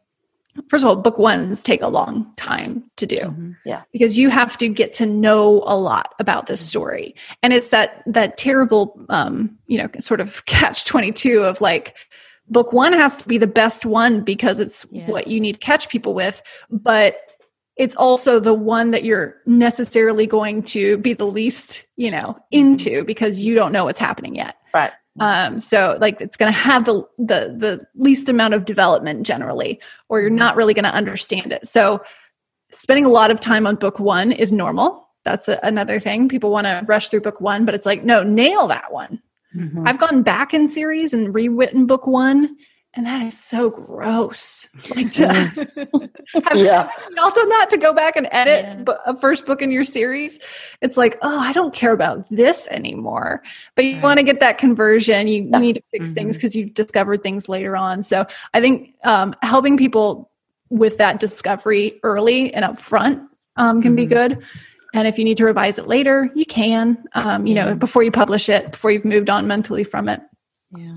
first 0.69 0.85
of 0.85 0.91
all, 0.91 0.97
book 0.97 1.19
ones 1.19 1.63
take 1.63 1.83
a 1.83 1.89
long 1.89 2.31
time 2.37 2.83
to 2.97 3.07
do. 3.07 3.17
Mm-hmm. 3.17 3.53
Yeah. 3.65 3.83
Because 3.93 4.19
you 4.19 4.31
have 4.31 4.57
to 4.59 4.69
get 4.69 4.93
to 4.95 5.07
know 5.07 5.63
a 5.67 5.77
lot 5.77 6.15
about 6.19 6.47
this 6.47 6.61
story. 6.61 7.15
And 7.43 7.53
it's 7.53 7.69
that 7.69 8.03
that 8.07 8.39
terrible 8.39 8.99
um, 9.09 9.57
you 9.67 9.79
know, 9.79 9.89
sort 9.99 10.21
of 10.21 10.45
catch 10.47 10.85
22 10.85 11.43
of 11.43 11.61
like 11.61 11.97
book 12.49 12.73
one 12.73 12.93
has 12.93 13.17
to 13.17 13.29
be 13.29 13.39
the 13.39 13.47
best 13.47 13.85
one 13.85 14.21
because 14.21 14.61
it's 14.61 14.87
yes. 14.91 15.09
what 15.09 15.27
you 15.27 15.41
need 15.41 15.55
to 15.55 15.59
catch 15.59 15.89
people 15.89 16.15
with, 16.15 16.43
but 16.71 17.19
it's 17.77 17.97
also 17.97 18.41
the 18.41 18.55
one 18.55 18.91
that 18.93 19.05
you're 19.05 19.37
necessarily 19.47 20.27
going 20.27 20.63
to 20.63 20.97
be 20.99 21.13
the 21.13 21.27
least, 21.27 21.85
you 21.97 22.11
know, 22.11 22.29
mm-hmm. 22.29 22.41
into 22.51 23.05
because 23.05 23.39
you 23.39 23.55
don't 23.55 23.73
know 23.73 23.85
what's 23.85 23.99
happening 23.99 24.35
yet. 24.35 24.57
Right. 24.73 24.93
Um, 25.19 25.61
so 25.61 25.97
like 26.01 26.21
it's 26.21 26.37
going 26.37 26.53
to 26.53 26.59
have 26.59 26.85
the, 26.85 27.03
the, 27.19 27.55
the 27.57 27.87
least 27.95 28.29
amount 28.29 28.55
of 28.55 28.65
development 28.65 29.27
generally, 29.27 29.81
or 30.09 30.21
you're 30.21 30.31
not 30.31 30.57
really 30.57 30.75
going 30.75 30.85
to 30.85 30.95
understand 30.95 31.53
it. 31.53 31.67
So 31.67 32.03
spending 32.73 33.05
a 33.05 33.11
lot 33.11 33.31
of 33.31 33.41
time 33.41 33.67
on 33.67 33.77
book 33.77 33.99
one 33.99 34.33
is 34.33 34.53
normal. 34.53 35.09
That's 35.25 35.49
a, 35.49 35.59
another 35.63 36.01
thing. 36.01 36.29
People 36.29 36.51
want 36.51 36.67
to 36.67 36.85
rush 36.87 37.09
through 37.09 37.23
book 37.23 37.41
one, 37.41 37.65
but 37.65 37.75
it's 37.75 37.87
like, 37.87 38.05
no, 38.05 38.23
nail 38.23 38.67
that 38.69 38.93
one. 38.93 39.23
Mm-hmm. 39.55 39.85
I've 39.87 39.99
gone 39.99 40.23
back 40.23 40.53
in 40.53 40.69
series 40.69 41.15
and 41.15 41.35
rewritten 41.35 41.87
book 41.87 42.07
one 42.07 42.57
and 42.97 43.05
that 43.05 43.21
is 43.23 43.39
so 43.39 43.69
gross. 43.69 44.69
Like 44.95 45.13
to 45.13 45.27
mm. 45.27 46.11
have, 46.45 46.57
yeah. 46.57 46.89
y'all 47.15 47.31
done 47.31 47.49
that 47.51 47.69
to 47.71 47.77
go 47.77 47.93
back 47.93 48.17
and 48.17 48.27
edit 48.31 48.87
yeah. 48.89 48.95
a 49.07 49.15
first 49.15 49.45
book 49.45 49.61
in 49.61 49.71
your 49.71 49.85
series. 49.85 50.41
It's 50.81 50.97
like, 50.97 51.19
oh, 51.21 51.39
I 51.39 51.53
don't 51.53 51.75
care 51.75 51.93
about 51.93 52.27
this 52.31 52.67
anymore. 52.69 53.43
But 53.75 53.85
you 53.85 53.95
right. 53.95 54.03
want 54.03 54.19
to 54.19 54.23
get 54.23 54.41
that 54.41 54.57
conversion. 54.57 55.29
You, 55.29 55.49
yeah. 55.51 55.59
need 55.59 55.75
to 55.75 55.83
fix 55.91 56.07
mm-hmm. 56.07 56.15
things 56.15 56.37
because 56.37 56.57
you've 56.57 56.73
discovered 56.73 57.23
things 57.23 57.51
later 57.51 57.77
on. 57.77 58.03
So 58.03 58.27
I 58.55 58.61
think 58.61 58.95
um, 59.05 59.35
helping 59.43 59.77
people 59.77 60.31
with 60.71 60.97
that 60.97 61.21
discovery 61.21 62.01
early 62.03 62.53
and 62.55 62.65
upfront 62.65 63.27
um, 63.57 63.83
can 63.83 63.91
mm-hmm. 63.91 63.97
be 63.97 64.07
good. 64.07 64.43
And 64.95 65.07
if 65.07 65.19
you 65.19 65.25
need 65.25 65.37
to 65.37 65.45
revise 65.45 65.79
it 65.79 65.87
later, 65.87 66.31
you 66.35 66.47
can. 66.47 67.05
Um, 67.15 67.47
you 67.47 67.55
know, 67.55 67.75
before 67.77 68.03
you 68.03 68.11
publish 68.11 68.49
it, 68.49 68.71
before 68.71 68.91
you've 68.91 69.05
moved 69.05 69.29
on 69.29 69.47
mentally 69.47 69.85
from 69.85 70.09
it. 70.09 70.23
Yeah. 70.71 70.97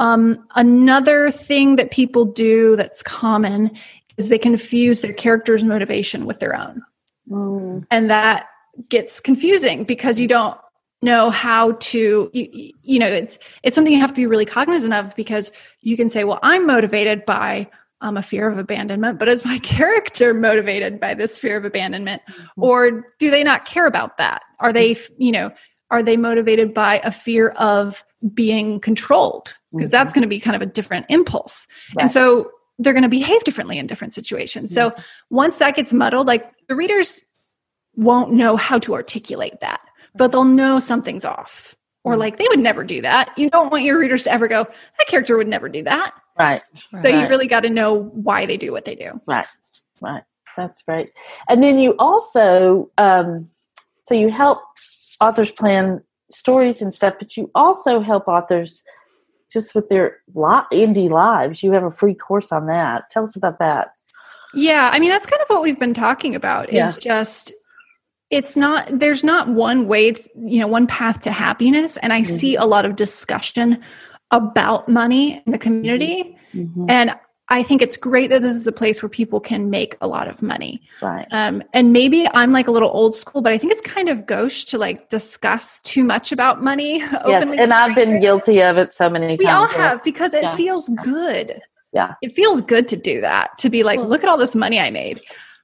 Um, 0.00 0.46
another 0.56 1.30
thing 1.30 1.76
that 1.76 1.90
people 1.90 2.24
do 2.24 2.74
that's 2.74 3.02
common 3.02 3.70
is 4.16 4.30
they 4.30 4.38
confuse 4.38 5.02
their 5.02 5.12
character's 5.12 5.62
motivation 5.62 6.24
with 6.24 6.40
their 6.40 6.56
own. 6.56 6.82
Mm. 7.30 7.86
And 7.90 8.10
that 8.10 8.46
gets 8.88 9.20
confusing 9.20 9.84
because 9.84 10.18
you 10.18 10.26
don't 10.26 10.58
know 11.02 11.30
how 11.30 11.72
to 11.80 12.30
you, 12.32 12.72
you 12.82 12.98
know 12.98 13.06
it's 13.06 13.38
it's 13.62 13.74
something 13.74 13.92
you 13.92 14.00
have 14.00 14.10
to 14.10 14.16
be 14.16 14.26
really 14.26 14.44
cognizant 14.44 14.92
of 14.92 15.14
because 15.16 15.50
you 15.80 15.96
can 15.96 16.10
say 16.10 16.24
well 16.24 16.38
i'm 16.42 16.66
motivated 16.66 17.24
by 17.24 17.66
um, 18.02 18.18
a 18.18 18.22
fear 18.22 18.50
of 18.50 18.58
abandonment 18.58 19.18
but 19.18 19.26
is 19.26 19.42
my 19.42 19.58
character 19.62 20.34
motivated 20.34 21.00
by 21.00 21.14
this 21.14 21.38
fear 21.38 21.56
of 21.56 21.64
abandonment 21.64 22.20
mm-hmm. 22.30 22.62
or 22.62 23.06
do 23.18 23.30
they 23.30 23.42
not 23.42 23.64
care 23.64 23.86
about 23.86 24.18
that 24.18 24.42
are 24.58 24.74
they 24.74 24.94
you 25.16 25.32
know 25.32 25.50
are 25.90 26.02
they 26.02 26.16
motivated 26.16 26.72
by 26.72 27.00
a 27.04 27.10
fear 27.10 27.48
of 27.50 28.04
being 28.34 28.80
controlled 28.80 29.54
because 29.72 29.88
mm-hmm. 29.88 29.92
that's 29.92 30.12
going 30.12 30.22
to 30.22 30.28
be 30.28 30.40
kind 30.40 30.56
of 30.56 30.62
a 30.62 30.66
different 30.66 31.06
impulse. 31.08 31.66
Right. 31.96 32.02
And 32.02 32.10
so 32.10 32.50
they're 32.78 32.92
going 32.92 33.02
to 33.02 33.08
behave 33.08 33.44
differently 33.44 33.78
in 33.78 33.86
different 33.86 34.14
situations. 34.14 34.72
So 34.72 34.94
once 35.28 35.58
that 35.58 35.76
gets 35.76 35.92
muddled, 35.92 36.26
like 36.26 36.50
the 36.68 36.76
readers 36.76 37.22
won't 37.96 38.32
know 38.32 38.56
how 38.56 38.78
to 38.80 38.94
articulate 38.94 39.60
that, 39.60 39.80
but 40.14 40.32
they'll 40.32 40.44
know 40.44 40.78
something's 40.78 41.24
off. 41.24 41.76
Or 42.02 42.16
like 42.16 42.38
they 42.38 42.46
would 42.48 42.60
never 42.60 42.82
do 42.82 43.02
that. 43.02 43.30
You 43.36 43.50
don't 43.50 43.70
want 43.70 43.84
your 43.84 43.98
readers 43.98 44.24
to 44.24 44.32
ever 44.32 44.48
go, 44.48 44.64
that 44.64 45.06
character 45.06 45.36
would 45.36 45.48
never 45.48 45.68
do 45.68 45.82
that. 45.82 46.14
Right. 46.38 46.62
So 46.72 46.98
right. 46.98 47.14
you 47.14 47.28
really 47.28 47.46
got 47.46 47.60
to 47.60 47.70
know 47.70 47.94
why 47.94 48.46
they 48.46 48.56
do 48.56 48.72
what 48.72 48.86
they 48.86 48.94
do. 48.94 49.20
Right. 49.28 49.46
Right. 50.00 50.22
That's 50.56 50.82
right. 50.88 51.10
And 51.48 51.62
then 51.62 51.78
you 51.78 51.94
also, 51.98 52.90
um, 52.96 53.50
so 54.04 54.14
you 54.14 54.30
help 54.30 54.60
authors 55.20 55.52
plan 55.52 56.02
stories 56.30 56.80
and 56.80 56.94
stuff, 56.94 57.14
but 57.18 57.36
you 57.36 57.50
also 57.54 58.00
help 58.00 58.28
authors 58.28 58.82
just 59.52 59.74
with 59.74 59.88
their 59.88 60.18
indie 60.34 61.10
lives. 61.10 61.62
You 61.62 61.72
have 61.72 61.82
a 61.82 61.90
free 61.90 62.14
course 62.14 62.52
on 62.52 62.66
that. 62.66 63.10
Tell 63.10 63.24
us 63.24 63.36
about 63.36 63.58
that. 63.58 63.92
Yeah, 64.54 64.90
I 64.92 64.98
mean 64.98 65.10
that's 65.10 65.26
kind 65.26 65.42
of 65.42 65.48
what 65.48 65.62
we've 65.62 65.78
been 65.78 65.94
talking 65.94 66.34
about. 66.34 66.72
Yeah. 66.72 66.84
Is 66.84 66.96
just 66.96 67.52
it's 68.30 68.56
not 68.56 68.88
there's 68.90 69.24
not 69.24 69.48
one 69.48 69.86
way, 69.86 70.12
to, 70.12 70.30
you 70.36 70.60
know, 70.60 70.66
one 70.66 70.86
path 70.86 71.22
to 71.22 71.32
happiness, 71.32 71.96
and 71.98 72.12
I 72.12 72.22
mm-hmm. 72.22 72.30
see 72.30 72.56
a 72.56 72.64
lot 72.64 72.84
of 72.84 72.96
discussion 72.96 73.82
about 74.30 74.88
money 74.88 75.42
in 75.44 75.52
the 75.52 75.58
community, 75.58 76.36
mm-hmm. 76.54 76.86
and 76.88 77.14
I 77.50 77.64
think 77.64 77.82
it's 77.82 77.96
great 77.96 78.30
that 78.30 78.42
this 78.42 78.54
is 78.54 78.66
a 78.68 78.72
place 78.72 79.02
where 79.02 79.08
people 79.08 79.40
can 79.40 79.70
make 79.70 79.96
a 80.00 80.06
lot 80.06 80.28
of 80.28 80.40
money. 80.40 80.80
Right. 81.02 81.26
Um, 81.32 81.64
and 81.72 81.92
maybe 81.92 82.28
I'm 82.32 82.52
like 82.52 82.68
a 82.68 82.70
little 82.70 82.90
old 82.90 83.16
school, 83.16 83.42
but 83.42 83.52
I 83.52 83.58
think 83.58 83.72
it's 83.72 83.80
kind 83.80 84.08
of 84.08 84.24
gauche 84.24 84.64
to 84.66 84.78
like 84.78 85.08
discuss 85.08 85.80
too 85.80 86.04
much 86.04 86.30
about 86.32 86.62
money. 86.62 87.02
Yes, 87.26 87.48
and 87.56 87.72
I've 87.72 87.94
been 87.94 88.20
guilty 88.20 88.62
of 88.62 88.76
it 88.76 88.94
so 88.94 89.08
many 89.08 89.36
we 89.36 89.44
times. 89.44 89.72
We 89.72 89.78
all 89.78 89.84
have 89.84 90.02
because 90.02 90.32
it 90.32 90.42
yeah. 90.42 90.56
feels 90.56 90.88
good. 91.02 91.60
Yeah. 91.92 92.14
It 92.22 92.32
feels 92.32 92.60
good 92.60 92.88
to 92.88 92.96
do 92.96 93.20
that, 93.20 93.56
to 93.58 93.70
be 93.70 93.82
like, 93.82 94.00
look 94.00 94.22
at 94.22 94.28
all 94.28 94.38
this 94.38 94.56
money 94.56 94.80
I 94.80 94.90
made. 94.90 95.20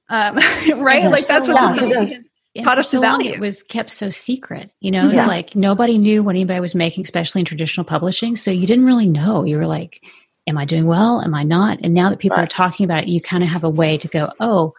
Um, 0.09 0.35
right? 0.77 1.03
Yeah, 1.03 1.09
like 1.09 1.25
that's 1.25 1.47
so 1.47 1.53
what 1.53 1.73
society 1.73 2.13
has 2.13 2.29
taught 2.63 2.77
us 2.77 2.89
so 2.89 3.01
value. 3.01 3.31
It 3.31 3.39
was 3.39 3.63
kept 3.63 3.91
so 3.91 4.09
secret. 4.09 4.73
You 4.79 4.91
know, 4.91 5.05
it 5.05 5.11
was 5.11 5.13
yeah. 5.15 5.25
like 5.25 5.55
nobody 5.55 5.97
knew 5.97 6.23
what 6.23 6.35
anybody 6.35 6.59
was 6.59 6.75
making, 6.75 7.03
especially 7.03 7.41
in 7.41 7.45
traditional 7.45 7.85
publishing. 7.85 8.35
So 8.35 8.51
you 8.51 8.67
didn't 8.67 8.85
really 8.85 9.09
know. 9.09 9.43
You 9.43 9.57
were 9.57 9.67
like, 9.67 10.01
am 10.47 10.57
I 10.57 10.65
doing 10.65 10.85
well? 10.85 11.21
Am 11.21 11.35
I 11.35 11.43
not? 11.43 11.79
And 11.83 11.93
now 11.93 12.09
that 12.09 12.19
people 12.19 12.37
right. 12.37 12.45
are 12.45 12.47
talking 12.47 12.85
about 12.85 13.03
it, 13.03 13.09
you 13.09 13.21
kind 13.21 13.43
of 13.43 13.49
have 13.49 13.63
a 13.63 13.69
way 13.69 13.97
to 13.97 14.07
go, 14.07 14.31
oh, 14.39 14.73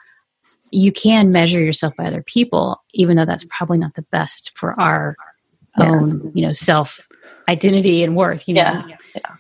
you 0.70 0.92
can 0.92 1.31
measure 1.31 1.61
yourself 1.61 1.94
by 1.96 2.04
other 2.04 2.22
people, 2.22 2.83
even 2.94 3.16
though 3.16 3.24
that's 3.24 3.44
probably 3.50 3.78
not 3.78 3.94
the 3.94 4.02
best 4.02 4.57
for 4.57 4.78
our 4.81 5.16
yes. 5.76 5.88
own, 5.88 6.33
you 6.35 6.42
know, 6.44 6.52
self 6.52 7.07
identity 7.48 8.02
and 8.02 8.16
worth, 8.16 8.48
you 8.48 8.54
know. 8.54 8.62
Yeah. 8.62 8.96
yeah. 9.14 9.35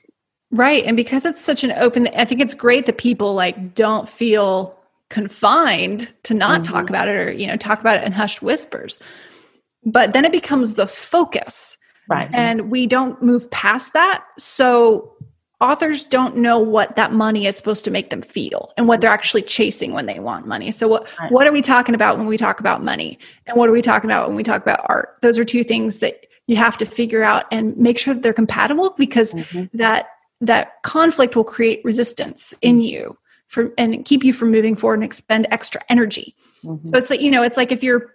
Right. 0.50 0.84
And 0.84 0.96
because 0.96 1.26
it's 1.26 1.40
such 1.40 1.64
an 1.64 1.72
open, 1.72 2.08
I 2.16 2.24
think 2.24 2.40
it's 2.40 2.54
great 2.54 2.86
that 2.86 2.98
people 2.98 3.34
like 3.34 3.74
don't 3.74 4.08
feel 4.08 4.78
confined 5.10 6.12
to 6.24 6.34
not 6.34 6.62
mm-hmm. 6.62 6.72
talk 6.72 6.88
about 6.88 7.08
it 7.08 7.16
or, 7.16 7.30
you 7.30 7.46
know, 7.46 7.56
talk 7.56 7.80
about 7.80 7.98
it 7.98 8.04
in 8.04 8.12
hushed 8.12 8.42
whispers. 8.42 9.00
But 9.84 10.12
then 10.12 10.24
it 10.24 10.32
becomes 10.32 10.74
the 10.74 10.86
focus. 10.86 11.76
Right. 12.08 12.28
And 12.32 12.70
we 12.70 12.86
don't 12.86 13.22
move 13.22 13.50
past 13.50 13.92
that. 13.92 14.24
So 14.38 15.14
authors 15.60 16.04
don't 16.04 16.36
know 16.36 16.58
what 16.58 16.94
that 16.96 17.12
money 17.12 17.46
is 17.46 17.56
supposed 17.56 17.84
to 17.84 17.90
make 17.90 18.10
them 18.10 18.22
feel 18.22 18.72
and 18.76 18.86
what 18.86 19.00
they're 19.00 19.10
actually 19.10 19.42
chasing 19.42 19.92
when 19.92 20.06
they 20.06 20.20
want 20.20 20.46
money. 20.46 20.70
So 20.70 20.86
what 20.86 21.08
right. 21.18 21.32
what 21.32 21.46
are 21.46 21.52
we 21.52 21.62
talking 21.62 21.94
about 21.94 22.16
when 22.16 22.26
we 22.26 22.36
talk 22.36 22.60
about 22.60 22.82
money? 22.82 23.18
And 23.46 23.56
what 23.56 23.68
are 23.68 23.72
we 23.72 23.82
talking 23.82 24.08
about 24.10 24.28
when 24.28 24.36
we 24.36 24.42
talk 24.42 24.62
about 24.62 24.84
art? 24.88 25.16
Those 25.20 25.38
are 25.38 25.44
two 25.44 25.64
things 25.64 25.98
that 25.98 26.26
you 26.46 26.56
have 26.56 26.76
to 26.78 26.86
figure 26.86 27.24
out 27.24 27.44
and 27.50 27.76
make 27.76 27.98
sure 27.98 28.14
that 28.14 28.22
they're 28.22 28.32
compatible 28.32 28.94
because 28.96 29.34
mm-hmm. 29.34 29.76
that 29.76 30.10
that 30.40 30.82
conflict 30.82 31.34
will 31.34 31.44
create 31.44 31.84
resistance 31.84 32.54
in 32.62 32.76
mm-hmm. 32.76 32.82
you 32.82 33.18
for 33.48 33.72
and 33.76 34.04
keep 34.04 34.22
you 34.22 34.32
from 34.32 34.50
moving 34.50 34.76
forward 34.76 34.94
and 34.94 35.04
expend 35.04 35.48
extra 35.50 35.80
energy. 35.88 36.36
Mhm. 36.64 36.86
So 36.86 36.96
it's 36.96 37.10
like, 37.10 37.20
you 37.20 37.30
know, 37.30 37.42
it's 37.42 37.56
like 37.56 37.72
if 37.72 37.82
you're 37.82 38.14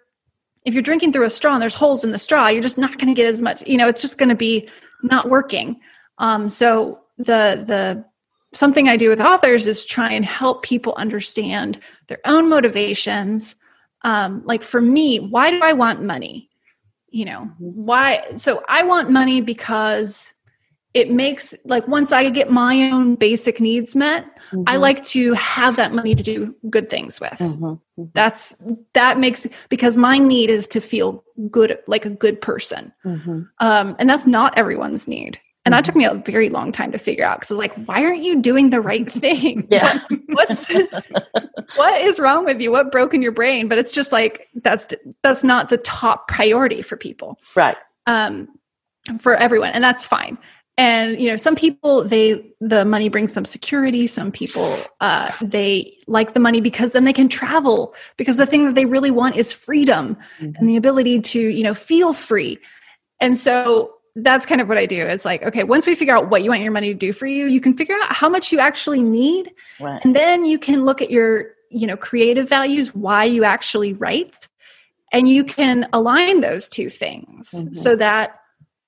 if 0.65 0.73
you're 0.73 0.83
drinking 0.83 1.11
through 1.11 1.25
a 1.25 1.29
straw 1.29 1.53
and 1.53 1.61
there's 1.61 1.75
holes 1.75 2.05
in 2.05 2.11
the 2.11 2.19
straw, 2.19 2.47
you're 2.47 2.61
just 2.61 2.77
not 2.77 2.97
going 2.97 3.13
to 3.13 3.21
get 3.21 3.27
as 3.27 3.41
much, 3.41 3.67
you 3.67 3.77
know, 3.77 3.89
it's 3.89 4.01
just 4.01 4.17
going 4.17 4.29
to 4.29 4.35
be 4.35 4.69
not 5.01 5.29
working. 5.29 5.81
Um, 6.19 6.47
so 6.47 7.02
the 7.17 7.63
the 7.65 8.05
something 8.53 8.87
I 8.87 8.97
do 8.97 9.09
with 9.09 9.19
authors 9.19 9.67
is 9.67 9.85
try 9.85 10.11
and 10.11 10.23
help 10.23 10.63
people 10.63 10.93
understand 10.95 11.79
their 12.07 12.19
own 12.25 12.49
motivations. 12.49 13.55
Um, 14.03 14.43
like 14.45 14.63
for 14.63 14.81
me, 14.81 15.19
why 15.19 15.49
do 15.49 15.59
I 15.61 15.73
want 15.73 16.03
money? 16.03 16.49
You 17.09 17.25
know, 17.25 17.45
why? 17.59 18.23
So 18.37 18.63
I 18.67 18.83
want 18.83 19.09
money 19.09 19.41
because 19.41 20.31
it 20.93 21.09
makes 21.09 21.55
like 21.65 21.87
once 21.87 22.11
I 22.11 22.29
get 22.29 22.51
my 22.51 22.91
own 22.91 23.15
basic 23.15 23.59
needs 23.59 23.95
met, 23.95 24.25
I 24.67 24.75
Mhm. 24.75 24.79
like 24.79 25.03
to 25.05 25.33
have 25.33 25.75
that 25.77 25.93
money 25.93 26.13
to 26.13 26.21
do 26.21 26.55
good 26.69 26.89
things 26.89 27.19
with. 27.19 27.39
Mhm. 27.39 27.79
That's 28.13 28.55
that 28.93 29.19
makes 29.19 29.47
because 29.69 29.97
my 29.97 30.19
need 30.19 30.51
is 30.51 30.67
to 30.69 30.79
feel 30.81 31.23
good, 31.49 31.79
like 31.87 32.05
a 32.05 32.11
good 32.11 32.41
person. 32.41 32.93
Mhm. 33.05 33.47
Um, 33.59 33.95
and 33.97 34.07
that's 34.07 34.27
not 34.27 34.55
everyone's 34.57 35.07
need. 35.07 35.39
And 35.65 35.73
that 35.73 35.85
took 35.85 35.95
me 35.95 36.03
a 36.03 36.13
very 36.13 36.49
long 36.49 36.73
time 36.73 36.91
to 36.91 36.97
figure 36.97 37.23
out 37.25 37.37
because 37.37 37.51
I 37.51 37.53
was 37.53 37.59
like, 37.59 37.73
why 37.87 38.03
aren't 38.03 38.21
you 38.23 38.41
doing 38.41 38.69
the 38.69 38.81
right 38.81 39.09
thing? 39.09 39.67
Yeah. 39.71 39.99
What's 40.27 40.67
what 41.75 42.01
is 42.01 42.19
wrong 42.19 42.45
with 42.45 42.61
you? 42.61 42.71
What 42.71 42.91
broke 42.91 43.13
in 43.13 43.21
your 43.21 43.31
brain? 43.31 43.67
But 43.67 43.77
it's 43.77 43.91
just 43.93 44.11
like 44.11 44.49
that's 44.55 44.87
that's 45.21 45.43
not 45.43 45.69
the 45.69 45.77
top 45.77 46.27
priority 46.27 46.81
for 46.81 46.97
people 46.97 47.39
Right. 47.55 47.77
um, 48.07 48.47
for 49.19 49.35
everyone, 49.35 49.69
and 49.69 49.83
that's 49.83 50.05
fine. 50.05 50.37
And 50.75 51.21
you 51.21 51.29
know, 51.29 51.37
some 51.37 51.55
people 51.55 52.03
they 52.03 52.43
the 52.59 52.83
money 52.83 53.07
brings 53.07 53.33
them 53.33 53.45
security. 53.45 54.07
Some 54.07 54.31
people 54.31 54.75
uh, 55.01 55.31
they 55.43 55.97
like 56.07 56.33
the 56.33 56.39
money 56.39 56.61
because 56.61 56.91
then 56.93 57.03
they 57.05 57.13
can 57.13 57.29
travel. 57.29 57.93
Because 58.17 58.37
the 58.37 58.45
thing 58.47 58.65
that 58.65 58.75
they 58.75 58.85
really 58.85 59.11
want 59.11 59.35
is 59.37 59.53
freedom 59.53 60.17
and 60.39 60.67
the 60.67 60.75
ability 60.75 61.21
to 61.21 61.39
you 61.39 61.63
know 61.63 61.73
feel 61.75 62.11
free. 62.11 62.57
And 63.21 63.37
so 63.37 63.93
that's 64.15 64.45
kind 64.45 64.61
of 64.61 64.69
what 64.69 64.77
I 64.77 64.85
do. 64.85 65.01
It's 65.05 65.25
like 65.25 65.43
okay, 65.43 65.63
once 65.63 65.85
we 65.87 65.95
figure 65.95 66.15
out 66.15 66.29
what 66.29 66.43
you 66.43 66.49
want 66.51 66.61
your 66.61 66.71
money 66.71 66.89
to 66.89 66.93
do 66.93 67.13
for 67.13 67.25
you, 67.25 67.47
you 67.47 67.59
can 67.61 67.73
figure 67.73 67.95
out 68.01 68.13
how 68.13 68.29
much 68.29 68.51
you 68.51 68.59
actually 68.59 69.01
need, 69.01 69.51
Right. 69.79 70.03
and 70.03 70.15
then 70.15 70.45
you 70.45 70.59
can 70.59 70.85
look 70.85 71.01
at 71.01 71.09
your 71.11 71.51
you 71.69 71.87
know 71.87 71.97
creative 71.97 72.47
values, 72.47 72.93
why 72.93 73.23
you 73.23 73.43
actually 73.43 73.93
write, 73.93 74.47
and 75.11 75.27
you 75.27 75.43
can 75.43 75.87
align 75.93 76.41
those 76.41 76.67
two 76.67 76.89
things 76.89 77.51
Mhm. 77.51 77.75
so 77.75 77.95
that 77.95 78.39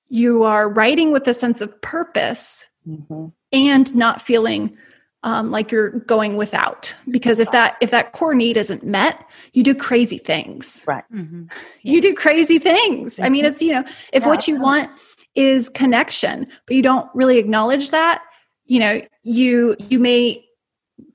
you 0.09 0.43
are 0.43 0.69
writing 0.69 1.11
with 1.11 1.27
a 1.27 1.33
sense 1.33 1.61
of 1.61 1.81
purpose 1.81 2.65
Mhm. 2.87 3.31
and 3.51 3.95
not 3.95 4.21
feeling 4.21 4.77
um, 5.23 5.49
like 5.49 5.71
you're 5.71 5.89
going 5.89 6.35
without 6.37 6.93
because 7.09 7.39
if 7.39 7.49
that 7.49 7.77
if 7.81 7.89
that 7.89 8.11
core 8.11 8.35
need 8.35 8.57
isn't 8.57 8.83
met 8.83 9.25
you 9.53 9.63
do 9.63 9.73
crazy 9.73 10.19
things 10.19 10.85
Right. 10.87 11.03
Mhm. 11.11 11.49
you 11.81 11.99
do 11.99 12.13
crazy 12.13 12.59
things 12.59 13.19
i 13.19 13.27
mean 13.27 13.43
it's 13.43 13.59
you 13.59 13.71
know 13.73 13.83
if 14.13 14.21
Yeah, 14.21 14.27
what 14.27 14.47
you 14.47 14.59
want 14.61 14.91
is 15.35 15.69
connection 15.69 16.47
but 16.65 16.75
you 16.75 16.81
don't 16.81 17.09
really 17.13 17.37
acknowledge 17.37 17.91
that. 17.91 18.21
You 18.65 18.79
know 18.79 19.01
you 19.23 19.75
you 19.89 19.99
may 19.99 20.43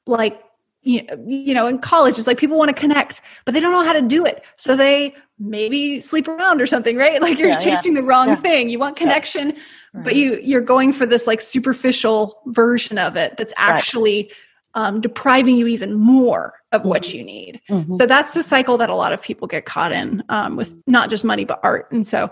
like 0.07 0.43
you 0.83 1.03
know, 1.05 1.15
you 1.27 1.53
know 1.55 1.67
in 1.67 1.79
college 1.79 2.19
it's 2.19 2.27
like 2.27 2.39
people 2.39 2.57
want 2.57 2.69
to 2.75 2.81
connect 2.81 3.21
but 3.45 3.55
they 3.55 3.61
don't 3.61 3.73
know 3.73 3.85
how 3.85 3.93
to 3.93 4.03
do 4.03 4.25
it. 4.25 4.45
So 4.57 4.77
they 4.77 5.15
maybe 5.39 6.01
sleep 6.01 6.29
around 6.29 6.61
or 6.61 6.67
something 6.67 6.97
right? 6.97 7.21
Like 7.27 7.39
you're 7.39 7.49
Yeah, 7.49 7.59
yeah. 7.61 7.77
chasing 7.77 7.95
the 7.95 8.03
wrong 8.03 8.29
Yeah. 8.29 8.35
thing. 8.37 8.69
You 8.71 8.79
want 8.79 8.97
connection 8.97 9.55
but 9.93 10.07
Right. 10.07 10.17
you 10.17 10.39
you're 10.43 10.61
going 10.61 10.93
for 10.93 11.05
this 11.07 11.27
like 11.27 11.41
superficial 11.41 12.41
version 12.47 12.97
of 12.99 13.17
it 13.17 13.37
that's 13.37 13.53
actually 13.57 14.31
um, 14.75 15.01
depriving 15.01 15.57
you 15.57 15.67
even 15.67 15.95
more 15.95 16.55
of 16.71 16.85
what 16.85 17.13
you 17.13 17.25
need. 17.25 17.61
Mhm. 17.69 17.93
so 17.93 18.07
that's 18.07 18.35
the 18.35 18.43
cycle 18.45 18.79
that 18.79 18.89
a 18.89 18.95
lot 18.95 19.13
of 19.13 19.21
people 19.21 19.49
get 19.49 19.65
caught 19.65 19.91
in 19.91 20.23
um, 20.29 20.55
with 20.55 20.77
not 20.87 21.11
just 21.11 21.25
money 21.25 21.45
but 21.45 21.59
art. 21.65 21.91
And 21.91 22.07
so 22.07 22.31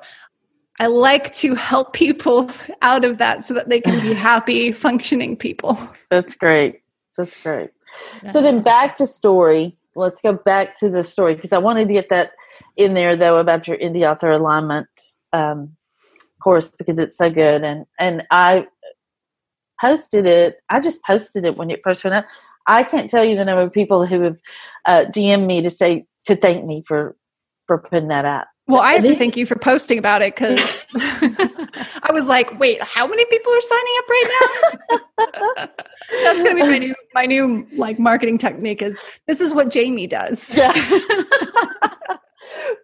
i 0.81 0.87
like 0.87 1.35
to 1.35 1.55
help 1.55 1.93
people 1.93 2.51
out 2.83 3.05
of 3.05 3.18
that 3.18 3.45
so 3.45 3.55
that 3.55 3.68
they 3.68 3.81
can 3.81 4.01
be 4.01 4.12
happy 4.31 4.72
functioning 4.72 5.37
people 5.37 5.79
That's 6.11 6.35
great. 6.35 6.83
That's 7.16 7.37
great. 7.43 7.70
So 8.31 8.41
then 8.41 8.62
back 8.62 8.97
to 8.97 9.07
story. 9.07 9.76
Let's 9.95 10.20
go 10.20 10.33
back 10.33 10.79
to 10.81 10.89
the 10.89 11.03
story 11.03 11.35
because 11.35 11.53
I 11.53 11.59
wanted 11.59 11.89
to 11.89 11.95
get 11.95 12.09
that 12.11 12.33
in 12.76 12.95
there 12.95 13.16
though 13.16 13.39
about 13.39 13.66
your 13.66 13.76
indie 13.76 14.09
author 14.11 14.31
alignment 14.31 14.89
um, 15.33 15.76
course 16.43 16.70
because 16.79 16.99
it's 16.99 17.16
so 17.16 17.31
good 17.31 17.64
and 17.64 17.85
and 17.99 18.24
I 18.31 18.66
posted 19.81 20.26
it. 20.26 20.59
I 20.68 20.81
just 20.81 21.03
posted 21.05 21.45
it 21.45 21.57
when 21.57 21.70
it 21.70 21.81
first 21.83 22.05
went 22.05 22.14
up. 22.14 22.26
I 22.66 22.83
can't 22.85 23.11
tell 23.11 23.24
you 23.24 23.37
the 23.37 23.45
number 23.45 23.62
of 23.62 23.72
people 23.72 24.07
who 24.07 24.20
have 24.22 24.37
uh, 24.87 25.05
DM'd 25.11 25.47
me 25.47 25.62
to 25.62 25.70
say 25.70 26.07
to 26.26 26.37
thank 26.37 26.66
me 26.66 26.83
for 26.87 27.16
for 27.66 27.79
putting 27.79 28.09
that 28.09 28.24
out. 28.24 28.47
Well 28.69 28.81
i 28.81 28.93
have 28.93 29.05
to 29.05 29.16
thank 29.16 29.37
you 29.37 29.45
for 29.45 29.57
posting 29.57 29.99
about 29.99 30.23
it 30.23 30.35
because 30.35 30.87
i 30.95 32.11
was 32.12 32.27
like 32.27 32.57
wait 32.59 32.83
how 32.85 33.07
many 33.07 33.25
people 33.27 33.53
are 33.53 33.61
signing 33.61 33.95
up 33.99 34.09
right 34.09 34.31
now 34.41 35.66
that's 36.23 36.43
going 36.43 36.57
to 36.57 36.62
be 36.62 36.69
my 36.69 36.79
new 36.79 36.95
my 37.14 37.27
new 37.27 37.66
like 37.77 37.99
marketing 37.99 38.39
technique 38.39 38.83
is 38.83 39.01
this 39.27 39.41
is 39.41 39.53
what 39.53 39.71
jamie 39.71 40.07
does 40.07 40.57
Yeah. 40.57 40.73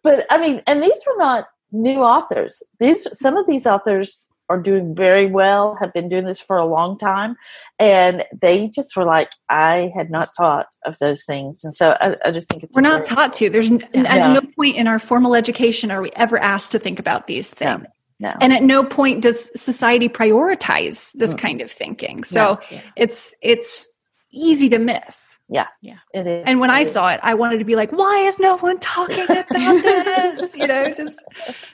but 0.03 0.27
I 0.31 0.39
mean, 0.39 0.63
and 0.67 0.83
these 0.83 1.01
were 1.07 1.17
not 1.19 1.47
new 1.73 2.01
authors. 2.01 2.63
These 2.79 3.07
some 3.19 3.37
of 3.37 3.47
these 3.47 3.67
authors 3.67 4.31
are 4.49 4.61
doing 4.61 4.95
very 4.95 5.27
well, 5.27 5.77
have 5.81 5.93
been 5.93 6.09
doing 6.09 6.25
this 6.27 6.39
for 6.41 6.57
a 6.57 6.67
long 6.67 6.99
time, 6.99 7.35
and 7.79 8.25
they 8.41 8.69
just 8.69 8.95
were 8.97 9.05
like, 9.05 9.31
I 9.49 9.91
had 9.97 10.11
not 10.11 10.29
thought 10.37 10.67
of 10.85 10.99
those 10.99 11.25
things, 11.25 11.65
and 11.65 11.75
so 11.75 11.97
I, 12.01 12.15
I 12.25 12.31
just 12.31 12.49
think 12.51 12.63
it's 12.63 12.75
We're 12.77 12.83
not 12.83 13.07
taught 13.07 13.33
to. 13.35 13.49
There's 13.49 13.71
n- 13.71 13.83
Yeah. 13.95 14.03
at 14.05 14.33
no 14.33 14.43
point 14.57 14.77
in 14.77 14.87
our 14.87 14.99
formal 14.99 15.35
education 15.35 15.91
are 15.91 16.03
we 16.03 16.11
ever 16.17 16.39
asked 16.39 16.73
to 16.73 16.79
think 16.79 16.99
about 16.99 17.27
these 17.27 17.51
things. 17.53 17.87
No. 18.21 18.33
And 18.41 18.53
at 18.53 18.63
no 18.63 18.85
point 18.85 19.23
does 19.23 19.51
society 19.61 20.09
prioritize 20.09 21.13
this 21.15 21.35
Mm. 21.35 21.39
kind 21.39 21.61
of 21.61 21.71
thinking. 21.71 22.23
So 22.25 22.61
Yeah. 22.71 22.81
it's 22.97 23.35
it's 23.43 23.87
easy 24.33 24.69
to 24.69 24.79
miss. 24.79 25.34
Yeah, 25.55 25.69
yeah, 25.83 25.99
it 26.13 26.27
is. 26.27 26.43
And 26.49 26.59
when 26.59 26.71
I 26.71 26.83
saw 26.83 27.11
it, 27.11 27.21
I 27.23 27.35
wanted 27.35 27.59
to 27.59 27.65
be 27.65 27.77
like, 27.77 27.93
why 27.93 28.19
is 28.27 28.41
no 28.41 28.57
one 28.57 28.81
talking 28.81 29.23
about 29.23 29.49
this? 29.49 30.53
You 30.57 30.67
know, 30.67 30.91
just 30.91 31.23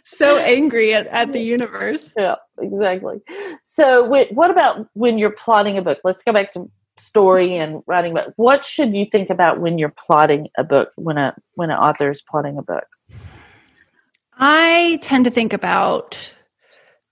so 0.05 0.37
angry 0.37 0.93
at, 0.93 1.07
at 1.07 1.33
the 1.33 1.41
universe. 1.41 2.12
yeah, 2.18 2.35
exactly. 2.59 3.22
So, 3.62 4.05
what 4.05 4.51
about 4.51 4.87
when 4.93 5.16
you're 5.16 5.31
plotting 5.31 5.78
a 5.78 5.83
book? 5.83 5.99
Let's 6.05 6.22
go 6.22 6.31
back 6.31 6.53
to 6.53 6.70
story 6.99 7.57
and 7.57 7.83
writing 7.87 8.12
book. 8.12 8.35
What 8.37 8.66
should 8.66 8.95
you 8.95 9.07
think 9.07 9.31
about 9.31 9.61
when 9.61 9.78
you're 9.78 9.95
plotting 9.97 10.49
a 10.59 10.64
book? 10.64 10.93
When 10.97 11.16
a 11.16 11.35
when 11.55 11.70
an 11.70 11.78
author 11.78 12.11
is 12.11 12.20
plotting 12.20 12.59
a 12.59 12.62
book? 12.62 12.85
I 14.37 14.99
tend 15.01 15.24
to 15.24 15.31
think 15.31 15.55
about 15.55 16.35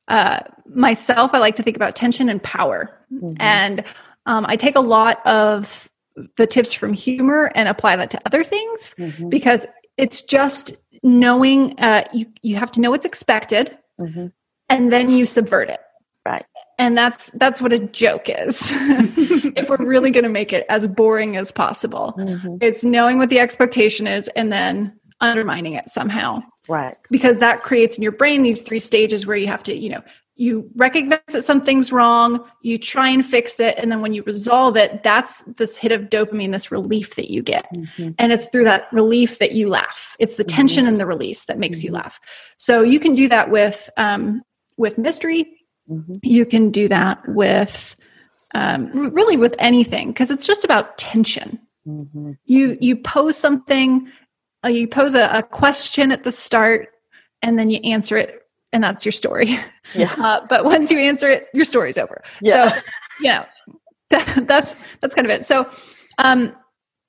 uh, 0.07 0.41
myself. 0.67 1.33
I 1.33 1.39
like 1.39 1.57
to 1.57 1.63
think 1.63 1.77
about 1.77 1.97
tension 1.97 2.29
and 2.29 2.43
power. 2.43 2.95
Mhm. 3.11 3.37
And 3.41 3.85
um, 4.27 4.45
I 4.47 4.57
take 4.57 4.77
a 4.77 4.81
lot 4.81 5.27
of 5.27 5.89
the 6.37 6.47
tips 6.47 6.73
from 6.73 6.93
humor 6.93 7.51
and 7.55 7.69
apply 7.69 7.97
that 7.97 8.11
to 8.11 8.21
other 8.27 8.43
things 8.45 8.95
Mhm. 8.99 9.31
because 9.31 9.67
it's 9.97 10.23
just 10.23 10.73
knowing 11.03 11.79
uh, 11.79 12.05
you, 12.13 12.27
you 12.43 12.57
have 12.57 12.71
to 12.73 12.81
know 12.81 12.91
what's 12.91 13.07
expected 13.07 13.77
Mhm. 14.01 14.33
and 14.69 14.93
then 14.93 15.09
you 15.11 15.27
subvert 15.27 15.69
it. 15.71 15.81
Right. 16.27 16.45
And 16.79 16.97
that's 16.97 17.31
that's 17.31 17.61
what 17.63 17.73
a 17.73 17.79
joke 17.79 18.29
is. 18.29 18.71
if 19.57 19.69
we're 19.71 19.77
really 19.85 20.11
going 20.11 20.25
to 20.25 20.31
make 20.31 20.53
it 20.53 20.65
as 20.69 20.87
boring 20.87 21.37
as 21.37 21.51
possible, 21.51 22.15
Mhm. 22.19 22.59
it's 22.63 22.85
knowing 22.85 23.19
what 23.19 23.31
the 23.31 23.41
expectation 23.41 24.07
is 24.07 24.29
and 24.37 24.53
then 24.53 24.93
undermining 25.21 25.73
it 25.75 25.89
somehow 25.89 26.41
Right. 26.69 26.95
because 27.11 27.39
that 27.39 27.63
creates 27.65 27.97
in 27.97 28.03
your 28.03 28.13
brain 28.13 28.43
these 28.45 28.61
three 28.61 28.79
stages 28.79 29.27
where 29.27 29.37
you 29.37 29.49
have 29.49 29.63
to 29.65 29.77
you 29.77 29.89
know 29.89 30.03
you 30.41 30.71
recognize 30.77 31.19
that 31.33 31.43
something's 31.43 31.93
wrong 31.93 32.43
you 32.63 32.79
try 32.79 33.09
and 33.09 33.27
fix 33.27 33.59
it 33.59 33.75
and 33.77 33.91
then 33.91 34.01
when 34.01 34.13
you 34.13 34.23
resolve 34.23 34.77
it 34.77 35.03
that's 35.03 35.41
this 35.59 35.77
hit 35.77 35.91
of 35.93 36.03
dopamine 36.03 36.53
this 36.53 36.71
relief 36.71 37.17
that 37.17 37.31
you 37.31 37.43
get 37.43 37.67
Mhm. 37.75 38.15
and 38.19 38.33
it's 38.33 38.47
through 38.47 38.65
that 38.65 38.91
relief 38.93 39.39
that 39.41 39.53
you 39.53 39.69
laugh 39.69 40.17
it's 40.19 40.37
the 40.37 40.45
tension 40.45 40.87
and 40.87 41.01
the 41.01 41.07
release 41.07 41.45
that 41.47 41.59
makes 41.59 41.83
you 41.85 41.91
Mhm. 41.91 41.95
laugh 41.95 42.21
so 42.57 42.83
you 42.83 43.01
can 43.01 43.15
do 43.15 43.29
that 43.29 43.51
with 43.51 43.91
um, 43.97 44.43
with 44.77 44.97
mystery 44.97 45.47
Mhm. 45.91 46.17
you 46.23 46.47
can 46.47 46.71
do 46.71 46.89
that 46.89 47.19
with 47.29 47.97
um, 48.55 49.13
really 49.13 49.37
with 49.37 49.57
anything 49.59 50.09
because 50.09 50.31
it's 50.31 50.47
just 50.47 50.65
about 50.65 50.97
tension 50.99 51.59
Mhm. 51.87 52.37
you 52.45 52.79
you 52.81 52.97
pose 52.97 53.37
something 53.37 54.09
uh, 54.65 54.69
you 54.69 54.87
pose 54.89 55.15
a, 55.15 55.29
a 55.33 55.43
question 55.43 56.13
at 56.13 56.23
the 56.25 56.33
start 56.33 56.89
and 57.43 57.59
then 57.59 57.71
you 57.71 57.79
answer 57.85 58.17
it 58.17 58.43
and 58.73 58.83
that's 58.85 59.05
your 59.05 59.13
story 59.13 59.59
Yeah. 59.95 60.15
uh, 60.19 60.47
but 60.49 60.65
once 60.65 60.91
you 60.91 60.99
answer 60.99 61.31
it 61.31 61.49
your 61.55 61.65
story's 61.65 61.99
over 61.99 62.23
Yeah. 62.41 62.71
so 62.75 62.81
you 63.21 63.31
know 63.33 63.45
that, 64.11 64.45
that's 64.47 64.75
that's 65.01 65.15
kind 65.15 65.27
of 65.27 65.31
it 65.33 65.45
so 65.45 65.69
um 66.19 66.55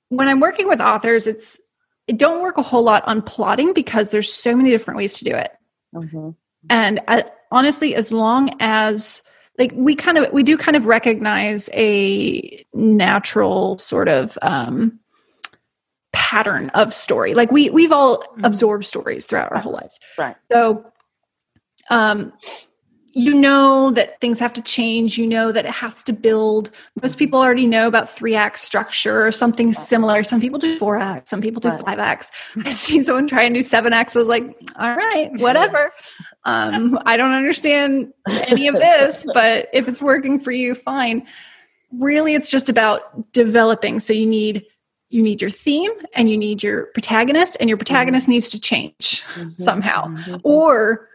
when 0.08 0.28
i'm 0.28 0.40
working 0.40 0.68
with 0.68 0.80
authors 0.80 1.26
it's 1.26 1.60
I 2.08 2.12
don't 2.12 2.42
work 2.42 2.58
a 2.58 2.62
whole 2.62 2.82
lot 2.82 3.06
on 3.06 3.22
plotting 3.22 3.72
because 3.72 4.10
there's 4.10 4.32
so 4.32 4.56
many 4.56 4.70
different 4.70 4.98
ways 4.98 5.18
to 5.18 5.24
do 5.24 5.34
it 5.34 5.52
Mhm. 5.94 6.34
and 6.68 7.00
uh, 7.08 7.22
honestly 7.52 7.94
as 7.94 8.10
long 8.12 8.50
as 8.60 9.22
like 9.58 9.72
we 9.74 9.94
kind 9.94 10.18
of 10.18 10.32
we 10.32 10.42
do 10.42 10.56
kind 10.56 10.76
of 10.76 10.86
recognize 10.86 11.68
a 11.72 12.64
natural 12.72 13.76
sort 13.78 14.08
of 14.08 14.36
um 14.42 14.98
pattern 16.12 16.70
of 16.70 16.92
story. 16.94 17.34
Like 17.34 17.50
we 17.52 17.70
we've 17.70 17.92
all 17.92 18.24
absorbed 18.44 18.84
stories 18.86 19.26
throughout 19.26 19.52
our 19.52 19.58
whole 19.58 19.72
lives. 19.72 19.98
Right. 20.18 20.36
So 20.50 20.89
um 21.90 22.32
you 23.12 23.34
know 23.34 23.90
that 23.90 24.20
things 24.20 24.38
have 24.38 24.52
to 24.52 24.62
change. 24.62 25.18
You 25.18 25.26
know 25.26 25.50
that 25.50 25.64
it 25.64 25.70
has 25.72 26.04
to 26.04 26.12
build. 26.12 26.70
Most 27.02 27.18
people 27.18 27.40
already 27.40 27.66
know 27.66 27.88
about 27.88 28.08
three 28.08 28.36
act 28.36 28.60
structure 28.60 29.26
or 29.26 29.32
something 29.32 29.72
similar. 29.72 30.22
Some 30.22 30.40
people 30.40 30.60
do 30.60 30.78
four 30.78 30.96
acts, 30.96 31.30
some 31.30 31.40
people 31.40 31.60
do 31.60 31.72
five 31.72 31.98
acts. 31.98 32.30
I've 32.56 32.72
seen 32.72 33.02
someone 33.02 33.26
try 33.26 33.42
and 33.42 33.52
do 33.54 33.62
seven 33.64 33.92
acts. 33.92 34.14
I 34.14 34.20
was 34.20 34.28
like, 34.28 34.44
all 34.78 34.94
right, 34.94 35.28
whatever. 35.40 35.92
Um, 36.44 37.00
I 37.04 37.16
don't 37.16 37.32
understand 37.32 38.12
any 38.28 38.68
of 38.68 38.76
this, 38.76 39.26
but 39.34 39.68
if 39.72 39.88
it's 39.88 40.00
working 40.02 40.38
for 40.38 40.52
you, 40.52 40.76
fine. 40.76 41.26
Really, 41.92 42.34
it's 42.34 42.48
just 42.50 42.68
about 42.68 43.32
developing. 43.32 43.98
So 43.98 44.12
you 44.12 44.26
need 44.26 44.64
you 45.08 45.20
need 45.20 45.40
your 45.42 45.50
theme 45.50 45.90
and 46.14 46.30
you 46.30 46.38
need 46.38 46.62
your 46.62 46.84
protagonist, 46.94 47.56
and 47.58 47.68
your 47.68 47.76
protagonist 47.76 48.28
needs 48.28 48.50
to 48.50 48.60
change 48.60 49.24
somehow 49.56 50.06
Mhm. 50.06 50.40
or 50.44 51.08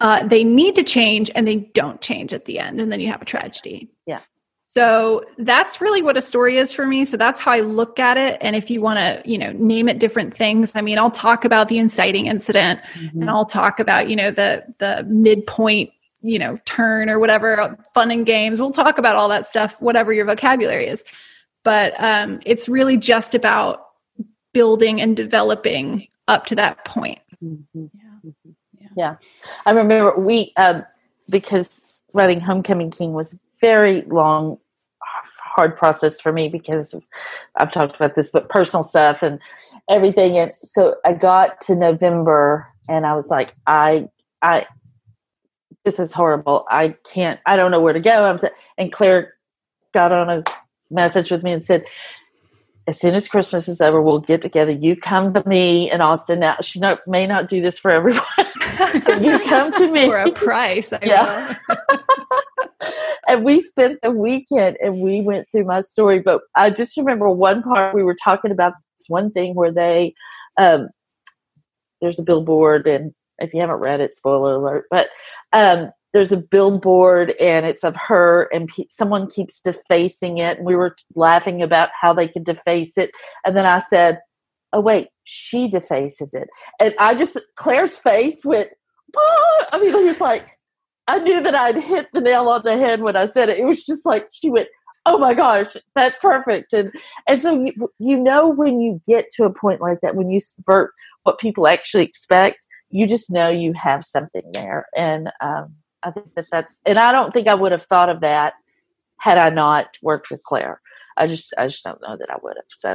uh, 0.00 0.22
they 0.26 0.42
need 0.44 0.74
to 0.74 0.82
change 0.82 1.30
and 1.34 1.46
they 1.46 1.56
don't 1.56 2.00
change 2.00 2.32
at 2.32 2.44
the 2.46 2.58
end 2.58 2.80
and 2.80 2.90
then 2.90 3.00
you 3.00 3.08
have 3.08 3.22
a 3.22 3.24
tragedy 3.26 3.88
Yeah. 4.06 4.20
so 4.68 5.22
that's 5.38 5.80
really 5.80 6.02
what 6.02 6.16
a 6.16 6.22
story 6.22 6.56
is 6.56 6.72
for 6.72 6.86
me 6.86 7.04
so 7.04 7.16
that's 7.16 7.40
how 7.40 7.52
i 7.52 7.60
look 7.60 7.98
at 7.98 8.16
it 8.16 8.38
and 8.40 8.54
if 8.56 8.70
you 8.70 8.80
want 8.80 8.98
to 8.98 9.22
you 9.30 9.36
know 9.38 9.52
name 9.52 9.88
it 9.88 9.98
different 9.98 10.34
things 10.34 10.72
i 10.74 10.80
mean 10.80 10.98
i'll 10.98 11.10
talk 11.10 11.44
about 11.44 11.68
the 11.68 11.78
inciting 11.78 12.26
incident 12.26 12.80
Mhm. 12.94 13.20
and 13.22 13.30
i'll 13.30 13.44
talk 13.46 13.78
about 13.80 14.08
you 14.08 14.16
know 14.16 14.30
the 14.30 14.64
the 14.78 15.04
midpoint 15.08 15.90
you 16.22 16.38
know 16.38 16.58
turn 16.66 17.08
or 17.10 17.18
whatever 17.18 17.78
fun 17.94 18.10
and 18.10 18.26
games 18.26 18.60
we'll 18.60 18.70
talk 18.70 18.98
about 18.98 19.16
all 19.16 19.28
that 19.28 19.46
stuff 19.46 19.80
whatever 19.80 20.12
your 20.12 20.26
vocabulary 20.26 20.86
is 20.86 21.02
but 21.62 21.92
um, 22.02 22.40
it's 22.46 22.68
really 22.70 22.96
just 22.96 23.34
about 23.34 23.86
building 24.54 25.00
and 25.00 25.14
developing 25.16 26.08
up 26.28 26.46
to 26.46 26.54
that 26.54 26.84
point 26.84 27.18
Mhm. 27.42 27.64
Yeah. 27.74 28.09
Yeah. 28.96 29.16
I 29.66 29.70
remember 29.70 30.18
we, 30.18 30.52
um, 30.56 30.84
because 31.30 32.00
writing 32.14 32.40
Homecoming 32.40 32.90
King 32.90 33.12
was 33.12 33.36
very 33.60 34.02
long, 34.02 34.58
hard 35.56 35.76
process 35.76 36.20
for 36.20 36.32
me 36.32 36.48
because 36.48 36.94
I've 37.56 37.72
talked 37.72 37.96
about 37.96 38.14
this, 38.14 38.30
but 38.30 38.48
personal 38.48 38.82
stuff 38.82 39.22
and 39.22 39.38
everything. 39.88 40.38
And 40.38 40.54
so 40.56 40.96
I 41.04 41.14
got 41.14 41.60
to 41.62 41.74
November 41.74 42.66
and 42.88 43.06
I 43.06 43.14
was 43.14 43.28
like, 43.28 43.54
I, 43.66 44.08
I, 44.42 44.66
this 45.84 45.98
is 45.98 46.12
horrible. 46.12 46.66
I 46.70 46.96
can't, 47.12 47.40
I 47.46 47.56
don't 47.56 47.70
know 47.70 47.80
where 47.80 47.92
to 47.92 48.00
go. 48.00 48.24
I'm, 48.24 48.38
and 48.76 48.92
Claire 48.92 49.34
got 49.92 50.12
on 50.12 50.30
a 50.30 50.44
message 50.90 51.30
with 51.30 51.42
me 51.42 51.52
and 51.52 51.64
said, 51.64 51.84
as 52.86 52.98
soon 52.98 53.14
as 53.14 53.28
Christmas 53.28 53.68
is 53.68 53.80
over, 53.80 54.02
we'll 54.02 54.20
get 54.20 54.42
together. 54.42 54.72
You 54.72 54.96
come 54.96 55.32
to 55.34 55.48
me 55.48 55.90
in 55.90 56.00
Austin. 56.00 56.40
Now, 56.40 56.56
she 56.60 56.80
not, 56.80 57.06
may 57.06 57.26
not 57.26 57.48
do 57.48 57.60
this 57.60 57.78
for 57.78 57.90
everyone. 57.90 58.22
You 59.22 59.38
come 59.48 59.72
to 59.72 59.90
me 59.90 60.06
for 60.06 60.18
a 60.18 60.32
price. 60.32 60.92
I 60.92 60.98
Yeah. 61.02 61.56
and 63.28 63.44
we 63.44 63.60
spent 63.60 64.00
the 64.02 64.10
weekend 64.10 64.76
and 64.82 65.00
we 65.00 65.20
went 65.20 65.46
through 65.52 65.64
my 65.64 65.80
story. 65.80 66.20
But 66.20 66.42
I 66.56 66.70
just 66.70 66.96
remember 66.96 67.30
one 67.30 67.62
part 67.62 67.94
we 67.94 68.04
were 68.04 68.16
talking 68.16 68.50
about 68.50 68.74
this 68.98 69.08
one 69.08 69.30
thing 69.30 69.54
where 69.54 69.72
they, 69.72 70.14
um, 70.56 70.88
there's 72.00 72.18
a 72.18 72.22
billboard, 72.22 72.86
and 72.86 73.12
if 73.38 73.52
you 73.52 73.60
haven't 73.60 73.76
read 73.76 74.00
it, 74.00 74.14
spoiler 74.14 74.54
alert, 74.54 74.86
but 74.90 75.10
um, 75.52 75.90
there's 76.12 76.32
a 76.32 76.36
billboard 76.36 77.34
and 77.40 77.66
it's 77.66 77.84
of 77.84 77.94
her, 77.96 78.48
and 78.52 78.68
pe- 78.68 78.86
someone 78.88 79.30
keeps 79.30 79.60
defacing 79.60 80.38
it. 80.38 80.58
And 80.58 80.66
we 80.66 80.74
were 80.74 80.96
laughing 81.14 81.62
about 81.62 81.90
how 81.98 82.12
they 82.12 82.26
could 82.26 82.44
deface 82.44 82.96
it. 82.96 83.10
And 83.44 83.56
then 83.56 83.66
I 83.66 83.82
said, 83.90 84.20
Oh, 84.72 84.80
wait, 84.80 85.08
she 85.24 85.68
defaces 85.68 86.34
it. 86.34 86.48
And 86.78 86.94
I 86.98 87.14
just, 87.14 87.38
Claire's 87.56 87.98
face 87.98 88.44
went, 88.44 88.70
"Ah!" 89.16 89.68
I 89.72 89.78
mean, 89.78 89.94
it 89.94 90.06
was 90.06 90.20
like, 90.20 90.58
I 91.08 91.18
knew 91.18 91.42
that 91.42 91.54
I'd 91.54 91.82
hit 91.82 92.08
the 92.12 92.20
nail 92.20 92.48
on 92.48 92.62
the 92.64 92.76
head 92.76 93.02
when 93.02 93.16
I 93.16 93.26
said 93.26 93.48
it. 93.48 93.58
It 93.58 93.64
was 93.64 93.84
just 93.84 94.06
like 94.06 94.28
she 94.32 94.48
went, 94.48 94.68
"Oh 95.06 95.18
my 95.18 95.34
gosh, 95.34 95.76
that's 95.96 96.18
perfect!" 96.18 96.72
And 96.72 96.92
and 97.26 97.42
so 97.42 97.64
you, 97.64 97.88
you 97.98 98.16
know 98.16 98.48
when 98.48 98.80
you 98.80 99.00
get 99.04 99.28
to 99.34 99.44
a 99.44 99.52
point 99.52 99.80
like 99.80 100.00
that, 100.02 100.14
when 100.14 100.30
you 100.30 100.38
subvert 100.38 100.92
what 101.24 101.40
people 101.40 101.66
actually 101.66 102.04
expect, 102.04 102.64
you 102.90 103.06
just 103.06 103.30
know 103.30 103.48
you 103.48 103.72
have 103.72 104.04
something 104.04 104.42
there. 104.52 104.86
And 104.96 105.30
um, 105.40 105.74
I 106.02 106.10
think 106.10 106.34
that 106.34 106.46
that's, 106.50 106.80
and 106.86 106.98
I 106.98 107.12
don't 107.12 107.32
think 107.32 107.48
I 107.48 107.54
would 107.54 107.72
have 107.72 107.84
thought 107.84 108.08
of 108.08 108.20
that 108.20 108.54
had 109.18 109.38
I 109.38 109.50
not 109.50 109.98
worked 110.02 110.30
with 110.30 110.42
Claire. 110.44 110.80
I 111.20 111.26
just 111.26 111.52
I 111.58 111.68
just 111.68 111.84
don't 111.84 112.00
know 112.02 112.16
that 112.16 112.30
I 112.30 112.36
would 112.42 112.56
have. 112.56 112.64
So 112.70 112.88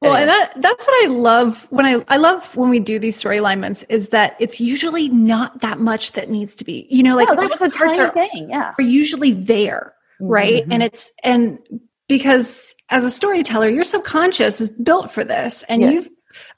Well, 0.00 0.14
anyway. 0.14 0.20
and 0.22 0.30
that 0.30 0.52
that's 0.62 0.86
what 0.86 1.04
I 1.04 1.08
love 1.08 1.66
when 1.70 1.86
I 1.86 2.04
I 2.08 2.16
love 2.16 2.54
when 2.56 2.70
we 2.70 2.80
do 2.80 2.98
these 2.98 3.16
story 3.16 3.38
alignments 3.38 3.82
is 3.84 4.10
that 4.10 4.36
it's 4.38 4.60
usually 4.60 5.08
not 5.10 5.60
that 5.60 5.78
much 5.80 6.12
that 6.12 6.30
needs 6.30 6.56
to 6.56 6.64
be. 6.64 6.86
You 6.90 7.02
know, 7.02 7.16
like 7.16 7.28
No, 7.28 7.36
that 7.36 7.50
was 7.50 7.60
a 7.60 7.64
the 7.70 7.76
parts 7.76 7.98
are, 7.98 8.10
thing. 8.12 8.48
Yeah. 8.50 8.72
are 8.78 8.82
usually 9.02 9.32
there, 9.32 9.92
right? 10.20 10.66
Mhm. 10.66 10.72
And 10.74 10.82
it's 10.82 11.10
and 11.22 11.58
because 12.08 12.74
as 12.90 13.04
a 13.04 13.10
storyteller, 13.10 13.68
your 13.68 13.84
subconscious 13.84 14.60
is 14.60 14.68
built 14.68 15.10
for 15.10 15.24
this, 15.24 15.64
and 15.68 15.82
Yes. 15.82 15.92
you've 15.92 16.08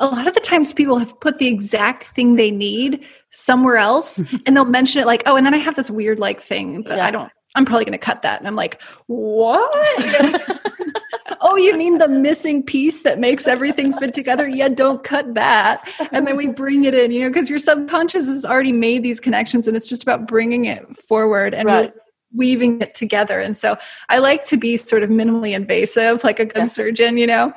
a 0.01 0.07
lot 0.07 0.27
of 0.27 0.33
the 0.35 0.41
times 0.41 0.73
people 0.73 0.99
have 0.99 1.19
put 1.21 1.39
the 1.39 1.49
exact 1.49 2.05
thing 2.17 2.37
they 2.37 2.51
need 2.51 3.05
somewhere 3.31 3.77
else, 3.77 4.19
and 4.47 4.57
they'll 4.57 4.64
mention 4.64 5.03
it 5.03 5.07
like, 5.07 5.23
oh, 5.27 5.37
and 5.37 5.45
then 5.47 5.55
I 5.55 5.59
have 5.59 5.75
this 5.77 5.91
weird 5.91 6.19
like 6.19 6.41
thing, 6.41 6.83
but 6.83 6.97
Yeah. 6.97 7.07
I 7.07 7.11
don't. 7.11 7.31
I'm 7.57 7.65
probably 7.65 7.85
going 7.85 7.99
to 7.99 7.99
cut 7.99 8.23
that, 8.23 8.39
and 8.39 8.47
I'm 8.47 8.55
like, 8.55 8.81
what? 9.07 9.71
oh, 11.41 11.57
you 11.57 11.77
mean 11.77 11.99
the 11.99 12.09
missing 12.09 12.63
piece 12.63 13.03
that 13.03 13.19
makes 13.19 13.47
everything 13.47 13.93
fit 13.93 14.15
together? 14.15 14.47
Yeah, 14.47 14.69
don't 14.69 15.03
cut 15.03 15.35
that. 15.35 15.89
And 16.13 16.27
then 16.27 16.37
we 16.37 16.49
bring 16.49 16.85
it 16.85 16.95
in, 16.95 17.11
you 17.11 17.21
know, 17.21 17.31
because 17.31 17.51
your 17.51 17.59
subconscious 17.59 18.27
has 18.27 18.45
already 18.45 18.73
made 18.73 19.03
these 19.03 19.21
connections 19.21 19.67
and 19.67 19.77
it's 19.77 19.89
just 19.89 20.03
about 20.03 20.27
bringing 20.27 20.67
it 20.67 20.97
forward 20.97 21.55
and 21.55 21.67
Right. 21.67 21.93
weaving 22.35 22.83
it 22.83 22.95
together. 22.95 23.41
And 23.41 23.57
so 23.57 23.79
I 24.09 24.19
like 24.19 24.45
to 24.47 24.57
be 24.57 24.77
sort 24.77 25.03
of 25.03 25.11
minimally 25.11 25.55
invasive, 25.55 26.23
like 26.25 26.39
a 26.41 26.45
good 26.45 26.65
Yeah. 26.65 26.69
surgeon, 26.69 27.17
you 27.17 27.27
know, 27.27 27.53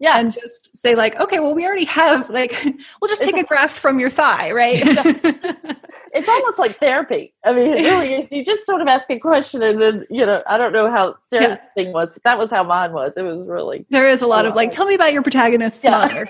Yeah. 0.00 0.18
and 0.18 0.32
just 0.32 0.76
say, 0.76 0.94
like, 0.94 1.18
okay, 1.20 1.40
well, 1.40 1.54
we 1.54 1.66
already 1.66 1.84
have, 1.84 2.28
like, 2.30 2.52
we'll 3.00 3.08
just 3.08 3.22
take 3.22 3.36
a 3.36 3.44
graft 3.44 3.78
from 3.78 3.98
your 3.98 4.10
thigh, 4.10 4.52
right? 4.52 4.80
it's 6.12 6.28
almost 6.28 6.58
like 6.58 6.78
therapy. 6.78 7.34
I 7.44 7.52
mean, 7.52 7.76
it 7.76 7.82
really 7.82 8.14
is. 8.14 8.28
You 8.30 8.44
just 8.44 8.66
sort 8.66 8.80
of 8.80 8.88
ask 8.88 9.10
a 9.10 9.18
question, 9.18 9.62
and 9.62 9.80
then 9.80 10.06
you 10.10 10.24
know, 10.24 10.42
I 10.46 10.58
don't 10.58 10.72
know 10.72 10.90
how 10.90 11.16
Sarah's 11.20 11.58
thing 11.74 11.92
was, 11.92 12.12
but 12.12 12.22
that 12.24 12.38
was 12.38 12.50
how 12.50 12.64
mine 12.64 12.92
was. 12.92 13.16
It 13.16 13.22
was 13.22 13.46
really 13.46 13.86
there 13.90 14.08
is 14.08 14.22
a 14.22 14.26
lot 14.26 14.46
of 14.46 14.54
like, 14.54 14.72
tell 14.72 14.86
me 14.86 14.94
about 14.94 15.12
your 15.12 15.22
protagonist's 15.22 15.84
Yeah. 15.84 15.90
mother. 15.90 16.28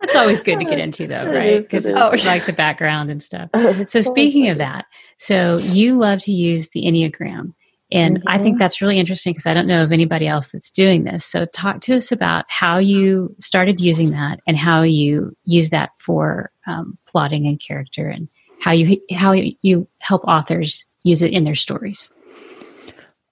That's 0.00 0.14
always 0.14 0.40
good 0.42 0.58
to 0.60 0.64
get 0.66 0.78
into, 0.78 1.06
though, 1.06 1.26
right? 1.26 1.62
Because 1.62 1.86
it 1.86 1.92
it's 1.92 2.00
oh, 2.00 2.12
is. 2.12 2.26
like 2.26 2.44
the 2.44 2.52
background 2.52 3.10
and 3.10 3.22
stuff. 3.22 3.48
So, 3.88 4.02
speaking 4.02 4.48
of 4.48 4.58
that, 4.58 4.84
so 5.18 5.56
you 5.58 5.96
love 5.96 6.20
to 6.20 6.32
use 6.32 6.68
the 6.68 6.82
Enneagram. 6.82 7.54
And 7.92 8.22
I 8.26 8.38
think 8.38 8.58
that's 8.58 8.82
really 8.82 8.98
interesting 8.98 9.32
because 9.32 9.46
I 9.46 9.54
don't 9.54 9.68
know 9.68 9.84
of 9.84 9.92
anybody 9.92 10.26
else 10.26 10.50
that's 10.50 10.70
doing 10.70 11.04
this. 11.04 11.24
So, 11.24 11.46
talk 11.46 11.80
to 11.82 11.94
us 11.94 12.10
about 12.10 12.44
how 12.48 12.78
you 12.78 13.34
started 13.38 13.80
using 13.80 14.10
that 14.10 14.40
and 14.46 14.56
how 14.56 14.82
you 14.82 15.36
use 15.44 15.70
that 15.70 15.90
for 15.98 16.50
um, 16.66 16.98
plotting 17.06 17.46
and 17.46 17.60
character, 17.60 18.08
and 18.08 18.28
how 18.60 18.72
you 18.72 19.00
how 19.12 19.32
you 19.32 19.86
help 19.98 20.24
authors 20.24 20.84
use 21.04 21.22
it 21.22 21.32
in 21.32 21.44
their 21.44 21.54
stories. 21.54 22.10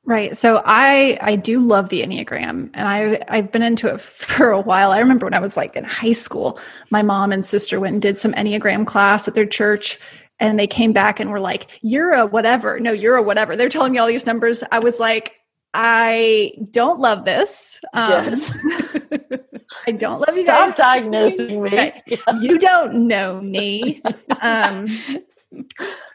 Right. 0.07 0.37
So 0.37 0.63
I 0.67 1.19
I 1.21 1.37
do 1.37 1.61
love 1.61 1.89
the 1.89 2.03
Enneagram 2.03 2.71
and 2.75 2.87
I 2.87 3.21
I've 3.29 3.51
been 3.51 3.63
into 3.63 3.89
it 3.89 4.01
for 4.03 4.51
a 4.51 4.61
while. 4.61 4.93
I 4.93 4.99
remember 4.99 5.27
when 5.27 5.35
I 5.35 5.41
was 5.41 5.57
like 5.57 5.77
in 5.77 5.85
high 5.85 6.13
school, 6.13 6.59
my 6.91 7.03
mom 7.03 7.33
and 7.33 7.45
sister 7.45 7.81
went 7.81 7.95
and 7.95 8.03
did 8.03 8.19
some 8.19 8.35
Enneagram 8.35 8.87
class 8.87 9.27
at 9.27 9.35
their 9.35 9.47
church 9.47 9.99
and 10.41 10.59
they 10.59 10.67
came 10.67 10.93
back 10.93 11.21
and 11.21 11.31
were 11.31 11.41
like, 11.41 11.79
"You're 11.83 12.13
a 12.13 12.27
whatever." 12.27 12.81
No, 12.81 12.93
you're 12.93 13.17
a 13.17 13.23
whatever. 13.23 13.57
They're 13.57 13.69
telling 13.69 13.93
me 13.93 13.99
all 13.99 14.07
these 14.07 14.27
numbers. 14.27 14.65
I 14.73 14.79
was 14.79 15.01
like, 15.01 15.33
"I 15.73 16.53
don't 16.71 17.01
love 17.01 17.25
this. 17.25 17.81
Um, 17.93 18.43
I 19.87 19.93
don't 19.93 20.21
love 20.21 20.37
you 20.37 20.45
guys. 20.45 20.75
stop 20.75 20.77
diagnosing 20.77 21.63
me. 21.63 21.77
Right. 21.77 22.03
You 22.41 22.59
don't 22.59 23.07
know 23.07 23.41
me." 23.41 24.03
Um 24.41 24.89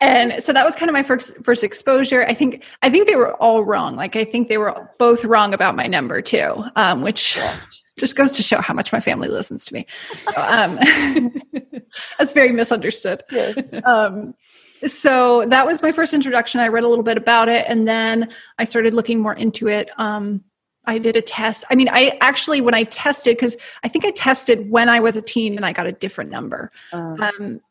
and 0.01 0.41
so 0.43 0.53
that 0.53 0.65
was 0.65 0.75
kind 0.75 0.89
of 0.89 0.93
my 0.93 1.03
first 1.03 1.35
first 1.43 1.63
exposure 1.63 2.25
i 2.27 2.33
think 2.33 2.63
i 2.81 2.89
think 2.89 3.07
they 3.07 3.15
were 3.15 3.33
all 3.35 3.63
wrong 3.63 3.95
like 3.95 4.15
i 4.15 4.23
think 4.23 4.49
they 4.49 4.57
were 4.57 4.89
both 4.99 5.23
wrong 5.25 5.53
about 5.53 5.75
my 5.75 5.87
number 5.87 6.21
too 6.21 6.63
um, 6.75 7.01
which 7.01 7.39
just 7.97 8.15
goes 8.15 8.35
to 8.35 8.43
show 8.43 8.61
how 8.61 8.73
much 8.73 8.93
my 8.93 8.99
family 8.99 9.27
listens 9.27 9.65
to 9.65 9.73
me 9.73 9.85
um, 10.35 10.79
that's 12.17 12.31
very 12.33 12.51
misunderstood. 12.51 13.21
Yes. 13.31 13.57
um, 13.85 14.35
so 14.87 15.45
that 15.47 15.65
was 15.65 15.81
my 15.81 15.91
first 15.91 16.13
introduction. 16.13 16.61
I 16.61 16.69
read 16.69 16.83
a 16.83 16.87
little 16.87 17.03
bit 17.03 17.17
about 17.17 17.49
it 17.49 17.65
and 17.67 17.87
then 17.87 18.29
i 18.57 18.63
started 18.63 18.93
looking 18.93 19.19
more 19.19 19.33
into 19.33 19.67
it. 19.67 19.89
Um, 19.97 20.43
i 20.85 20.97
did 20.97 21.15
a 21.15 21.21
test. 21.21 21.65
I 21.69 21.75
mean 21.75 21.89
i 21.91 22.17
actually 22.21 22.61
when 22.61 22.73
i 22.73 22.83
tested 22.83 23.35
because 23.37 23.57
i 23.83 23.87
think 23.89 24.05
i 24.05 24.11
tested 24.11 24.69
when 24.71 24.87
i 24.89 24.99
was 24.99 25.17
a 25.17 25.21
teen 25.21 25.55
and 25.57 25.65
i 25.65 25.73
got 25.73 25.85
a 25.85 25.91
different 25.91 26.31
number. 26.31 26.71
Um, 26.93 27.21
um, 27.21 27.61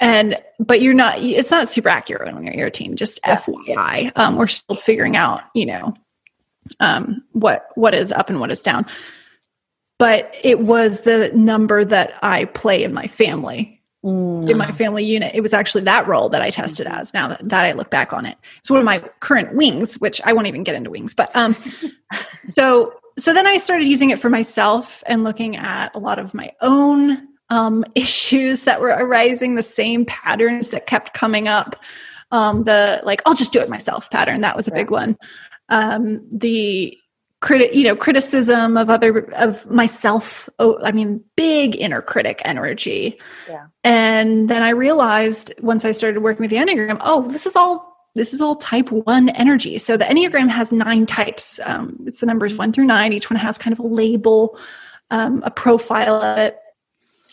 and 0.00 0.36
but 0.58 0.80
you're 0.80 0.94
not 0.94 1.18
it's 1.18 1.50
not 1.50 1.68
super 1.68 1.88
accurate 1.88 2.34
when 2.34 2.44
you're, 2.44 2.54
you're 2.54 2.66
a 2.68 2.70
teen 2.70 2.96
just 2.96 3.20
Yeah. 3.24 3.36
fyi 3.36 4.12
um, 4.16 4.36
we're 4.36 4.46
still 4.48 4.76
figuring 4.76 5.16
out 5.16 5.42
you 5.54 5.66
know 5.66 5.94
um, 6.80 7.22
what 7.32 7.68
what 7.74 7.94
is 7.94 8.12
up 8.12 8.28
and 8.30 8.38
what 8.40 8.52
is 8.52 8.60
down. 8.60 8.84
But 10.00 10.34
it 10.42 10.60
was 10.60 11.02
the 11.02 11.30
number 11.34 11.84
that 11.84 12.14
I 12.22 12.46
play 12.46 12.82
in 12.82 12.92
my 12.92 13.06
family 13.06 13.80
in 14.02 14.56
my 14.56 14.72
family 14.72 15.04
unit. 15.04 15.34
It 15.34 15.42
was 15.42 15.52
actually 15.52 15.84
that 15.84 16.08
role 16.08 16.30
that 16.30 16.40
I 16.40 16.48
tested 16.48 16.86
as. 16.86 17.12
Now 17.12 17.28
that, 17.28 17.46
that 17.46 17.66
I 17.66 17.72
look 17.72 17.90
back 17.90 18.14
on 18.14 18.24
it, 18.24 18.38
it's 18.58 18.70
one 18.70 18.78
of 18.78 18.86
my 18.86 19.00
current 19.20 19.54
wings, 19.54 19.96
which 19.96 20.22
I 20.24 20.32
won't 20.32 20.46
even 20.46 20.64
get 20.64 20.74
into 20.74 20.88
wings. 20.90 21.12
But 21.12 21.34
um, 21.36 21.54
so 22.46 22.94
so 23.18 23.34
then 23.34 23.46
I 23.46 23.58
started 23.58 23.86
using 23.86 24.10
it 24.10 24.18
for 24.18 24.30
myself 24.30 25.02
and 25.06 25.22
looking 25.22 25.56
at 25.56 25.94
a 25.94 25.98
lot 25.98 26.18
of 26.18 26.32
my 26.32 26.52
own 26.62 27.28
um, 27.50 27.84
issues 27.94 28.64
that 28.64 28.80
were 28.80 28.88
arising, 28.88 29.54
the 29.54 29.62
same 29.62 30.06
patterns 30.06 30.70
that 30.70 30.86
kept 30.86 31.12
coming 31.12 31.46
up. 31.46 31.76
Um, 32.32 32.64
the 32.64 33.02
like, 33.04 33.20
I'll 33.26 33.34
just 33.34 33.52
do 33.52 33.60
it 33.60 33.68
myself 33.68 34.10
pattern. 34.10 34.40
That 34.40 34.56
was 34.56 34.68
a 34.68 34.72
big 34.72 34.90
one. 34.90 35.18
Um, 35.68 36.26
the 36.32 36.96
critic 37.40 37.74
you 37.74 37.84
know 37.84 37.96
criticism 37.96 38.76
of 38.76 38.90
other 38.90 39.20
of 39.36 39.68
myself 39.70 40.48
oh 40.58 40.78
i 40.84 40.92
mean 40.92 41.24
big 41.36 41.74
inner 41.76 42.02
critic 42.02 42.42
energy. 42.44 43.18
Yeah. 43.48 43.66
and 43.82 44.50
then 44.50 44.62
i 44.62 44.70
realized 44.70 45.52
once 45.60 45.84
i 45.84 45.90
started 45.90 46.20
working 46.20 46.42
with 46.42 46.50
the 46.50 46.58
enneagram 46.58 46.98
oh 47.00 47.26
this 47.28 47.46
is 47.46 47.56
all 47.56 47.90
this 48.14 48.34
is 48.34 48.40
all 48.40 48.56
type 48.56 48.90
one 48.90 49.28
energy. 49.30 49.78
So 49.78 49.96
the 49.96 50.04
enneagram 50.04 50.48
has 50.48 50.72
nine 50.72 51.06
types. 51.06 51.60
Um, 51.64 51.96
it's 52.06 52.18
the 52.18 52.26
numbers 52.26 52.56
one 52.56 52.72
through 52.72 52.86
nine. 52.86 53.12
Each 53.12 53.30
one 53.30 53.38
has 53.38 53.56
kind 53.56 53.72
of 53.72 53.78
a 53.78 53.86
label 53.86 54.58
um, 55.10 55.42
a 55.44 55.50
profile 55.50 56.22
of 56.22 56.38
it. 56.38 56.56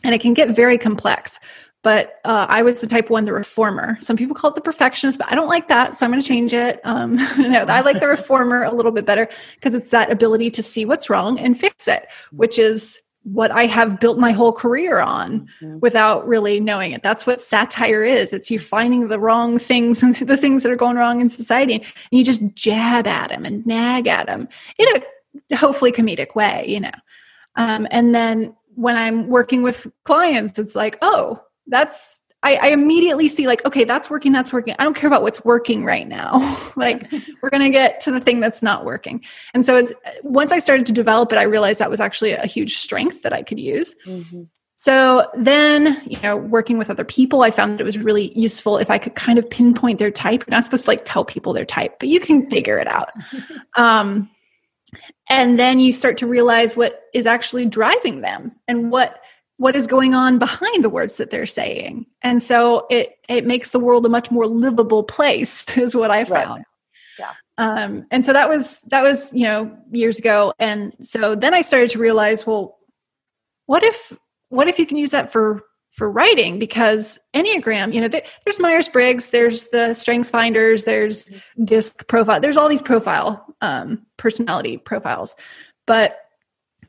And 0.03 0.13
it 0.13 0.21
can 0.21 0.33
get 0.33 0.55
very 0.55 0.77
complex 0.77 1.39
but 1.83 2.19
uh, 2.25 2.47
I 2.49 2.63
was 2.63 2.81
the 2.81 2.87
type 2.87 3.09
one, 3.09 3.25
the 3.25 3.33
reformer. 3.33 3.97
Some 4.01 4.17
people 4.17 4.35
call 4.35 4.49
it 4.51 4.55
the 4.55 4.61
perfectionist, 4.61 5.17
but 5.17 5.31
I 5.31 5.35
don't 5.35 5.47
like 5.47 5.67
that, 5.67 5.95
so 5.95 6.05
I'm 6.05 6.11
going 6.11 6.21
to 6.21 6.27
change 6.27 6.53
it. 6.53 6.81
Um, 6.83 7.15
no, 7.37 7.65
I 7.65 7.81
like 7.81 7.99
the 7.99 8.07
reformer 8.07 8.63
a 8.63 8.73
little 8.73 8.91
bit 8.91 9.05
better 9.05 9.29
because 9.55 9.73
it's 9.73 9.91
that 9.91 10.11
ability 10.11 10.51
to 10.51 10.63
see 10.63 10.85
what's 10.85 11.09
wrong 11.09 11.39
and 11.39 11.57
fix 11.59 11.87
it, 11.87 12.07
which 12.31 12.59
is 12.59 12.99
what 13.23 13.51
I 13.51 13.65
have 13.65 13.99
built 13.99 14.17
my 14.17 14.31
whole 14.31 14.53
career 14.53 14.99
on 15.01 15.49
without 15.81 16.25
really 16.25 16.61
knowing 16.61 16.93
it. 16.93 17.03
That's 17.03 17.27
what 17.27 17.41
satire 17.41 18.03
is. 18.03 18.31
It's 18.31 18.49
you 18.49 18.57
finding 18.57 19.09
the 19.09 19.19
wrong 19.19 19.59
things 19.59 20.01
and 20.01 20.15
the 20.27 20.37
things 20.37 20.63
that 20.63 20.71
are 20.71 20.77
going 20.77 20.95
wrong 20.95 21.19
in 21.19 21.29
society, 21.29 21.75
and 21.75 21.85
you 22.11 22.23
just 22.23 22.41
jab 22.55 23.05
at 23.05 23.29
them 23.29 23.45
and 23.45 23.65
nag 23.65 24.07
at 24.07 24.27
them 24.27 24.47
in 24.77 24.87
a 25.51 25.55
hopefully 25.55 25.91
comedic 25.91 26.35
way, 26.35 26.65
you 26.67 26.79
know. 26.79 26.91
Um, 27.55 27.87
and 27.91 28.15
then 28.15 28.55
when 28.75 28.95
I'm 28.95 29.27
working 29.27 29.63
with 29.63 29.87
clients, 30.03 30.57
it's 30.57 30.75
like, 30.75 30.97
oh, 31.01 31.41
that's 31.67 32.19
I, 32.43 32.55
I, 32.61 32.67
immediately 32.67 33.27
see 33.29 33.47
like, 33.47 33.65
okay, 33.65 33.83
that's 33.83 34.11
working, 34.11 34.31
that's 34.31 34.53
working. 34.53 34.75
I 34.77 34.83
don't 34.83 34.95
care 34.95 35.07
about 35.07 35.23
what's 35.23 35.43
working 35.43 35.83
right 35.83 36.07
now. 36.07 36.57
like 36.77 37.11
we're 37.41 37.49
gonna 37.49 37.69
get 37.69 37.99
to 38.01 38.11
the 38.11 38.21
thing 38.21 38.39
that's 38.39 38.61
not 38.61 38.85
working. 38.85 39.23
And 39.53 39.65
so 39.65 39.75
it's 39.75 39.91
once 40.23 40.51
I 40.51 40.59
started 40.59 40.85
to 40.85 40.93
develop 40.93 41.31
it, 41.31 41.39
I 41.39 41.43
realized 41.43 41.79
that 41.79 41.89
was 41.89 41.99
actually 41.99 42.31
a 42.31 42.45
huge 42.45 42.77
strength 42.77 43.23
that 43.23 43.33
I 43.33 43.43
could 43.43 43.59
use. 43.59 43.95
Mm-hmm. 44.05 44.43
So 44.79 45.27
then, 45.35 45.99
you 46.05 46.19
know, 46.21 46.37
working 46.37 46.77
with 46.77 46.91
other 46.91 47.03
people, 47.03 47.41
I 47.41 47.49
found 47.49 47.73
that 47.73 47.81
it 47.81 47.85
was 47.85 47.97
really 47.97 48.31
useful 48.37 48.77
if 48.77 48.91
I 48.91 48.99
could 48.99 49.15
kind 49.15 49.39
of 49.39 49.49
pinpoint 49.49 49.97
their 49.97 50.11
type. 50.11 50.45
You're 50.45 50.55
not 50.55 50.65
supposed 50.65 50.83
to 50.83 50.91
like 50.91 51.01
tell 51.03 51.25
people 51.25 51.51
their 51.51 51.65
type, 51.65 51.97
but 51.99 52.09
you 52.09 52.19
can 52.19 52.47
figure 52.49 52.77
it 52.77 52.87
out. 52.87 53.09
Um, 53.75 54.29
and 55.29 55.59
then 55.59 55.79
you 55.79 55.91
start 55.91 56.17
to 56.17 56.27
realize 56.27 56.75
what 56.75 57.03
is 57.13 57.27
actually 57.27 57.65
driving 57.65 58.21
them 58.21 58.53
and 58.67 58.89
what 58.89 59.21
what 59.57 59.75
is 59.75 59.87
going 59.87 60.13
on 60.13 60.37
behind 60.37 60.83
the 60.83 60.89
words 60.89 61.17
that 61.17 61.31
they're 61.31 61.45
saying. 61.45 62.05
And 62.21 62.41
so 62.41 62.85
it 62.89 63.17
it 63.27 63.45
makes 63.45 63.71
the 63.71 63.79
world 63.79 64.05
a 64.05 64.09
much 64.09 64.31
more 64.31 64.47
livable 64.47 65.03
place 65.03 65.65
is 65.77 65.95
what 65.95 66.11
i 66.11 66.23
found. 66.23 66.49
Right. 66.49 66.63
yeah. 67.19 67.33
Um 67.57 68.05
and 68.11 68.23
so 68.23 68.33
that 68.33 68.47
was 68.47 68.79
that 68.91 69.01
was 69.01 69.33
you 69.33 69.43
know 69.43 69.75
years 69.91 70.19
ago. 70.19 70.53
And 70.59 70.93
so 71.01 71.35
then 71.35 71.53
i 71.53 71.61
started 71.61 71.89
to 71.91 71.99
realize 71.99 72.45
well 72.45 72.77
what 73.65 73.83
if 73.83 74.13
what 74.49 74.69
if 74.69 74.79
you 74.79 74.85
can 74.85 74.97
use 74.97 75.11
that 75.11 75.31
for 75.31 75.63
for 75.91 76.09
writing? 76.09 76.59
Because 76.59 77.17
enneagram 77.35 77.93
you 77.93 78.01
know 78.01 78.07
there's 78.07 78.59
myers-briggs 78.59 79.31
there's 79.31 79.69
the 79.69 79.95
strengths 79.95 80.29
finders 80.29 80.83
there's 80.83 81.31
disc 81.63 82.07
profile 82.07 82.39
there's 82.39 82.57
all 82.57 82.69
these 82.69 82.81
profile 82.81 83.43
um, 83.61 84.05
personality 84.17 84.77
profiles. 84.77 85.35
But 85.87 86.19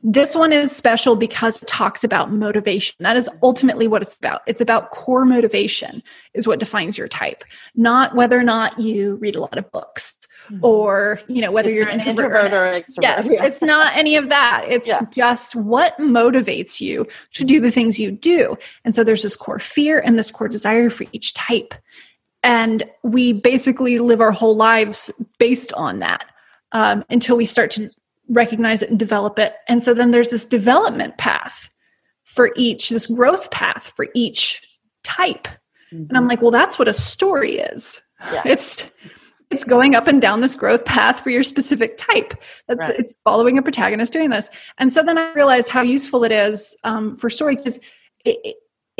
this 0.01 0.35
one 0.35 0.53
is 0.53 0.73
special 0.75 1.15
because 1.15 1.61
it 1.61 1.67
talks 1.67 2.03
about 2.03 2.31
motivation. 2.31 2.95
That 2.99 3.17
is 3.17 3.29
ultimately 3.43 3.87
what 3.87 4.01
it's 4.01 4.15
about. 4.15 4.41
It's 4.47 4.61
about 4.61 4.91
core 4.91 5.25
motivation, 5.25 6.01
is 6.33 6.47
what 6.47 6.59
defines 6.59 6.97
your 6.97 7.07
type, 7.07 7.43
not 7.75 8.15
whether 8.15 8.39
or 8.39 8.43
not 8.43 8.79
you 8.79 9.17
read 9.17 9.35
a 9.35 9.41
lot 9.41 9.57
of 9.57 9.69
books 9.71 10.17
mm-hmm. 10.49 10.63
or 10.63 11.19
you 11.27 11.41
know 11.41 11.51
whether 11.51 11.71
you're, 11.71 11.87
an 11.87 11.99
introvert, 11.99 12.25
introvert 12.25 12.53
or, 12.53 12.67
or 12.67 12.79
extrovert. 12.79 13.01
Yes, 13.01 13.29
yeah. 13.31 13.43
it's 13.43 13.61
not 13.61 13.95
any 13.95 14.15
of 14.15 14.29
that. 14.29 14.65
It's 14.67 14.87
yeah. 14.87 15.01
just 15.11 15.55
what 15.55 15.97
motivates 15.97 16.79
you 16.79 17.05
to 17.33 17.43
do 17.43 17.59
the 17.59 17.71
things 17.71 17.99
you 17.99 18.11
do. 18.11 18.57
And 18.85 18.95
so 18.95 19.03
there's 19.03 19.23
this 19.23 19.35
core 19.35 19.59
fear 19.59 19.99
and 19.99 20.17
this 20.17 20.31
core 20.31 20.47
desire 20.47 20.89
for 20.89 21.05
each 21.11 21.33
type, 21.33 21.73
and 22.41 22.83
we 23.03 23.33
basically 23.33 23.97
live 23.97 24.21
our 24.21 24.31
whole 24.31 24.55
lives 24.55 25.11
based 25.39 25.73
on 25.73 25.99
that 25.99 26.25
um, 26.71 27.03
until 27.09 27.35
we 27.35 27.45
start 27.45 27.71
to 27.71 27.89
recognize 28.29 28.81
it 28.81 28.89
and 28.89 28.99
develop 28.99 29.39
it. 29.39 29.55
And 29.67 29.81
so 29.83 29.93
then 29.93 30.11
there's 30.11 30.29
this 30.29 30.45
development 30.45 31.17
path 31.17 31.69
for 32.23 32.51
each, 32.55 32.89
this 32.89 33.07
growth 33.07 33.51
path 33.51 33.91
for 33.95 34.07
each 34.13 34.61
type. 35.03 35.47
Mm-hmm. 35.91 36.05
And 36.09 36.17
I'm 36.17 36.27
like, 36.27 36.41
well, 36.41 36.51
that's 36.51 36.77
what 36.77 36.87
a 36.87 36.93
story 36.93 37.57
is. 37.57 38.01
It's 38.45 38.91
it's 39.49 39.63
going 39.63 39.95
up 39.95 40.07
and 40.07 40.21
down 40.21 40.41
this 40.41 40.55
growth 40.55 40.85
path 40.85 41.21
for 41.21 41.31
your 41.31 41.41
specific 41.41 41.97
type. 41.97 42.35
Right. 42.69 42.99
It's 42.99 43.15
following 43.23 43.57
a 43.57 43.63
protagonist 43.63 44.13
doing 44.13 44.29
this. 44.29 44.49
And 44.77 44.93
so 44.93 45.01
then 45.01 45.17
I 45.17 45.33
realized 45.33 45.69
how 45.69 45.81
useful 45.81 46.23
it 46.23 46.31
is 46.31 46.77
um, 46.83 47.17
for 47.17 47.29
story 47.31 47.55
because 47.55 47.77
it, 48.25 48.37
it 48.43 48.55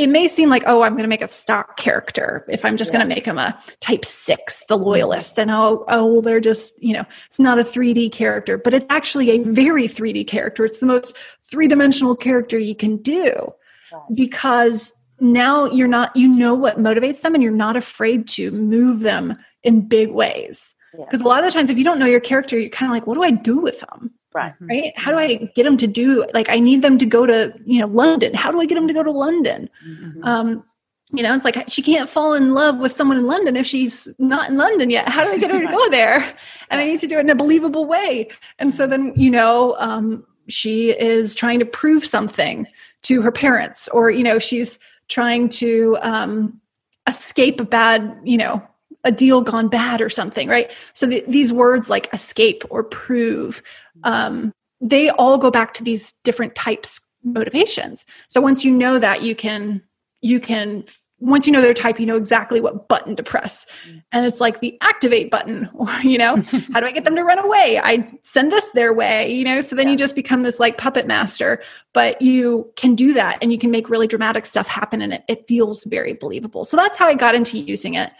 may 0.08 0.28
seem 0.28 0.50
like, 0.50 0.64
oh, 0.66 0.82
I'm 0.82 0.93
going 0.93 1.04
to 1.04 1.10
make 1.10 1.22
a 1.22 1.28
stock 1.28 1.78
character. 1.78 2.45
If 2.47 2.64
I'm 2.64 2.78
just 2.78 2.93
yeah. 2.93 3.00
going 3.00 3.10
to 3.10 3.16
make 3.16 3.26
them 3.26 3.38
a 3.38 3.62
type 3.82 4.06
six, 4.06 4.64
the 4.66 4.78
loyalist, 4.78 5.36
then 5.36 5.50
oh, 5.50 5.84
oh, 5.89 6.06
well, 6.06 6.22
they're 6.22 6.39
just, 6.39 6.82
you 6.82 6.93
know, 6.93 7.04
it's 7.26 7.39
not 7.39 7.60
a 7.60 7.64
3D 7.64 8.12
character, 8.12 8.58
but 8.58 8.74
it's 8.74 8.86
actually 8.89 9.32
a 9.32 9.39
very 9.39 9.88
3D 9.88 10.28
character. 10.28 10.64
It's 10.64 10.78
the 10.78 10.86
most 10.86 11.18
three 11.43 11.68
dimensional 11.68 12.16
character 12.16 12.58
you 12.58 12.76
can 12.76 12.97
do 12.97 13.54
right. 13.91 14.02
because 14.14 14.93
now 15.20 15.66
you're 15.66 15.88
not, 15.88 16.16
you 16.16 16.28
know 16.28 16.54
what 16.54 16.80
motivates 16.80 17.22
them 17.22 17.34
and 17.34 17.43
you're 17.43 17.52
not 17.52 17.76
afraid 17.76 18.28
to 18.30 18.52
move 18.52 19.02
them 19.02 19.36
in 19.64 19.88
big 19.88 20.12
ways. 20.12 20.76
Because 20.97 21.22
yeah. 21.22 21.28
a 21.28 21.30
lot 21.30 21.43
of 21.43 21.45
the 21.45 21.52
times, 21.52 21.70
if 21.70 21.78
you 21.78 21.84
don't 21.84 22.00
know 22.00 22.06
your 22.06 22.20
character, 22.20 22.58
you're 22.58 22.70
kind 22.70 22.89
of 22.89 22.95
like, 22.95 23.06
what 23.06 23.16
do 23.16 23.24
I 23.24 23.32
do 23.32 23.60
with 23.60 23.82
them? 23.82 24.12
Right. 24.34 24.54
Right. 24.60 24.94
How 24.96 25.12
do 25.12 25.18
I 25.18 25.52
get 25.56 25.64
them 25.64 25.78
to 25.78 25.88
do 25.88 26.26
like 26.34 26.50
I 26.50 26.60
need 26.60 26.82
them 26.82 26.98
to 27.00 27.06
go 27.06 27.26
to, 27.26 27.54
you 27.66 27.80
know, 27.80 27.88
London. 27.88 28.34
How 28.34 28.52
do 28.52 28.62
I 28.62 28.66
get 28.66 28.76
them 28.76 28.88
to 28.88 28.94
go 28.94 29.04
to 29.04 29.12
London? 29.12 29.70
Mm-hmm. 29.88 30.24
Um, 30.24 30.64
you 31.12 31.24
know, 31.24 31.34
it's 31.34 31.46
like 31.46 31.68
she 31.68 31.82
can't 31.82 32.08
fall 32.08 32.34
in 32.34 32.54
love 32.54 32.78
with 32.78 32.92
someone 32.92 33.18
in 33.18 33.26
London 33.26 33.56
if 33.56 33.66
she's 33.66 34.08
not 34.20 34.50
in 34.50 34.58
London 34.58 34.92
yet. 34.92 35.10
How 35.10 35.24
do 35.24 35.32
I 35.32 35.40
get 35.40 35.50
her 35.50 35.62
to 35.62 35.68
go 35.76 35.90
there? 35.90 36.36
And 36.70 36.80
I 36.80 36.86
need 36.86 37.00
to 37.00 37.08
do 37.08 37.18
it 37.18 37.22
in 37.22 37.30
a 37.30 37.36
believable 37.36 37.86
way. 37.86 38.30
And 38.60 38.72
so 38.74 38.86
then, 38.86 39.14
you 39.16 39.32
know, 39.32 39.76
um, 39.80 40.24
she 40.48 40.92
is 40.92 41.34
trying 41.34 41.60
to 41.60 41.66
prove 41.66 42.06
something 42.06 42.68
to 43.04 43.22
her 43.22 43.32
parents, 43.32 43.88
or, 43.90 44.12
you 44.12 44.24
know, 44.24 44.38
she's 44.38 44.78
trying 45.08 45.50
to 45.50 45.98
um, 46.02 46.60
escape 47.08 47.60
a 47.60 47.66
bad, 47.66 48.16
you 48.24 48.38
know, 48.38 48.62
a 49.04 49.12
deal 49.12 49.41
gone 49.41 49.70
bad 49.70 50.02
or 50.02 50.10
something, 50.10 50.50
right? 50.50 50.72
So 50.93 51.06
the, 51.06 51.24
these 51.28 51.54
words 51.54 51.89
like 51.89 52.14
escape 52.14 52.64
or 52.70 52.84
prove 52.84 53.64
um, 54.04 54.52
they 54.82 55.10
all 55.10 55.38
go 55.38 55.52
back 55.52 55.74
to 55.76 55.84
these 55.84 56.14
different 56.24 56.56
types 56.56 57.00
motivations. 57.24 58.06
So 58.28 58.41
once 58.41 58.64
you 58.64 58.72
know 58.72 59.00
that 59.00 59.24
you 59.24 59.36
can 59.36 59.82
you 60.22 60.39
can 60.39 60.84
once 61.22 61.45
you 61.45 61.52
know 61.52 61.62
their 61.62 61.74
type 61.74 62.00
you 62.00 62.06
know 62.06 62.16
exactly 62.16 62.62
what 62.62 62.88
button 62.88 63.16
to 63.18 63.24
press. 63.24 63.66
And 64.12 64.26
it's 64.26 64.39
like 64.39 64.62
the 64.62 64.78
activate 64.82 65.30
button 65.30 65.70
or 65.74 65.91
you 66.02 66.18
know 66.18 66.38
how 66.74 66.80
do 66.80 66.86
i 66.86 66.91
get 66.91 67.04
them 67.04 67.16
to 67.16 67.24
run 67.24 67.39
away? 67.39 67.80
I 67.84 68.10
send 68.22 68.52
this 68.52 68.70
their 68.72 68.93
way 68.93 69.34
you 69.34 69.43
know? 69.43 69.62
So 69.62 69.76
then 69.76 69.88
yeah. 69.88 69.93
you 69.93 69.97
just 69.97 70.16
become 70.16 70.43
this 70.43 70.60
like 70.60 70.78
puppet 70.78 71.08
master 71.08 71.62
but 71.93 72.22
you 72.22 72.72
can 72.78 72.95
do 72.95 73.14
that 73.14 73.38
and 73.41 73.52
you 73.52 73.60
can 73.60 73.72
make 73.72 73.89
really 73.89 74.08
dramatic 74.08 74.45
stuff 74.45 74.68
happen 74.68 75.02
and 75.02 75.14
it, 75.14 75.24
it 75.28 75.47
feels 75.47 75.84
very 75.84 76.14
believable. 76.14 76.64
So 76.64 76.78
that's 76.78 76.97
how 76.97 77.08
i 77.08 77.16
got 77.16 77.36
into 77.36 77.58
using 77.58 77.95
it 77.95 78.14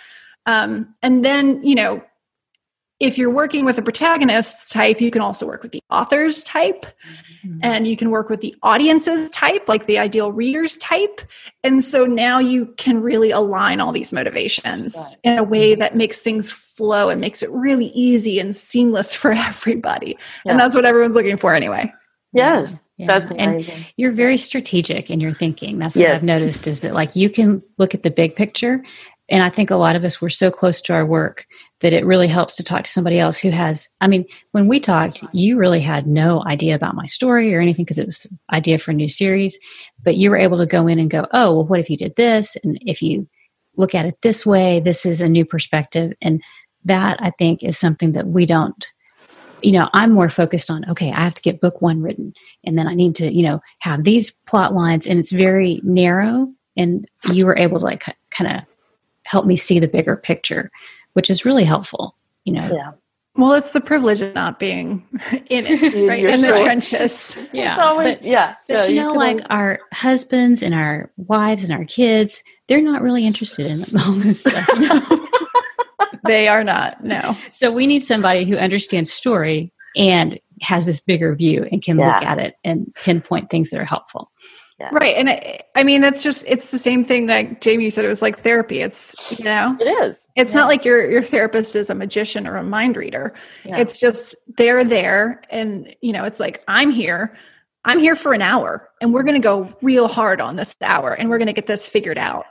um, 0.46 0.94
and 1.02 1.24
then 1.24 1.64
you 1.64 1.76
know 1.76 2.04
if 3.00 3.18
you're 3.18 3.32
working 3.32 3.64
with 3.64 3.78
a 3.78 3.82
protagonist 3.82 4.70
type, 4.70 5.00
you 5.00 5.10
can 5.10 5.22
also 5.22 5.48
work 5.48 5.64
with 5.64 5.72
the 5.72 5.82
author's 5.90 6.44
type 6.44 6.86
mm-hmm. 7.46 7.60
and 7.62 7.88
you 7.88 7.96
can 7.96 8.10
work 8.10 8.30
with 8.30 8.42
the 8.42 8.54
audience's 8.62 9.32
type, 9.32 9.70
like 9.70 9.86
the 9.86 9.98
ideal 9.98 10.34
reader's 10.34 10.78
type. 10.78 11.22
And 11.64 11.82
so 11.82 12.06
now 12.06 12.40
you 12.40 12.68
can 12.78 13.02
really 13.02 13.32
align 13.32 13.80
all 13.80 13.94
these 13.94 14.12
motivations 14.12 14.96
right. 14.98 15.32
in 15.32 15.38
a 15.38 15.44
way 15.44 15.76
that 15.76 15.96
makes 15.96 16.20
things 16.20 16.52
flow 16.52 17.08
and 17.08 17.22
makes 17.22 17.42
it 17.42 17.50
really 17.52 17.88
easy 17.88 18.38
and 18.38 18.54
seamless 18.54 19.16
for 19.16 19.32
everybody. 19.32 20.18
Yeah. 20.46 20.52
And 20.52 20.60
that's 20.60 20.76
what 20.76 20.86
everyone's 20.86 21.16
looking 21.16 21.38
for 21.38 21.54
anyway. 21.54 21.94
Yes. 22.34 22.78
Yeah. 22.98 23.08
That's 23.08 23.32
amazing. 23.32 23.74
And 23.74 23.88
you're 23.96 24.12
very 24.12 24.38
strategic 24.38 25.10
in 25.10 25.22
your 25.22 25.32
thinking. 25.32 25.78
That's 25.78 25.96
what 25.96 26.02
yes. 26.02 26.18
I've 26.18 26.24
noticed 26.24 26.68
is 26.68 26.82
that 26.82 26.94
like 26.94 27.16
you 27.16 27.30
can 27.30 27.64
look 27.78 27.96
at 27.96 28.04
the 28.04 28.12
big 28.12 28.36
picture 28.36 28.84
and 29.30 29.44
I 29.44 29.50
think 29.50 29.70
a 29.70 29.76
lot 29.76 29.96
of 29.96 30.04
us 30.04 30.22
were 30.22 30.30
so 30.30 30.52
close 30.52 30.82
to 30.82 30.94
our 30.94 31.06
work 31.06 31.46
that 31.82 31.94
it 31.94 32.06
really 32.06 32.28
helps 32.28 32.56
to 32.56 32.64
talk 32.64 32.84
to 32.84 32.92
somebody 32.92 33.20
else 33.20 33.38
who 33.38 33.50
has 33.50 33.90
i 34.02 34.08
mean 34.08 34.26
when 34.52 34.68
we 34.68 34.80
talked 34.80 35.24
you 35.34 35.58
really 35.58 35.80
had 35.80 36.08
no 36.08 36.44
idea 36.46 36.76
about 36.76 36.96
my 36.96 37.06
story 37.06 37.54
or 37.54 37.60
anything 37.60 37.86
because 37.86 38.00
it 38.00 38.06
was 38.06 38.28
idea 38.54 38.78
for 38.78 38.92
a 38.92 38.94
new 38.94 39.10
series 39.10 39.60
but 40.04 40.18
you 40.18 40.30
were 40.30 40.38
able 40.38 40.58
to 40.58 40.66
go 40.66 40.88
in 40.88 41.00
and 41.00 41.10
go 41.10 41.26
oh 41.32 41.54
well 41.54 41.66
what 41.66 41.80
if 41.80 41.90
you 41.90 41.98
did 41.98 42.16
this? 42.16 42.56
And 42.64 42.78
if 42.82 43.02
you 43.02 43.28
look 43.78 43.96
at 43.96 44.06
it 44.06 44.22
this 44.22 44.46
way 44.46 44.80
this 44.80 45.06
is 45.06 45.22
a 45.22 45.30
new 45.30 45.46
perspective. 45.46 46.14
And 46.22 46.42
that 46.86 47.22
i 47.22 47.32
think 47.32 47.62
is 47.64 47.78
something 47.78 48.14
that 48.14 48.28
we 48.28 48.46
don't 48.46 48.88
you 49.62 49.74
know 49.74 49.90
i'm 49.94 50.14
more 50.14 50.30
focused 50.30 50.72
on 50.72 50.90
okay 50.90 51.12
i 51.12 51.22
have 51.22 51.34
to 51.34 51.42
get 51.42 51.60
book 51.60 51.82
one 51.82 52.02
written 52.02 52.34
and 52.64 52.78
then 52.78 52.88
i 52.88 52.94
need 52.94 53.14
to 53.16 53.30
you 53.30 53.44
know 53.44 53.60
have 53.80 54.04
these 54.04 54.32
plot 54.32 54.74
lines. 54.74 55.06
And 55.06 55.20
it's 55.20 55.32
very 55.32 55.82
narrow 55.84 56.48
and 56.78 57.06
you 57.34 57.46
were 57.46 57.58
able 57.58 57.80
to 57.80 57.86
like 57.86 58.06
kind 58.32 58.58
of 58.58 58.69
help 59.30 59.46
me 59.46 59.56
see 59.56 59.80
the 59.80 59.88
bigger 59.88 60.16
picture 60.16 60.72
which 61.14 61.30
is 61.30 61.46
really 61.46 61.64
helpful 61.64 62.16
you 62.46 62.54
know 62.54 62.70
Yeah. 62.74 62.92
Well, 63.36 63.54
it's 63.54 63.72
the 63.72 63.80
privilege 63.80 64.20
of 64.22 64.34
not 64.36 64.60
being 64.60 65.06
in 65.50 65.66
it, 65.66 65.94
In 65.94 66.08
right? 66.10 66.20
your 66.20 66.32
In 66.32 66.42
the 66.42 66.48
trenches. 66.62 67.38
yeah 67.54 67.72
It's 67.74 67.80
always, 67.80 68.18
but, 68.18 68.26
yeah. 68.26 68.56
but 68.68 68.84
so 68.84 68.90
you 68.90 69.00
know 69.02 69.12
can 69.12 69.20
like 69.20 69.36
always- 69.36 69.46
our 69.50 69.80
husbands 69.94 70.62
and 70.64 70.74
our 70.74 71.10
wives 71.18 71.64
and 71.64 71.72
our 71.72 71.86
kids 71.86 72.44
they're 72.68 72.82
not 72.82 73.02
really 73.02 73.26
interested 73.26 73.68
in 73.68 73.82
all 74.02 74.12
this 74.14 74.42
stuff 74.42 74.68
you 74.70 74.80
know? 74.80 75.28
They 76.26 76.48
are 76.48 76.64
not. 76.64 77.04
No. 77.04 77.36
so 77.52 77.72
we 77.72 77.88
need 77.88 78.04
somebody 78.04 78.44
who 78.46 78.58
understands 78.58 79.12
story 79.12 79.72
and 79.96 80.38
has 80.62 80.86
this 80.86 81.00
bigger 81.00 81.34
view 81.34 81.66
and 81.72 81.82
can 81.82 81.98
look 81.98 82.22
at 82.22 82.38
it 82.40 82.56
and 82.64 82.94
pinpoint 82.96 83.50
things 83.50 83.70
that 83.70 83.80
are 83.80 83.86
helpful 83.86 84.32
Right. 84.92 85.16
And 85.16 85.30
I, 85.30 85.62
I 85.76 85.84
mean, 85.84 86.02
that's 86.02 86.24
just, 86.24 86.46
it's 86.48 86.72
the 86.72 86.78
same 86.78 87.04
thing 87.04 87.26
that 87.28 87.62
Jamie 87.62 87.90
said. 87.90 88.06
It 88.06 88.10
was 88.10 88.22
like 88.22 88.40
therapy. 88.42 88.82
It's, 88.82 89.14
you 89.38 89.46
know, 89.46 89.76
it 89.80 89.86
is. 90.06 90.28
it's 90.36 90.54
Yeah. 90.54 90.62
not 90.62 90.68
like 90.68 90.86
your, 90.86 91.10
your 91.10 91.22
therapist 91.22 91.76
is 91.76 91.90
a 91.90 91.96
magician 91.96 92.48
or 92.48 92.56
a 92.56 92.64
mind 92.64 92.96
reader. 92.98 93.34
Yeah. 93.66 93.78
It's 93.78 94.00
just 94.00 94.36
they're 94.58 94.84
there. 94.84 95.42
And, 95.50 95.94
you 96.02 96.14
know, 96.14 96.24
it's 96.24 96.40
like, 96.40 96.64
I'm 96.68 96.92
here. 96.92 97.36
I'm 97.86 98.00
here 98.00 98.16
for 98.16 98.34
an 98.34 98.42
hour 98.42 98.90
and 99.02 99.14
we're 99.14 99.24
going 99.24 99.42
to 99.42 99.46
go 99.46 99.74
real 99.82 100.08
hard 100.08 100.42
on 100.42 100.56
this 100.58 100.76
hour 100.82 101.14
and 101.14 101.30
we're 101.30 101.38
going 101.38 101.48
to 101.48 101.54
get 101.54 101.68
this 101.68 101.88
figured 101.88 102.18
out. 102.18 102.46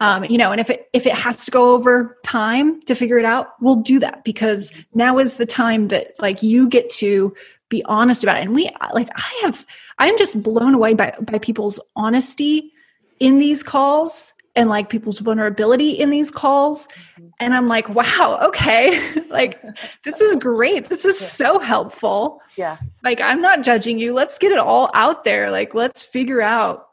Um, 0.00 0.24
you 0.24 0.36
know, 0.36 0.50
and 0.50 0.60
if 0.60 0.68
it 0.68 0.88
if 0.92 1.06
it 1.06 1.12
has 1.14 1.44
to 1.44 1.52
go 1.52 1.72
over 1.74 2.18
time 2.24 2.80
to 2.82 2.96
figure 2.96 3.18
it 3.18 3.24
out, 3.24 3.50
we'll 3.60 3.82
do 3.82 4.00
that 4.00 4.24
because 4.24 4.72
now 4.94 5.18
is 5.18 5.36
the 5.36 5.46
time 5.46 5.88
that 5.88 6.14
like 6.18 6.42
you 6.42 6.68
get 6.68 6.90
to 6.90 7.32
be 7.72 7.82
honest 7.86 8.22
about 8.22 8.36
it. 8.38 8.42
And 8.46 8.54
we 8.54 8.70
like 8.94 9.08
I 9.16 9.30
have 9.42 9.64
I'm 9.98 10.16
just 10.18 10.42
blown 10.42 10.74
away 10.74 10.92
by 10.94 11.14
by 11.20 11.38
people's 11.38 11.78
honesty 11.96 12.72
in 13.18 13.38
these 13.38 13.62
calls 13.62 14.34
and 14.54 14.68
like 14.68 14.90
people's 14.90 15.20
vulnerability 15.20 15.90
in 16.02 16.10
these 16.10 16.30
calls. 16.30 16.86
And 17.40 17.54
I'm 17.54 17.66
like, 17.66 17.88
wow, 17.88 18.38
okay. 18.48 18.84
like 19.30 19.60
this 20.04 20.20
is 20.20 20.36
great. 20.36 20.88
This 20.90 21.04
is 21.04 21.18
so 21.18 21.58
helpful 21.58 22.40
Yeah. 22.56 22.76
like 23.02 23.20
i'm 23.20 23.40
not 23.40 23.62
judging 23.64 23.98
you 23.98 24.12
let's 24.14 24.38
get 24.38 24.52
it 24.52 24.58
all 24.58 24.90
out 24.94 25.24
there 25.24 25.50
like 25.50 25.72
let's 25.74 26.04
figure 26.04 26.42
out 26.42 26.86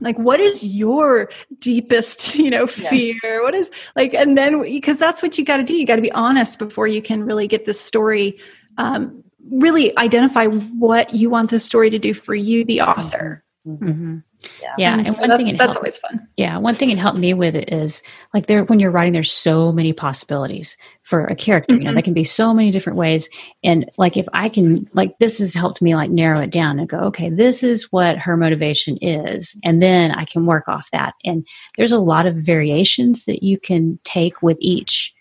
like 0.00 0.16
what 0.18 0.40
is 0.40 0.62
your 0.64 1.28
deepest 1.58 2.36
you 2.42 2.50
know 2.50 2.66
Yeah. 2.78 2.90
fear 2.90 3.42
what 3.42 3.54
is 3.54 3.68
like 3.96 4.14
and 4.14 4.38
then 4.38 4.62
because 4.62 4.98
that's 4.98 5.22
what 5.22 5.36
you 5.38 5.44
got 5.44 5.58
to 5.58 5.64
do 5.64 5.74
you 5.74 5.86
got 5.86 5.96
to 5.96 6.02
be 6.08 6.12
honest 6.12 6.58
before 6.58 6.86
you 6.86 7.02
can 7.02 7.24
really 7.24 7.46
get 7.48 7.64
this 7.66 7.80
story 7.80 8.38
um 8.78 9.24
really 9.50 9.96
identify 9.98 10.46
what 10.46 11.14
you 11.14 11.30
want 11.30 11.50
the 11.50 11.60
story 11.60 11.90
to 11.90 11.98
do 11.98 12.14
for 12.14 12.34
you 12.34 12.64
the 12.64 12.78
mm-hmm. 12.78 13.00
author 13.00 13.44
hmm 13.64 14.18
Yeah. 14.60 14.74
yeah 14.76 14.96
mm-hmm. 14.96 15.06
and 15.06 15.16
one 15.18 15.28
that's, 15.28 15.42
thing 15.42 15.56
that's 15.56 15.60
helped- 15.60 15.76
always 15.76 15.98
fun 15.98 16.28
Yeah, 16.36 16.58
one 16.58 16.74
thing 16.74 16.90
it 16.90 16.98
helped 16.98 17.18
me 17.18 17.34
with 17.34 17.54
it 17.54 17.72
is 17.72 18.02
like 18.34 18.46
there 18.46 18.64
when 18.64 18.80
you're 18.80 18.90
writing, 18.90 19.12
there's 19.12 19.30
so 19.30 19.70
many 19.70 19.92
possibilities 19.92 20.76
for 21.02 21.26
a 21.26 21.36
character. 21.36 21.74
You 21.74 21.84
know, 21.84 21.92
there 21.92 22.02
can 22.02 22.14
be 22.14 22.24
so 22.24 22.52
many 22.52 22.72
different 22.72 22.98
ways. 22.98 23.28
And 23.62 23.88
like 23.98 24.16
if 24.16 24.26
I 24.32 24.48
can 24.48 24.88
like 24.94 25.16
this 25.18 25.38
has 25.38 25.54
helped 25.54 25.82
me 25.82 25.94
like 25.94 26.10
narrow 26.10 26.40
it 26.40 26.50
down 26.50 26.80
and 26.80 26.88
go, 26.88 26.98
okay, 27.00 27.30
this 27.30 27.62
is 27.62 27.92
what 27.92 28.18
her 28.18 28.36
motivation 28.36 28.96
is. 29.00 29.54
And 29.62 29.80
then 29.80 30.10
I 30.10 30.24
can 30.24 30.46
work 30.46 30.66
off 30.66 30.88
that. 30.90 31.14
And 31.24 31.46
there's 31.76 31.92
a 31.92 31.98
lot 31.98 32.26
of 32.26 32.34
variations 32.34 33.26
that 33.26 33.44
you 33.44 33.60
can 33.60 34.00
take 34.02 34.42
with 34.42 34.56
each, 34.60 35.14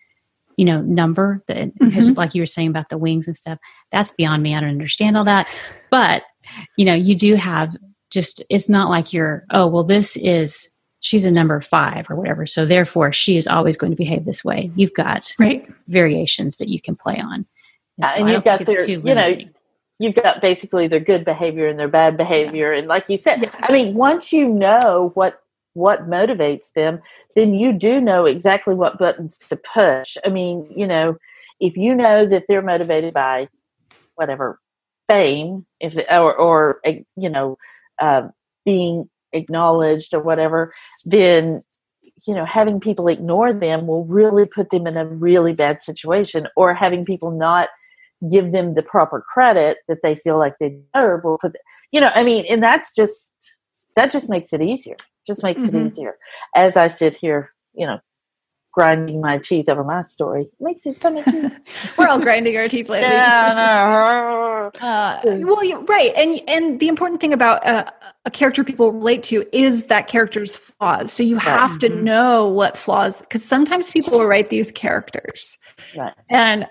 you 0.58 0.66
know, 0.66 0.82
number 0.82 1.44
that 1.48 1.78
because 1.78 2.18
like 2.18 2.34
you 2.34 2.42
were 2.42 2.48
saying 2.48 2.70
about 2.70 2.90
the 2.90 2.98
wings 2.98 3.28
and 3.28 3.38
stuff, 3.38 3.60
that's 3.92 4.12
beyond 4.12 4.44
me. 4.44 4.56
I 4.56 4.62
don't 4.62 4.70
understand 4.70 5.18
all 5.18 5.24
that. 5.26 5.48
But, 5.90 6.24
you 6.78 6.86
know, 6.86 6.94
you 6.94 7.16
do 7.16 7.36
have 7.36 7.76
just 8.10 8.44
it's 8.50 8.70
not 8.70 8.90
like 8.90 9.14
you're, 9.14 9.46
oh, 9.52 9.68
well, 9.68 9.84
this 9.84 10.18
is 10.18 10.70
she's 11.02 11.26
a 11.26 11.32
number 11.32 11.60
five 11.62 12.10
or 12.10 12.16
whatever. 12.16 12.46
So 12.46 12.66
therefore, 12.66 13.12
she 13.12 13.38
is 13.38 13.48
always 13.48 13.76
going 13.76 13.92
to 13.92 13.98
behave 13.98 14.26
this 14.26 14.46
way. 14.46 14.72
You've 14.76 14.94
got 14.94 15.34
right 15.40 15.68
variations 15.88 16.58
that 16.58 16.70
you 16.70 16.80
can 16.80 16.96
play 16.96 17.18
on. 17.18 17.46
Yeah, 17.98 18.14
so 18.14 18.20
and 18.22 18.30
you've 18.30 18.44
got 18.44 18.66
their- 18.66 18.86
too 18.86 19.02
you 19.04 19.16
know. 19.16 19.38
You've 20.00 20.16
got 20.16 20.42
basically 20.42 20.88
their 20.88 21.00
good 21.00 21.24
behavior 21.24 21.68
and 21.68 21.80
their 21.80 21.88
bad 21.88 22.18
behavior, 22.18 22.72
and 22.72 22.88
like 22.88 23.08
you 23.08 23.18
said, 23.18 23.40
Yes. 23.40 23.56
I 23.60 23.72
mean, 23.72 23.94
once 23.94 24.34
you 24.34 24.48
know 24.48 25.12
what 25.14 25.44
what 25.74 26.10
motivates 26.10 26.74
them, 26.74 27.00
then 27.36 27.54
you 27.54 27.72
do 27.72 28.02
know 28.02 28.26
exactly 28.26 28.74
what 28.74 28.98
buttons 28.98 29.38
to 29.38 29.56
push. 29.56 30.18
I 30.26 30.30
mean, 30.30 30.68
you 30.76 30.88
know, 30.88 31.18
if 31.60 31.78
you 31.78 31.94
know 31.94 32.26
that 32.26 32.46
they're 32.48 32.64
motivated 32.64 33.14
by 33.14 33.48
whatever 34.22 34.60
fame, 35.10 35.66
if 35.80 35.96
or 36.10 36.36
or 36.36 36.80
eh, 36.86 37.00
you 37.18 37.30
know, 37.30 37.58
uh, 38.02 38.28
being 38.66 39.10
acknowledged 39.34 40.14
or 40.14 40.22
whatever, 40.22 40.74
then 41.06 41.62
you 42.28 42.36
know 42.36 42.46
having 42.46 42.80
people 42.80 43.08
ignore 43.08 43.52
them 43.54 43.88
will 43.88 44.06
really 44.06 44.46
put 44.46 44.70
them 44.70 44.86
in 44.88 44.96
a 44.98 45.06
really 45.06 45.54
bad 45.54 45.82
situation 45.82 46.48
or 46.56 46.74
having 46.74 47.04
people 47.06 47.32
not 47.32 47.70
give 48.30 48.52
them 48.52 48.76
the 48.76 48.84
proper 48.84 49.24
credit 49.34 49.80
that 49.88 49.98
they 50.04 50.14
feel 50.16 50.38
like 50.38 50.54
they 50.60 50.78
deserve 50.94 51.24
will 51.24 51.40
put 51.40 51.56
you 51.92 52.00
know 52.00 52.12
i 52.14 52.24
mean 52.24 52.46
and 52.48 52.62
that's 52.62 52.94
just 52.96 53.32
that 53.96 54.12
just 54.12 54.30
makes 54.30 54.54
it 54.54 54.62
easier 54.62 54.98
just 55.26 55.44
makes 55.44 55.64
Mhm. 55.64 55.70
it 55.70 55.88
easier 55.88 56.16
as 56.56 56.78
i 56.78 56.88
sit 56.88 57.16
here 57.16 57.52
you 57.74 57.88
know 57.88 58.00
grinding 58.72 59.20
my 59.22 59.38
teeth 59.38 59.68
over 59.70 59.84
my 59.84 60.02
story 60.02 60.44
it 60.44 60.52
makes 60.62 60.86
it 60.86 60.98
so 60.98 61.10
much 61.12 61.28
easier 61.28 61.52
we're 61.98 62.08
all 62.08 62.20
grinding 62.20 62.56
our 62.58 62.68
teeth 62.68 62.88
lately 62.90 63.10
yeah, 63.16 63.54
no. 63.56 64.72
Uh, 64.82 65.20
well, 65.24 65.64
you're 65.64 65.82
right, 65.82 66.12
and 66.16 66.40
and 66.48 66.80
the 66.80 66.88
important 66.88 67.20
thing 67.20 67.34
about 67.34 67.66
uh, 67.66 67.84
a 68.26 68.32
character 68.32 68.64
people 68.64 68.92
relate 68.92 69.24
to 69.24 69.44
is 69.52 69.88
that 69.88 70.08
character's 70.08 70.56
flaws. 70.56 71.12
So 71.12 71.24
you 71.24 71.38
have 71.38 71.78
to 71.80 71.90
Mhm. 71.90 72.04
know 72.04 72.48
what 72.48 72.78
flaws, 72.78 73.20
because 73.20 73.44
sometimes 73.44 73.92
people 73.92 74.20
will 74.20 74.28
write 74.28 74.50
these 74.50 74.72
characters, 74.72 75.58
Right. 75.96 76.14
and 76.30 76.68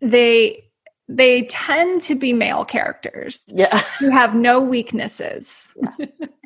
they 0.00 0.64
they 1.08 1.42
tend 1.44 2.00
to 2.02 2.14
be 2.14 2.32
male 2.32 2.64
characters 2.64 3.42
yeah 3.48 3.82
who 3.98 4.10
have 4.10 4.34
no 4.34 4.60
weaknesses 4.60 5.74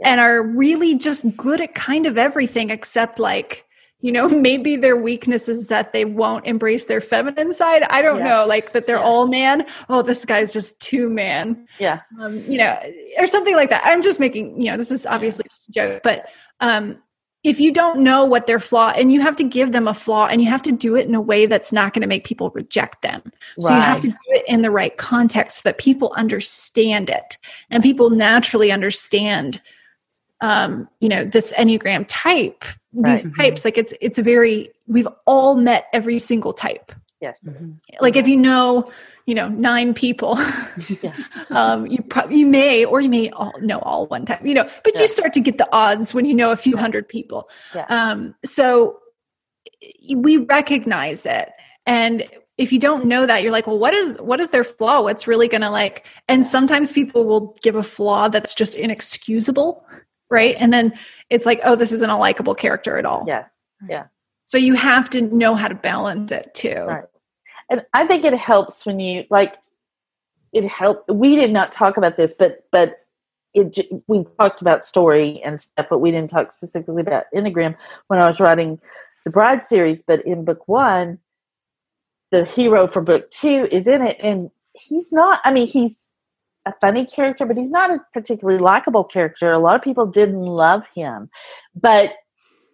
and 0.05 0.21
are 0.21 0.43
really 0.43 0.97
just 0.97 1.37
good 1.37 1.61
at 1.61 1.75
kind 1.75 2.07
of 2.07 2.17
everything 2.19 2.71
except 2.71 3.19
like 3.19 3.65
you 4.03 4.13
know 4.13 4.29
maybe 4.49 4.77
their 4.77 4.97
weakness 4.97 5.49
is 5.49 5.69
that 5.69 5.93
they 5.93 6.05
won't 6.05 6.47
embrace 6.47 6.85
their 6.85 7.01
feminine 7.01 7.53
side. 7.53 7.83
I 7.85 8.03
don't 8.03 8.19
Yeah. 8.19 8.25
know 8.41 8.47
like 8.47 8.73
that 8.73 8.87
they're 8.87 8.97
Yeah. 8.97 9.03
all 9.03 9.27
man. 9.27 9.65
Oh 9.89 10.03
this 10.03 10.25
guy's 10.25 10.53
just 10.53 10.79
too 10.81 11.09
man. 11.09 11.67
Yeah. 11.79 12.01
Um, 12.21 12.45
you 12.47 12.59
know 12.59 12.79
or 13.19 13.27
something 13.27 13.57
like 13.57 13.71
that. 13.71 13.83
I'm 13.85 14.03
just 14.03 14.21
making 14.21 14.61
you 14.61 14.71
know 14.71 14.77
this 14.77 14.91
is 14.91 15.07
obviously 15.07 15.45
just 15.49 15.69
a 15.71 15.73
joke 15.73 16.03
but 16.03 16.29
um 16.61 16.99
if 17.45 17.59
you 17.59 17.73
don't 17.73 18.01
know 18.01 18.25
what 18.25 18.47
their 18.47 18.61
flaw 18.61 18.93
and 18.95 19.13
you 19.13 19.21
have 19.21 19.35
to 19.35 19.43
give 19.43 19.73
them 19.73 19.89
a 19.89 19.95
flaw 19.95 20.27
and 20.27 20.41
you 20.41 20.49
have 20.49 20.63
to 20.63 20.71
do 20.71 20.95
it 20.95 21.09
in 21.09 21.15
a 21.17 21.21
way 21.21 21.45
that's 21.47 21.73
not 21.73 21.93
going 21.93 22.03
to 22.03 22.07
make 22.07 22.23
people 22.23 22.51
reject 22.51 23.03
them. 23.03 23.21
So 23.59 23.75
you 23.75 23.81
have 23.81 24.01
to 24.03 24.07
do 24.07 24.15
it 24.29 24.45
in 24.47 24.63
the 24.63 24.71
right 24.71 24.97
context 24.97 25.57
so 25.57 25.69
that 25.69 25.79
people 25.79 26.13
understand 26.17 27.11
it 27.11 27.39
and 27.69 27.83
people 27.83 28.11
naturally 28.11 28.71
understand 28.71 29.61
um, 30.43 30.89
you 31.01 31.09
know, 31.09 31.25
this 31.25 31.53
Enneagram 31.57 32.05
type, 32.09 32.65
these 32.93 33.25
Right. 33.25 33.37
types, 33.37 33.65
like 33.65 33.79
it's 33.79 33.95
it's 34.03 34.19
a 34.19 34.23
very 34.23 34.71
we've 34.87 35.09
all 35.27 35.55
met 35.55 35.87
every 35.95 36.19
single 36.19 36.53
type. 36.53 36.93
yes 37.23 37.39
Like 38.01 38.17
if 38.17 38.27
you 38.29 38.37
know, 38.37 38.91
you 39.27 39.35
know, 39.35 39.49
nine 39.49 39.95
people, 39.95 40.37
Yeah. 41.03 41.15
um, 41.51 41.87
you 41.87 42.03
probably 42.03 42.37
you 42.39 42.47
may 42.47 42.85
or 42.85 43.01
you 43.01 43.09
may 43.09 43.31
all 43.31 43.55
know 43.61 43.79
all 43.79 44.07
one 44.09 44.25
time, 44.27 44.45
you 44.47 44.53
know, 44.55 44.65
but 44.85 44.93
Yeah. 44.95 45.03
you 45.03 45.09
start 45.09 45.33
to 45.35 45.41
get 45.41 45.57
the 45.57 45.69
odds 45.73 46.13
when 46.13 46.25
you 46.27 46.35
know 46.35 46.51
a 46.53 46.57
few 46.57 46.77
hundred 46.77 47.09
people. 47.09 47.49
Yeah. 47.75 47.87
Um, 47.89 48.35
so 48.45 48.99
we 50.15 50.37
recognize 50.37 51.25
it 51.27 51.51
and 51.87 52.25
if 52.59 52.73
you 52.73 52.79
don't 52.79 53.07
know 53.07 53.27
that 53.27 53.43
you're 53.43 53.51
like 53.53 53.67
well 53.67 53.79
what 53.79 53.95
is 53.95 54.17
what 54.21 54.39
is 54.41 54.51
their 54.51 54.63
flaw 54.65 55.01
what's 55.03 55.27
really 55.27 55.49
gonna 55.49 55.71
like 55.71 56.07
and 56.29 56.45
sometimes 56.45 56.93
people 56.93 57.25
will 57.25 57.55
give 57.63 57.75
a 57.77 57.83
flaw 57.83 58.29
that's 58.29 58.55
just 58.55 58.75
inexcusable 58.77 59.85
right 60.33 60.57
and 60.59 60.73
then 60.73 60.93
it's 61.31 61.47
like 61.47 61.61
oh 61.65 61.77
this 61.77 61.93
isn't 61.93 62.11
a 62.11 62.19
likable 62.19 62.55
character 62.55 62.97
at 62.99 63.05
all 63.05 63.25
yeah 63.29 63.45
Yeah. 63.89 64.07
so 64.45 64.59
you 64.59 64.75
have 64.75 65.09
to 65.11 65.23
know 65.23 65.55
how 65.55 65.69
to 65.69 65.75
balance 65.75 66.33
it 66.33 66.53
too 66.55 66.85
Right. 66.87 67.05
and 67.71 67.85
i 67.95 68.07
think 68.07 68.25
it 68.25 68.35
helps 68.35 68.85
when 68.87 68.99
you 69.01 69.25
like 69.31 69.57
it 70.53 70.65
helped 70.67 71.11
we 71.11 71.37
did 71.37 71.51
not 71.53 71.71
talk 71.73 71.97
about 71.97 72.17
this 72.17 72.35
but 72.39 72.65
but 72.73 72.97
it 73.55 73.79
we 74.09 74.25
talked 74.39 74.61
about 74.63 74.83
story 74.85 75.41
and 75.45 75.61
stuff 75.61 75.87
but 75.91 75.99
we 75.99 76.11
didn't 76.11 76.31
talk 76.31 76.51
specifically 76.53 77.03
about 77.03 77.27
enneagram 77.35 77.77
when 78.09 78.21
i 78.21 78.27
was 78.27 78.41
writing 78.41 78.81
the 79.25 79.31
bride 79.31 79.63
series 79.63 80.03
but 80.03 80.25
in 80.27 80.45
book 80.45 80.67
one 80.67 81.19
the 82.33 82.45
hero 82.47 82.87
for 82.87 83.03
book 83.03 83.31
two 83.31 83.69
is 83.71 83.87
in 83.87 84.01
it, 84.01 84.17
and 84.21 84.51
he's 84.73 85.13
not. 85.13 85.41
I 85.45 85.53
mean, 85.53 85.67
he's 85.67 86.09
a 86.67 86.73
funny 86.81 87.05
character, 87.05 87.45
but 87.45 87.57
he's 87.57 87.71
not 87.71 87.91
a 87.91 87.99
particularly 88.13 88.59
likable 88.59 89.05
character. 89.05 89.51
A 89.51 89.59
lot 89.59 89.75
of 89.75 89.83
people 89.83 90.07
didn't 90.07 90.41
love 90.41 90.85
him, 90.95 91.29
but 91.75 92.15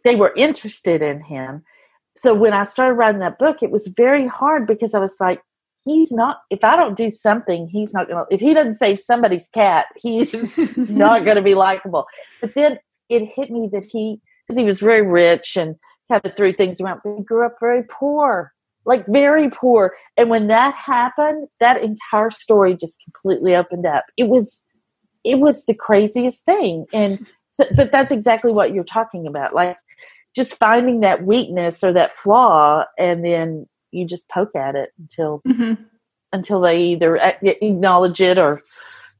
they 0.04 0.16
were 0.16 0.32
interested 0.36 1.02
in 1.02 1.22
him. 1.22 1.64
So 2.16 2.34
when 2.34 2.52
I 2.52 2.64
started 2.64 2.94
writing 2.94 3.20
that 3.20 3.38
book, 3.38 3.62
it 3.62 3.70
was 3.70 3.86
very 3.86 4.26
hard 4.26 4.66
because 4.66 4.94
I 4.94 4.98
was 4.98 5.16
like, 5.20 5.40
he's 5.88 6.12
not 6.12 6.38
if 6.50 6.64
i 6.64 6.76
don't 6.76 6.96
do 6.96 7.10
something 7.10 7.66
he's 7.66 7.94
not 7.94 8.08
gonna 8.08 8.24
if 8.30 8.40
he 8.40 8.54
doesn't 8.54 8.74
save 8.74 8.98
somebody's 8.98 9.48
cat 9.48 9.86
he's 9.96 10.32
not 10.76 11.24
gonna 11.24 11.42
be 11.42 11.54
likable 11.54 12.06
but 12.40 12.54
then 12.54 12.78
it 13.08 13.24
hit 13.24 13.50
me 13.50 13.68
that 13.72 13.84
he 13.84 14.20
because 14.46 14.58
he 14.58 14.66
was 14.66 14.80
very 14.80 15.02
rich 15.02 15.56
and 15.56 15.76
kind 16.10 16.24
of 16.24 16.36
threw 16.36 16.52
things 16.52 16.80
around 16.80 17.00
but 17.02 17.16
he 17.16 17.22
grew 17.22 17.44
up 17.44 17.56
very 17.60 17.82
poor 17.88 18.52
like 18.88 19.04
very 19.06 19.50
poor. 19.50 19.94
And 20.16 20.30
when 20.30 20.48
that 20.48 20.74
happened 20.74 21.46
that 21.60 21.82
entire 21.82 22.30
story 22.30 22.74
just 22.74 22.98
completely 23.04 23.54
opened 23.54 23.86
up. 23.86 24.04
It 24.16 24.28
was 24.28 24.58
it 25.22 25.38
was 25.38 25.64
the 25.66 25.74
craziest 25.74 26.44
thing. 26.44 26.86
And 26.92 27.26
so, 27.50 27.66
but 27.76 27.92
that's 27.92 28.10
exactly 28.10 28.50
what 28.50 28.72
you're 28.72 28.84
talking 28.84 29.26
about 29.26 29.54
like 29.54 29.76
just 30.34 30.56
finding 30.58 31.00
that 31.00 31.24
weakness 31.24 31.84
or 31.84 31.92
that 31.92 32.16
flaw 32.16 32.84
and 32.98 33.24
then 33.24 33.66
you 33.90 34.06
just 34.06 34.28
poke 34.28 34.54
at 34.54 34.74
it 34.74 34.90
until 34.98 35.42
mm-hmm. 35.46 35.82
until 36.32 36.60
they 36.60 36.78
either 36.80 37.16
acknowledge 37.42 38.20
it 38.20 38.38
or 38.38 38.62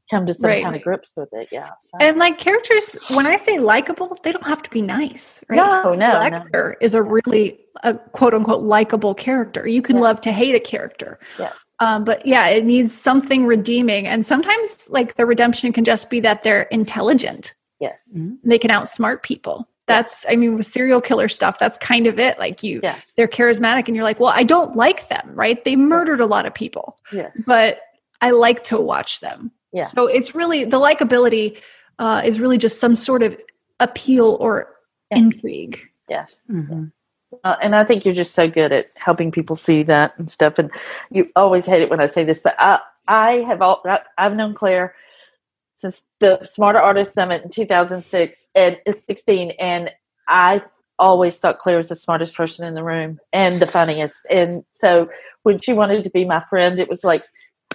come 0.09 0.25
to 0.25 0.33
some 0.33 0.49
right. 0.49 0.63
kind 0.63 0.75
of 0.75 0.81
grips 0.81 1.13
with 1.15 1.29
it. 1.33 1.49
Yeah. 1.51 1.69
So. 1.81 1.97
And 1.99 2.17
like 2.17 2.37
characters, 2.37 2.97
when 3.09 3.25
I 3.25 3.37
say 3.37 3.59
likable, 3.59 4.17
they 4.23 4.31
don't 4.31 4.45
have 4.45 4.63
to 4.63 4.69
be 4.69 4.81
nice, 4.81 5.43
right? 5.49 5.57
No, 5.57 5.91
no. 5.91 6.13
Lecter 6.13 6.69
no. 6.69 6.75
is 6.81 6.95
a 6.95 7.03
really 7.03 7.59
a 7.83 7.93
quote 7.93 8.33
unquote 8.33 8.63
likable 8.63 9.13
character. 9.13 9.67
You 9.67 9.81
can 9.81 9.99
love 9.99 10.21
to 10.21 10.31
hate 10.31 10.55
a 10.55 10.59
character. 10.59 11.19
Yes. 11.37 11.57
Um, 11.79 12.03
but 12.03 12.25
yeah, 12.25 12.47
it 12.47 12.65
needs 12.65 12.93
something 12.93 13.45
redeeming. 13.45 14.05
And 14.07 14.25
sometimes 14.25 14.89
like 14.89 15.15
the 15.15 15.25
redemption 15.25 15.71
can 15.71 15.85
just 15.85 16.09
be 16.09 16.19
that 16.21 16.43
they're 16.43 16.63
intelligent. 16.63 17.53
Yes. 17.79 18.03
Mm-hmm. 18.13 18.49
They 18.49 18.59
can 18.59 18.71
outsmart 18.71 19.23
people 19.23 19.67
that's 19.89 20.23
i 20.29 20.35
mean 20.35 20.55
with 20.55 20.67
serial 20.67 21.01
killer 21.01 21.27
stuff 21.27 21.57
that's 21.57 21.77
kind 21.77 22.05
of 22.07 22.19
it 22.19 22.37
like 22.37 22.61
you 22.61 22.79
yeah. 22.83 22.97
they're 23.17 23.27
charismatic 23.27 23.87
and 23.87 23.95
you're 23.95 24.05
like 24.05 24.19
well 24.19 24.31
i 24.35 24.43
don't 24.43 24.75
like 24.75 25.09
them 25.09 25.31
right 25.33 25.65
they 25.65 25.75
murdered 25.75 26.21
a 26.21 26.27
lot 26.27 26.45
of 26.45 26.53
people 26.53 26.95
yeah. 27.11 27.31
but 27.45 27.81
i 28.21 28.29
like 28.29 28.63
to 28.63 28.79
watch 28.79 29.19
them 29.19 29.51
yeah 29.73 29.83
so 29.83 30.07
it's 30.07 30.35
really 30.35 30.63
the 30.63 30.79
likability 30.79 31.59
uh, 31.99 32.21
is 32.23 32.39
really 32.39 32.57
just 32.57 32.79
some 32.79 32.95
sort 32.95 33.23
of 33.23 33.37
appeal 33.79 34.37
or 34.39 34.73
yes. 35.11 35.19
intrigue 35.19 35.79
yes 36.09 36.37
mm-hmm. 36.49 36.85
uh, 37.43 37.55
and 37.61 37.75
i 37.75 37.83
think 37.83 38.05
you're 38.05 38.13
just 38.13 38.33
so 38.33 38.49
good 38.49 38.71
at 38.71 38.87
helping 38.95 39.31
people 39.31 39.55
see 39.55 39.83
that 39.83 40.13
and 40.17 40.29
stuff 40.29 40.57
and 40.57 40.71
you 41.09 41.29
always 41.35 41.65
hate 41.65 41.81
it 41.81 41.89
when 41.89 41.99
i 41.99 42.05
say 42.05 42.23
this 42.23 42.41
but 42.41 42.55
i 42.59 42.79
i 43.07 43.31
have 43.41 43.61
all 43.61 43.83
i've 44.17 44.35
known 44.35 44.53
claire 44.53 44.95
since 45.79 46.01
the 46.19 46.43
Smarter 46.43 46.79
Artist 46.79 47.13
Summit 47.13 47.43
in 47.43 47.49
2006 47.49 48.47
and 48.53 48.77
16, 48.85 49.51
and 49.51 49.89
I 50.27 50.61
always 50.99 51.37
thought 51.37 51.59
Claire 51.59 51.77
was 51.77 51.87
the 51.87 51.95
smartest 51.95 52.35
person 52.35 52.67
in 52.67 52.75
the 52.75 52.83
room 52.83 53.19
and 53.31 53.61
the 53.61 53.67
funniest. 53.67 54.17
And 54.29 54.65
so 54.71 55.09
when 55.43 55.57
she 55.57 55.71
wanted 55.71 56.03
to 56.03 56.09
be 56.09 56.25
my 56.25 56.41
friend, 56.41 56.79
it 56.79 56.89
was 56.89 57.05
like 57.05 57.23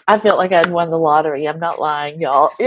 I 0.07 0.19
felt 0.19 0.39
like 0.39 0.53
I'd 0.53 0.71
won 0.71 0.91
the 0.91 0.99
lottery. 0.99 1.49
I'm 1.49 1.59
not 1.59 1.81
lying, 1.81 2.21
y'all. 2.21 2.51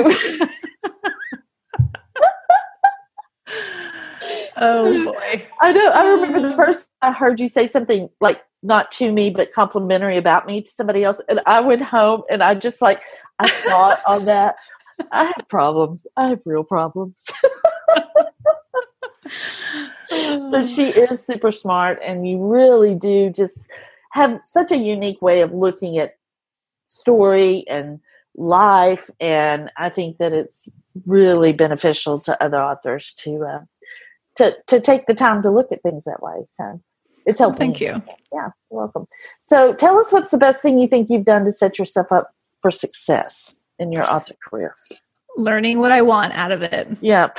oh 4.58 5.04
boy. 5.06 5.48
I 5.62 5.72
know. 5.72 5.88
I 5.88 6.08
remember 6.08 6.42
the 6.42 6.56
first 6.56 6.88
I 7.02 7.12
heard 7.12 7.40
you 7.40 7.48
say 7.48 7.68
something 7.68 8.10
like 8.22 8.44
not 8.64 8.92
to 8.92 9.12
me 9.12 9.30
but 9.30 9.54
complimentary 9.54 10.18
about 10.18 10.48
me 10.48 10.62
to 10.62 10.70
somebody 10.70 11.04
else 11.04 11.22
and 11.30 11.40
I 11.46 11.62
went 11.62 11.84
home 11.84 12.24
and 12.28 12.42
I 12.42 12.56
just 12.56 12.82
like 12.82 13.02
I 13.40 13.48
thought 13.48 14.02
on 14.08 14.26
that 14.26 14.56
I 15.12 15.26
have 15.26 15.48
problems. 15.50 16.02
I 16.16 16.30
have 16.30 16.42
real 16.46 16.64
problems. 16.64 17.26
but 20.10 20.68
she 20.68 20.94
oh. 20.94 21.08
is 21.12 21.24
super 21.24 21.52
smart, 21.52 22.00
and 22.04 22.28
you 22.28 22.46
really 22.46 22.96
do 22.96 23.30
just 23.30 23.68
have 24.12 24.40
such 24.44 24.72
a 24.72 24.78
unique 24.78 25.22
way 25.22 25.42
of 25.42 25.54
looking 25.54 25.98
at 25.98 26.16
story 26.88 27.64
and 27.68 28.00
life. 28.36 29.10
And 29.20 29.72
I 29.78 29.90
think 29.90 30.18
that 30.18 30.34
it's 30.34 30.68
really 31.06 31.54
beneficial 31.54 32.20
to 32.22 32.44
other 32.44 32.62
authors 32.62 33.14
to 33.20 33.44
uh, 33.44 33.60
to 34.38 34.56
to 34.68 34.80
take 34.80 35.06
the 35.06 35.14
time 35.14 35.44
to 35.44 35.52
look 35.52 35.72
at 35.72 35.84
things 35.84 36.06
that 36.06 36.24
way. 36.24 36.46
So 36.50 36.82
it's 37.26 37.40
helpful. 37.40 37.60
Thank 37.60 37.82
you. 37.82 38.02
Yeah, 38.34 38.50
you're 38.72 38.82
welcome. 38.82 39.08
So 39.42 39.74
tell 39.74 40.00
us 40.00 40.12
what's 40.12 40.32
the 40.32 40.38
best 40.38 40.62
thing 40.62 40.80
you 40.80 40.88
think 40.88 41.10
you've 41.10 41.26
done 41.26 41.46
to 41.46 41.52
set 41.52 41.78
yourself 41.78 42.12
up 42.12 42.34
for 42.62 42.72
success 42.72 43.60
in 43.78 43.92
your 43.92 44.10
author 44.10 44.34
career? 44.50 44.76
Learning 45.36 45.80
what 45.80 45.92
I 45.92 46.02
want 46.02 46.34
out 46.34 46.52
of 46.52 46.64
it. 46.64 46.88
Yep. 47.02 47.38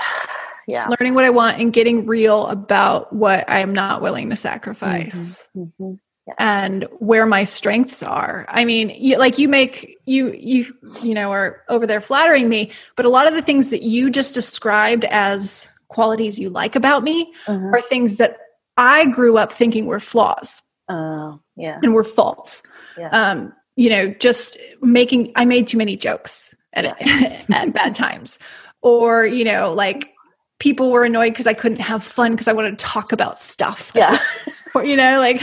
Yeah. 0.69 0.89
Learning 0.89 1.15
what 1.15 1.25
I 1.25 1.31
want 1.31 1.59
and 1.59 1.73
getting 1.73 2.07
real 2.07 2.47
about 2.47 3.13
what 3.13 3.49
I 3.49 3.61
am 3.61 3.73
not 3.73 4.03
willing 4.03 4.29
to 4.31 4.37
sacrifice. 4.37 5.47
Mm-hmm. 5.57 5.85
Mm-hmm. 5.85 5.95
Yeah. 6.29 6.35
And 6.39 6.87
where 6.99 7.27
my 7.27 7.45
strengths 7.45 8.03
are. 8.03 8.45
I 8.49 8.65
mean, 8.65 8.91
you, 8.91 9.19
like 9.19 9.39
you 9.39 9.49
make 9.49 9.99
you 10.07 10.33
you 10.39 10.67
you 11.03 11.15
know 11.15 11.33
are 11.33 11.63
over 11.69 11.87
there 11.87 12.01
flattering 12.01 12.49
me, 12.49 12.71
but 12.97 13.07
a 13.07 13.09
lot 13.09 13.27
of 13.27 13.35
the 13.35 13.43
things 13.43 13.71
that 13.71 13.83
you 13.83 14.11
just 14.11 14.35
described 14.35 15.05
as 15.07 15.71
qualities 15.89 16.39
you 16.39 16.51
like 16.51 16.77
about 16.77 17.03
me 17.03 17.33
mm-hmm. 17.47 17.75
are 17.75 17.81
things 17.81 18.19
that 18.19 18.37
I 18.77 19.07
grew 19.07 19.37
up 19.37 19.53
thinking 19.53 19.87
were 19.87 20.01
flaws. 20.01 20.63
Oh, 20.89 20.95
uh, 20.95 21.37
yeah. 21.57 21.79
And 21.83 21.93
were 21.93 22.05
faults. 22.05 22.63
Yeah. 22.97 23.09
Um, 23.11 23.53
you 23.77 23.91
know, 23.91 24.09
just 24.09 24.57
making, 24.81 25.33
I 25.37 25.45
made 25.45 25.69
too 25.69 25.79
many 25.79 25.97
jokes 25.97 26.55
at, 26.73 26.85
at 27.51 27.73
bad 27.73 27.95
times. 27.95 28.39
Or, 28.81 29.27
you 29.27 29.45
know, 29.45 29.73
like 29.73 30.15
people 30.59 30.91
were 30.91 31.05
annoyed 31.05 31.33
because 31.33 31.47
I 31.47 31.55
couldn't 31.55 31.81
have 31.81 32.03
fun 32.03 32.33
because 32.33 32.49
I 32.49 32.53
wanted 32.53 32.79
to 32.79 32.85
talk 32.85 33.13
about 33.13 33.37
stuff. 33.37 33.93
Yeah. 33.95 34.19
or, 34.75 34.85
you 34.85 34.97
know, 34.97 35.19
like 35.19 35.41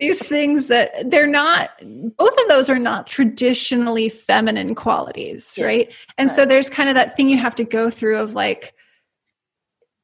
these 0.00 0.24
things 0.24 0.68
that 0.68 1.10
they're 1.10 1.26
not, 1.26 1.70
both 1.82 2.38
of 2.40 2.48
those 2.48 2.70
are 2.70 2.78
not 2.78 3.06
traditionally 3.06 4.08
feminine 4.08 4.74
qualities, 4.74 5.56
yeah. 5.56 5.66
right? 5.66 5.94
And 6.16 6.28
right. 6.28 6.36
so 6.36 6.44
there's 6.44 6.70
kind 6.70 6.88
of 6.88 6.94
that 6.94 7.16
thing 7.16 7.28
you 7.28 7.38
have 7.38 7.54
to 7.56 7.64
go 7.64 7.90
through 7.90 8.18
of 8.18 8.34
like, 8.34 8.74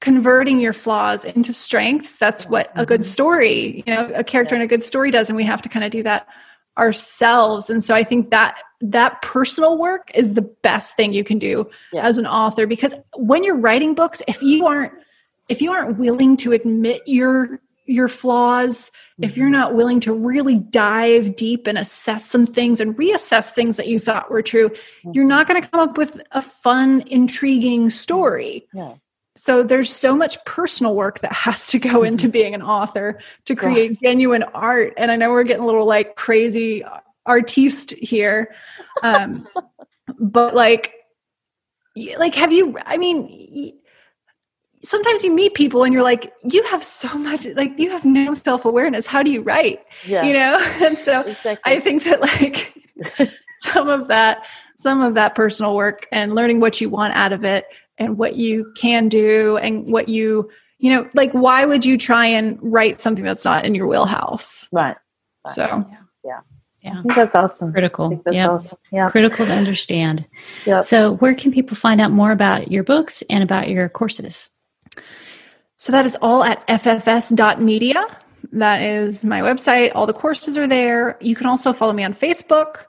converting 0.00 0.60
your 0.60 0.74
flaws 0.74 1.24
into 1.24 1.50
strengths 1.50 2.16
that's 2.16 2.44
what 2.44 2.70
a 2.74 2.84
good 2.84 3.00
mm-hmm. 3.00 3.08
story 3.08 3.82
you 3.86 3.94
know 3.94 4.10
a 4.14 4.22
character 4.22 4.54
yeah. 4.54 4.60
in 4.60 4.64
a 4.64 4.68
good 4.68 4.84
story 4.84 5.10
does 5.10 5.30
and 5.30 5.36
we 5.36 5.42
have 5.42 5.62
to 5.62 5.68
kind 5.70 5.82
of 5.82 5.90
do 5.90 6.02
that 6.02 6.26
ourselves 6.76 7.70
and 7.70 7.82
so 7.82 7.94
i 7.94 8.04
think 8.04 8.28
that 8.28 8.58
that 8.82 9.22
personal 9.22 9.78
work 9.78 10.10
is 10.14 10.34
the 10.34 10.42
best 10.42 10.94
thing 10.94 11.14
you 11.14 11.24
can 11.24 11.38
do 11.38 11.66
yeah. 11.90 12.02
as 12.02 12.18
an 12.18 12.26
author 12.26 12.66
because 12.66 12.94
when 13.16 13.42
you're 13.42 13.56
writing 13.56 13.94
books 13.94 14.20
if 14.28 14.42
you 14.42 14.66
aren't 14.66 14.92
if 15.48 15.62
you 15.62 15.72
aren't 15.72 15.98
willing 15.98 16.36
to 16.36 16.52
admit 16.52 17.00
your 17.06 17.58
your 17.86 18.08
flaws 18.08 18.90
mm-hmm. 18.90 19.24
if 19.24 19.36
you're 19.36 19.46
mm-hmm. 19.46 19.52
not 19.52 19.74
willing 19.74 20.00
to 20.00 20.12
really 20.12 20.58
dive 20.58 21.36
deep 21.36 21.66
and 21.66 21.78
assess 21.78 22.24
some 22.24 22.46
things 22.46 22.80
and 22.80 22.96
reassess 22.96 23.50
things 23.50 23.76
that 23.76 23.88
you 23.88 23.98
thought 23.98 24.30
were 24.30 24.42
true 24.42 24.70
mm-hmm. 24.70 25.10
you're 25.14 25.24
not 25.24 25.46
going 25.46 25.60
to 25.60 25.68
come 25.68 25.80
up 25.80 25.96
with 25.96 26.20
a 26.32 26.40
fun 26.40 27.02
intriguing 27.06 27.90
story 27.90 28.66
yeah 28.72 28.94
so 29.36 29.64
there's 29.64 29.92
so 29.92 30.14
much 30.14 30.42
personal 30.44 30.94
work 30.94 31.18
that 31.18 31.32
has 31.32 31.66
to 31.68 31.78
go 31.78 32.02
into 32.04 32.26
mm-hmm. 32.26 32.32
being 32.32 32.54
an 32.54 32.62
author 32.62 33.18
to 33.44 33.56
create 33.56 33.92
yeah. 34.00 34.10
genuine 34.10 34.42
art 34.54 34.92
and 34.96 35.10
i 35.10 35.16
know 35.16 35.30
we're 35.30 35.44
getting 35.44 35.64
a 35.64 35.66
little 35.66 35.86
like 35.86 36.16
crazy 36.16 36.84
artiste 37.26 37.92
here 37.92 38.54
um 39.02 39.46
but 40.18 40.54
like 40.54 40.92
like 42.18 42.34
have 42.34 42.52
you 42.52 42.76
i 42.86 42.96
mean 42.96 43.78
sometimes 44.84 45.24
you 45.24 45.32
meet 45.32 45.54
people 45.54 45.82
and 45.82 45.92
you're 45.92 46.02
like 46.02 46.32
you 46.42 46.62
have 46.64 46.84
so 46.84 47.12
much 47.18 47.46
like 47.56 47.78
you 47.78 47.90
have 47.90 48.04
no 48.04 48.34
self-awareness. 48.34 49.06
How 49.06 49.22
do 49.22 49.32
you 49.32 49.42
write? 49.42 49.80
Yeah. 50.06 50.22
you 50.22 50.34
know? 50.34 50.58
And 50.84 50.98
so 50.98 51.22
exactly. 51.22 51.72
i 51.72 51.80
think 51.80 52.04
that 52.04 52.20
like 52.20 52.74
some 53.58 53.88
of 53.88 54.08
that 54.08 54.44
some 54.76 55.00
of 55.00 55.14
that 55.14 55.34
personal 55.34 55.74
work 55.74 56.06
and 56.12 56.34
learning 56.34 56.60
what 56.60 56.80
you 56.80 56.90
want 56.90 57.14
out 57.14 57.32
of 57.32 57.44
it 57.44 57.64
and 57.96 58.18
what 58.18 58.36
you 58.36 58.72
can 58.76 59.08
do 59.08 59.56
and 59.58 59.90
what 59.90 60.08
you 60.08 60.50
you 60.78 60.90
know 60.90 61.08
like 61.14 61.32
why 61.32 61.64
would 61.64 61.84
you 61.84 61.96
try 61.96 62.26
and 62.26 62.58
write 62.60 63.00
something 63.00 63.24
that's 63.24 63.44
not 63.44 63.64
in 63.64 63.74
your 63.74 63.86
wheelhouse? 63.86 64.68
Right, 64.72 64.96
right. 65.44 65.54
so 65.54 65.86
yeah. 65.90 66.40
Yeah. 66.82 67.00
That's 67.16 67.34
awesome. 67.34 67.72
Critical. 67.72 68.22
Yeah 68.30 68.48
awesome. 68.48 68.76
yeah. 68.92 69.08
Critical 69.08 69.46
to 69.46 69.52
understand. 69.52 70.26
Yeah 70.66 70.82
so 70.82 71.16
where 71.16 71.34
can 71.34 71.50
people 71.50 71.76
find 71.76 71.98
out 71.98 72.10
more 72.10 72.30
about 72.30 72.70
your 72.70 72.84
books 72.84 73.22
and 73.30 73.42
about 73.42 73.68
your 73.70 73.88
courses 73.88 74.50
so 75.84 75.92
that 75.92 76.06
is 76.06 76.16
all 76.22 76.42
at 76.42 76.66
ffs.media 76.66 78.02
that 78.52 78.80
is 78.80 79.22
my 79.22 79.40
website 79.42 79.92
all 79.94 80.06
the 80.06 80.14
courses 80.14 80.56
are 80.56 80.66
there 80.66 81.18
you 81.20 81.36
can 81.36 81.46
also 81.46 81.74
follow 81.74 81.92
me 81.92 82.02
on 82.02 82.14
facebook 82.14 82.86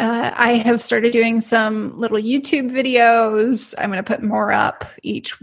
uh, 0.00 0.32
I 0.34 0.54
have 0.54 0.82
started 0.82 1.12
doing 1.12 1.40
some 1.40 1.96
little 1.96 2.18
YouTube 2.18 2.68
videos. 2.68 3.76
I'm 3.78 3.90
going 3.92 4.02
to 4.02 4.02
put 4.02 4.24
more 4.24 4.50
up 4.50 4.84
each 5.04 5.40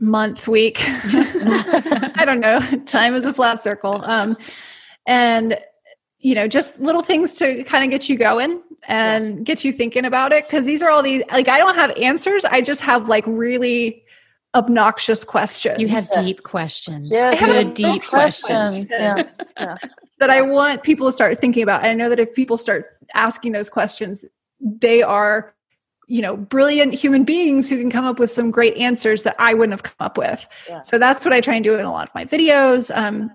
month, 0.00 0.48
week. 0.48 0.78
I 0.84 2.24
don't 2.26 2.40
know. 2.40 2.58
Time 2.86 3.14
is 3.14 3.26
a 3.26 3.32
flat 3.32 3.62
circle. 3.62 4.04
Um, 4.04 4.36
and 5.06 5.56
you 6.18 6.34
know, 6.34 6.48
just 6.48 6.80
little 6.80 7.00
things 7.00 7.34
to 7.34 7.62
kind 7.62 7.84
of 7.84 7.90
get 7.90 8.08
you 8.08 8.18
going 8.18 8.60
and 8.88 9.38
yeah. 9.38 9.42
get 9.44 9.64
you 9.64 9.70
thinking 9.70 10.04
about 10.04 10.32
it. 10.32 10.48
Cause 10.48 10.66
these 10.66 10.82
are 10.82 10.90
all 10.90 11.02
these, 11.02 11.22
like, 11.30 11.48
I 11.48 11.56
don't 11.56 11.76
have 11.76 11.92
answers. 11.92 12.44
I 12.44 12.60
just 12.60 12.82
have 12.82 13.08
like 13.08 13.24
really 13.26 14.02
obnoxious 14.54 15.24
questions. 15.24 15.80
You 15.80 15.88
have 15.88 16.08
yes. 16.10 16.24
deep 16.24 16.42
questions. 16.42 17.08
Yeah, 17.10 17.34
good 17.38 17.74
deep 17.74 18.02
questions. 18.04 18.86
questions. 18.86 18.90
Yeah. 18.90 19.22
yeah. 19.58 19.76
that 20.18 20.30
I 20.30 20.42
want 20.42 20.82
people 20.82 21.06
to 21.06 21.12
start 21.12 21.38
thinking 21.38 21.62
about. 21.62 21.82
And 21.82 21.90
I 21.90 21.94
know 21.94 22.08
that 22.08 22.20
if 22.20 22.34
people 22.34 22.56
start 22.56 22.84
asking 23.14 23.52
those 23.52 23.68
questions, 23.68 24.24
they 24.60 25.02
are 25.02 25.54
you 26.06 26.20
know 26.20 26.36
brilliant 26.36 26.92
human 26.92 27.22
beings 27.22 27.70
who 27.70 27.78
can 27.78 27.88
come 27.88 28.04
up 28.04 28.18
with 28.18 28.32
some 28.32 28.50
great 28.50 28.76
answers 28.76 29.22
that 29.22 29.36
i 29.38 29.54
wouldn't 29.54 29.72
have 29.72 29.84
come 29.84 29.94
up 30.00 30.18
with 30.18 30.46
yeah. 30.68 30.82
so 30.82 30.98
that's 30.98 31.24
what 31.24 31.32
i 31.32 31.40
try 31.40 31.54
and 31.54 31.62
do 31.62 31.78
in 31.78 31.86
a 31.86 31.92
lot 31.92 32.08
of 32.08 32.14
my 32.16 32.24
videos 32.24 32.94
um, 32.96 33.30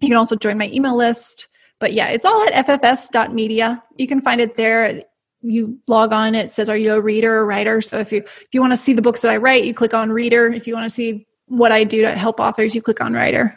you 0.00 0.08
can 0.08 0.16
also 0.16 0.34
join 0.34 0.56
my 0.56 0.70
email 0.72 0.96
list 0.96 1.48
but 1.80 1.92
yeah 1.92 2.08
it's 2.08 2.24
all 2.24 2.42
at 2.48 2.66
ffs.media 2.66 3.82
you 3.98 4.08
can 4.08 4.22
find 4.22 4.40
it 4.40 4.56
there 4.56 5.02
you 5.44 5.78
log 5.86 6.12
on 6.12 6.34
it 6.34 6.50
says 6.50 6.68
are 6.68 6.76
you 6.76 6.94
a 6.94 7.00
reader 7.00 7.36
or 7.36 7.46
writer 7.46 7.80
so 7.80 7.98
if 7.98 8.10
you 8.10 8.18
if 8.18 8.48
you 8.52 8.60
want 8.60 8.72
to 8.72 8.76
see 8.76 8.92
the 8.92 9.02
books 9.02 9.22
that 9.22 9.30
i 9.30 9.36
write 9.36 9.64
you 9.64 9.74
click 9.74 9.94
on 9.94 10.10
reader 10.10 10.46
if 10.46 10.66
you 10.66 10.74
want 10.74 10.88
to 10.88 10.94
see 10.94 11.26
what 11.46 11.70
i 11.70 11.84
do 11.84 12.02
to 12.02 12.12
help 12.12 12.40
authors 12.40 12.74
you 12.74 12.82
click 12.82 13.00
on 13.00 13.12
writer 13.12 13.56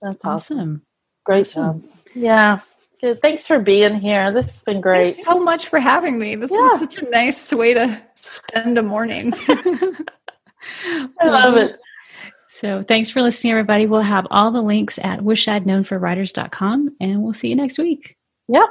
that's 0.00 0.24
awesome 0.24 0.82
great 1.24 1.48
job 1.48 1.82
yeah 2.14 2.58
Good. 3.00 3.20
Thanks 3.20 3.46
for 3.46 3.60
being 3.60 4.00
here. 4.00 4.32
This 4.32 4.46
has 4.46 4.62
been 4.62 4.80
great. 4.80 5.04
Thanks 5.04 5.24
so 5.24 5.38
much 5.38 5.68
for 5.68 5.78
having 5.78 6.18
me. 6.18 6.34
This 6.34 6.50
yeah. 6.50 6.66
is 6.66 6.80
such 6.80 6.98
a 6.98 7.08
nice 7.08 7.52
way 7.52 7.74
to 7.74 8.02
spend 8.14 8.76
a 8.76 8.82
morning. 8.82 9.32
I 11.20 11.24
love 11.24 11.56
it. 11.56 11.76
So 12.48 12.82
thanks 12.82 13.08
for 13.08 13.22
listening, 13.22 13.52
everybody. 13.52 13.86
We'll 13.86 14.00
have 14.00 14.26
all 14.30 14.50
the 14.50 14.62
links 14.62 14.98
at 14.98 15.20
wishidknownforwriters.com 15.20 16.96
and 17.00 17.22
we'll 17.22 17.34
see 17.34 17.48
you 17.48 17.56
next 17.56 17.78
week. 17.78 18.16
Yep. 18.48 18.66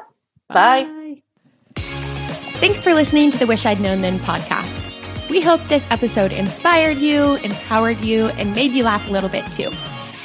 Bye. 0.49 0.83
Bye. 0.83 0.96
Thanks 2.59 2.81
for 2.81 2.95
listening 2.95 3.29
to 3.29 3.37
the 3.37 3.45
Wish 3.45 3.67
I'd 3.67 3.79
Known 3.79 4.01
Then 4.01 4.17
podcast. 4.17 5.29
We 5.29 5.41
hope 5.41 5.61
this 5.67 5.87
episode 5.91 6.31
inspired 6.31 6.97
you, 6.97 7.35
empowered 7.35 8.03
you, 8.03 8.29
and 8.29 8.55
made 8.55 8.71
you 8.71 8.83
laugh 8.83 9.07
a 9.07 9.11
little 9.11 9.29
bit 9.29 9.45
too. 9.53 9.69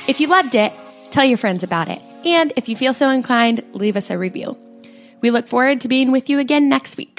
If 0.09 0.19
you 0.19 0.29
loved 0.29 0.55
it, 0.55 0.73
tell 1.11 1.27
your 1.27 1.37
friends 1.37 1.63
about 1.63 1.91
it. 1.91 2.01
And 2.25 2.51
if 2.57 2.71
you 2.71 2.77
feel 2.77 2.95
so 2.95 3.11
inclined, 3.11 3.63
leave 3.75 3.99
us 3.99 4.09
a 4.09 4.17
review. 4.17 4.57
We 5.21 5.31
look 5.31 5.47
forward 5.47 5.83
to 5.83 5.89
being 5.89 6.11
with 6.11 6.31
you 6.31 6.39
again 6.39 6.71
next 6.71 6.97
week. 6.97 7.12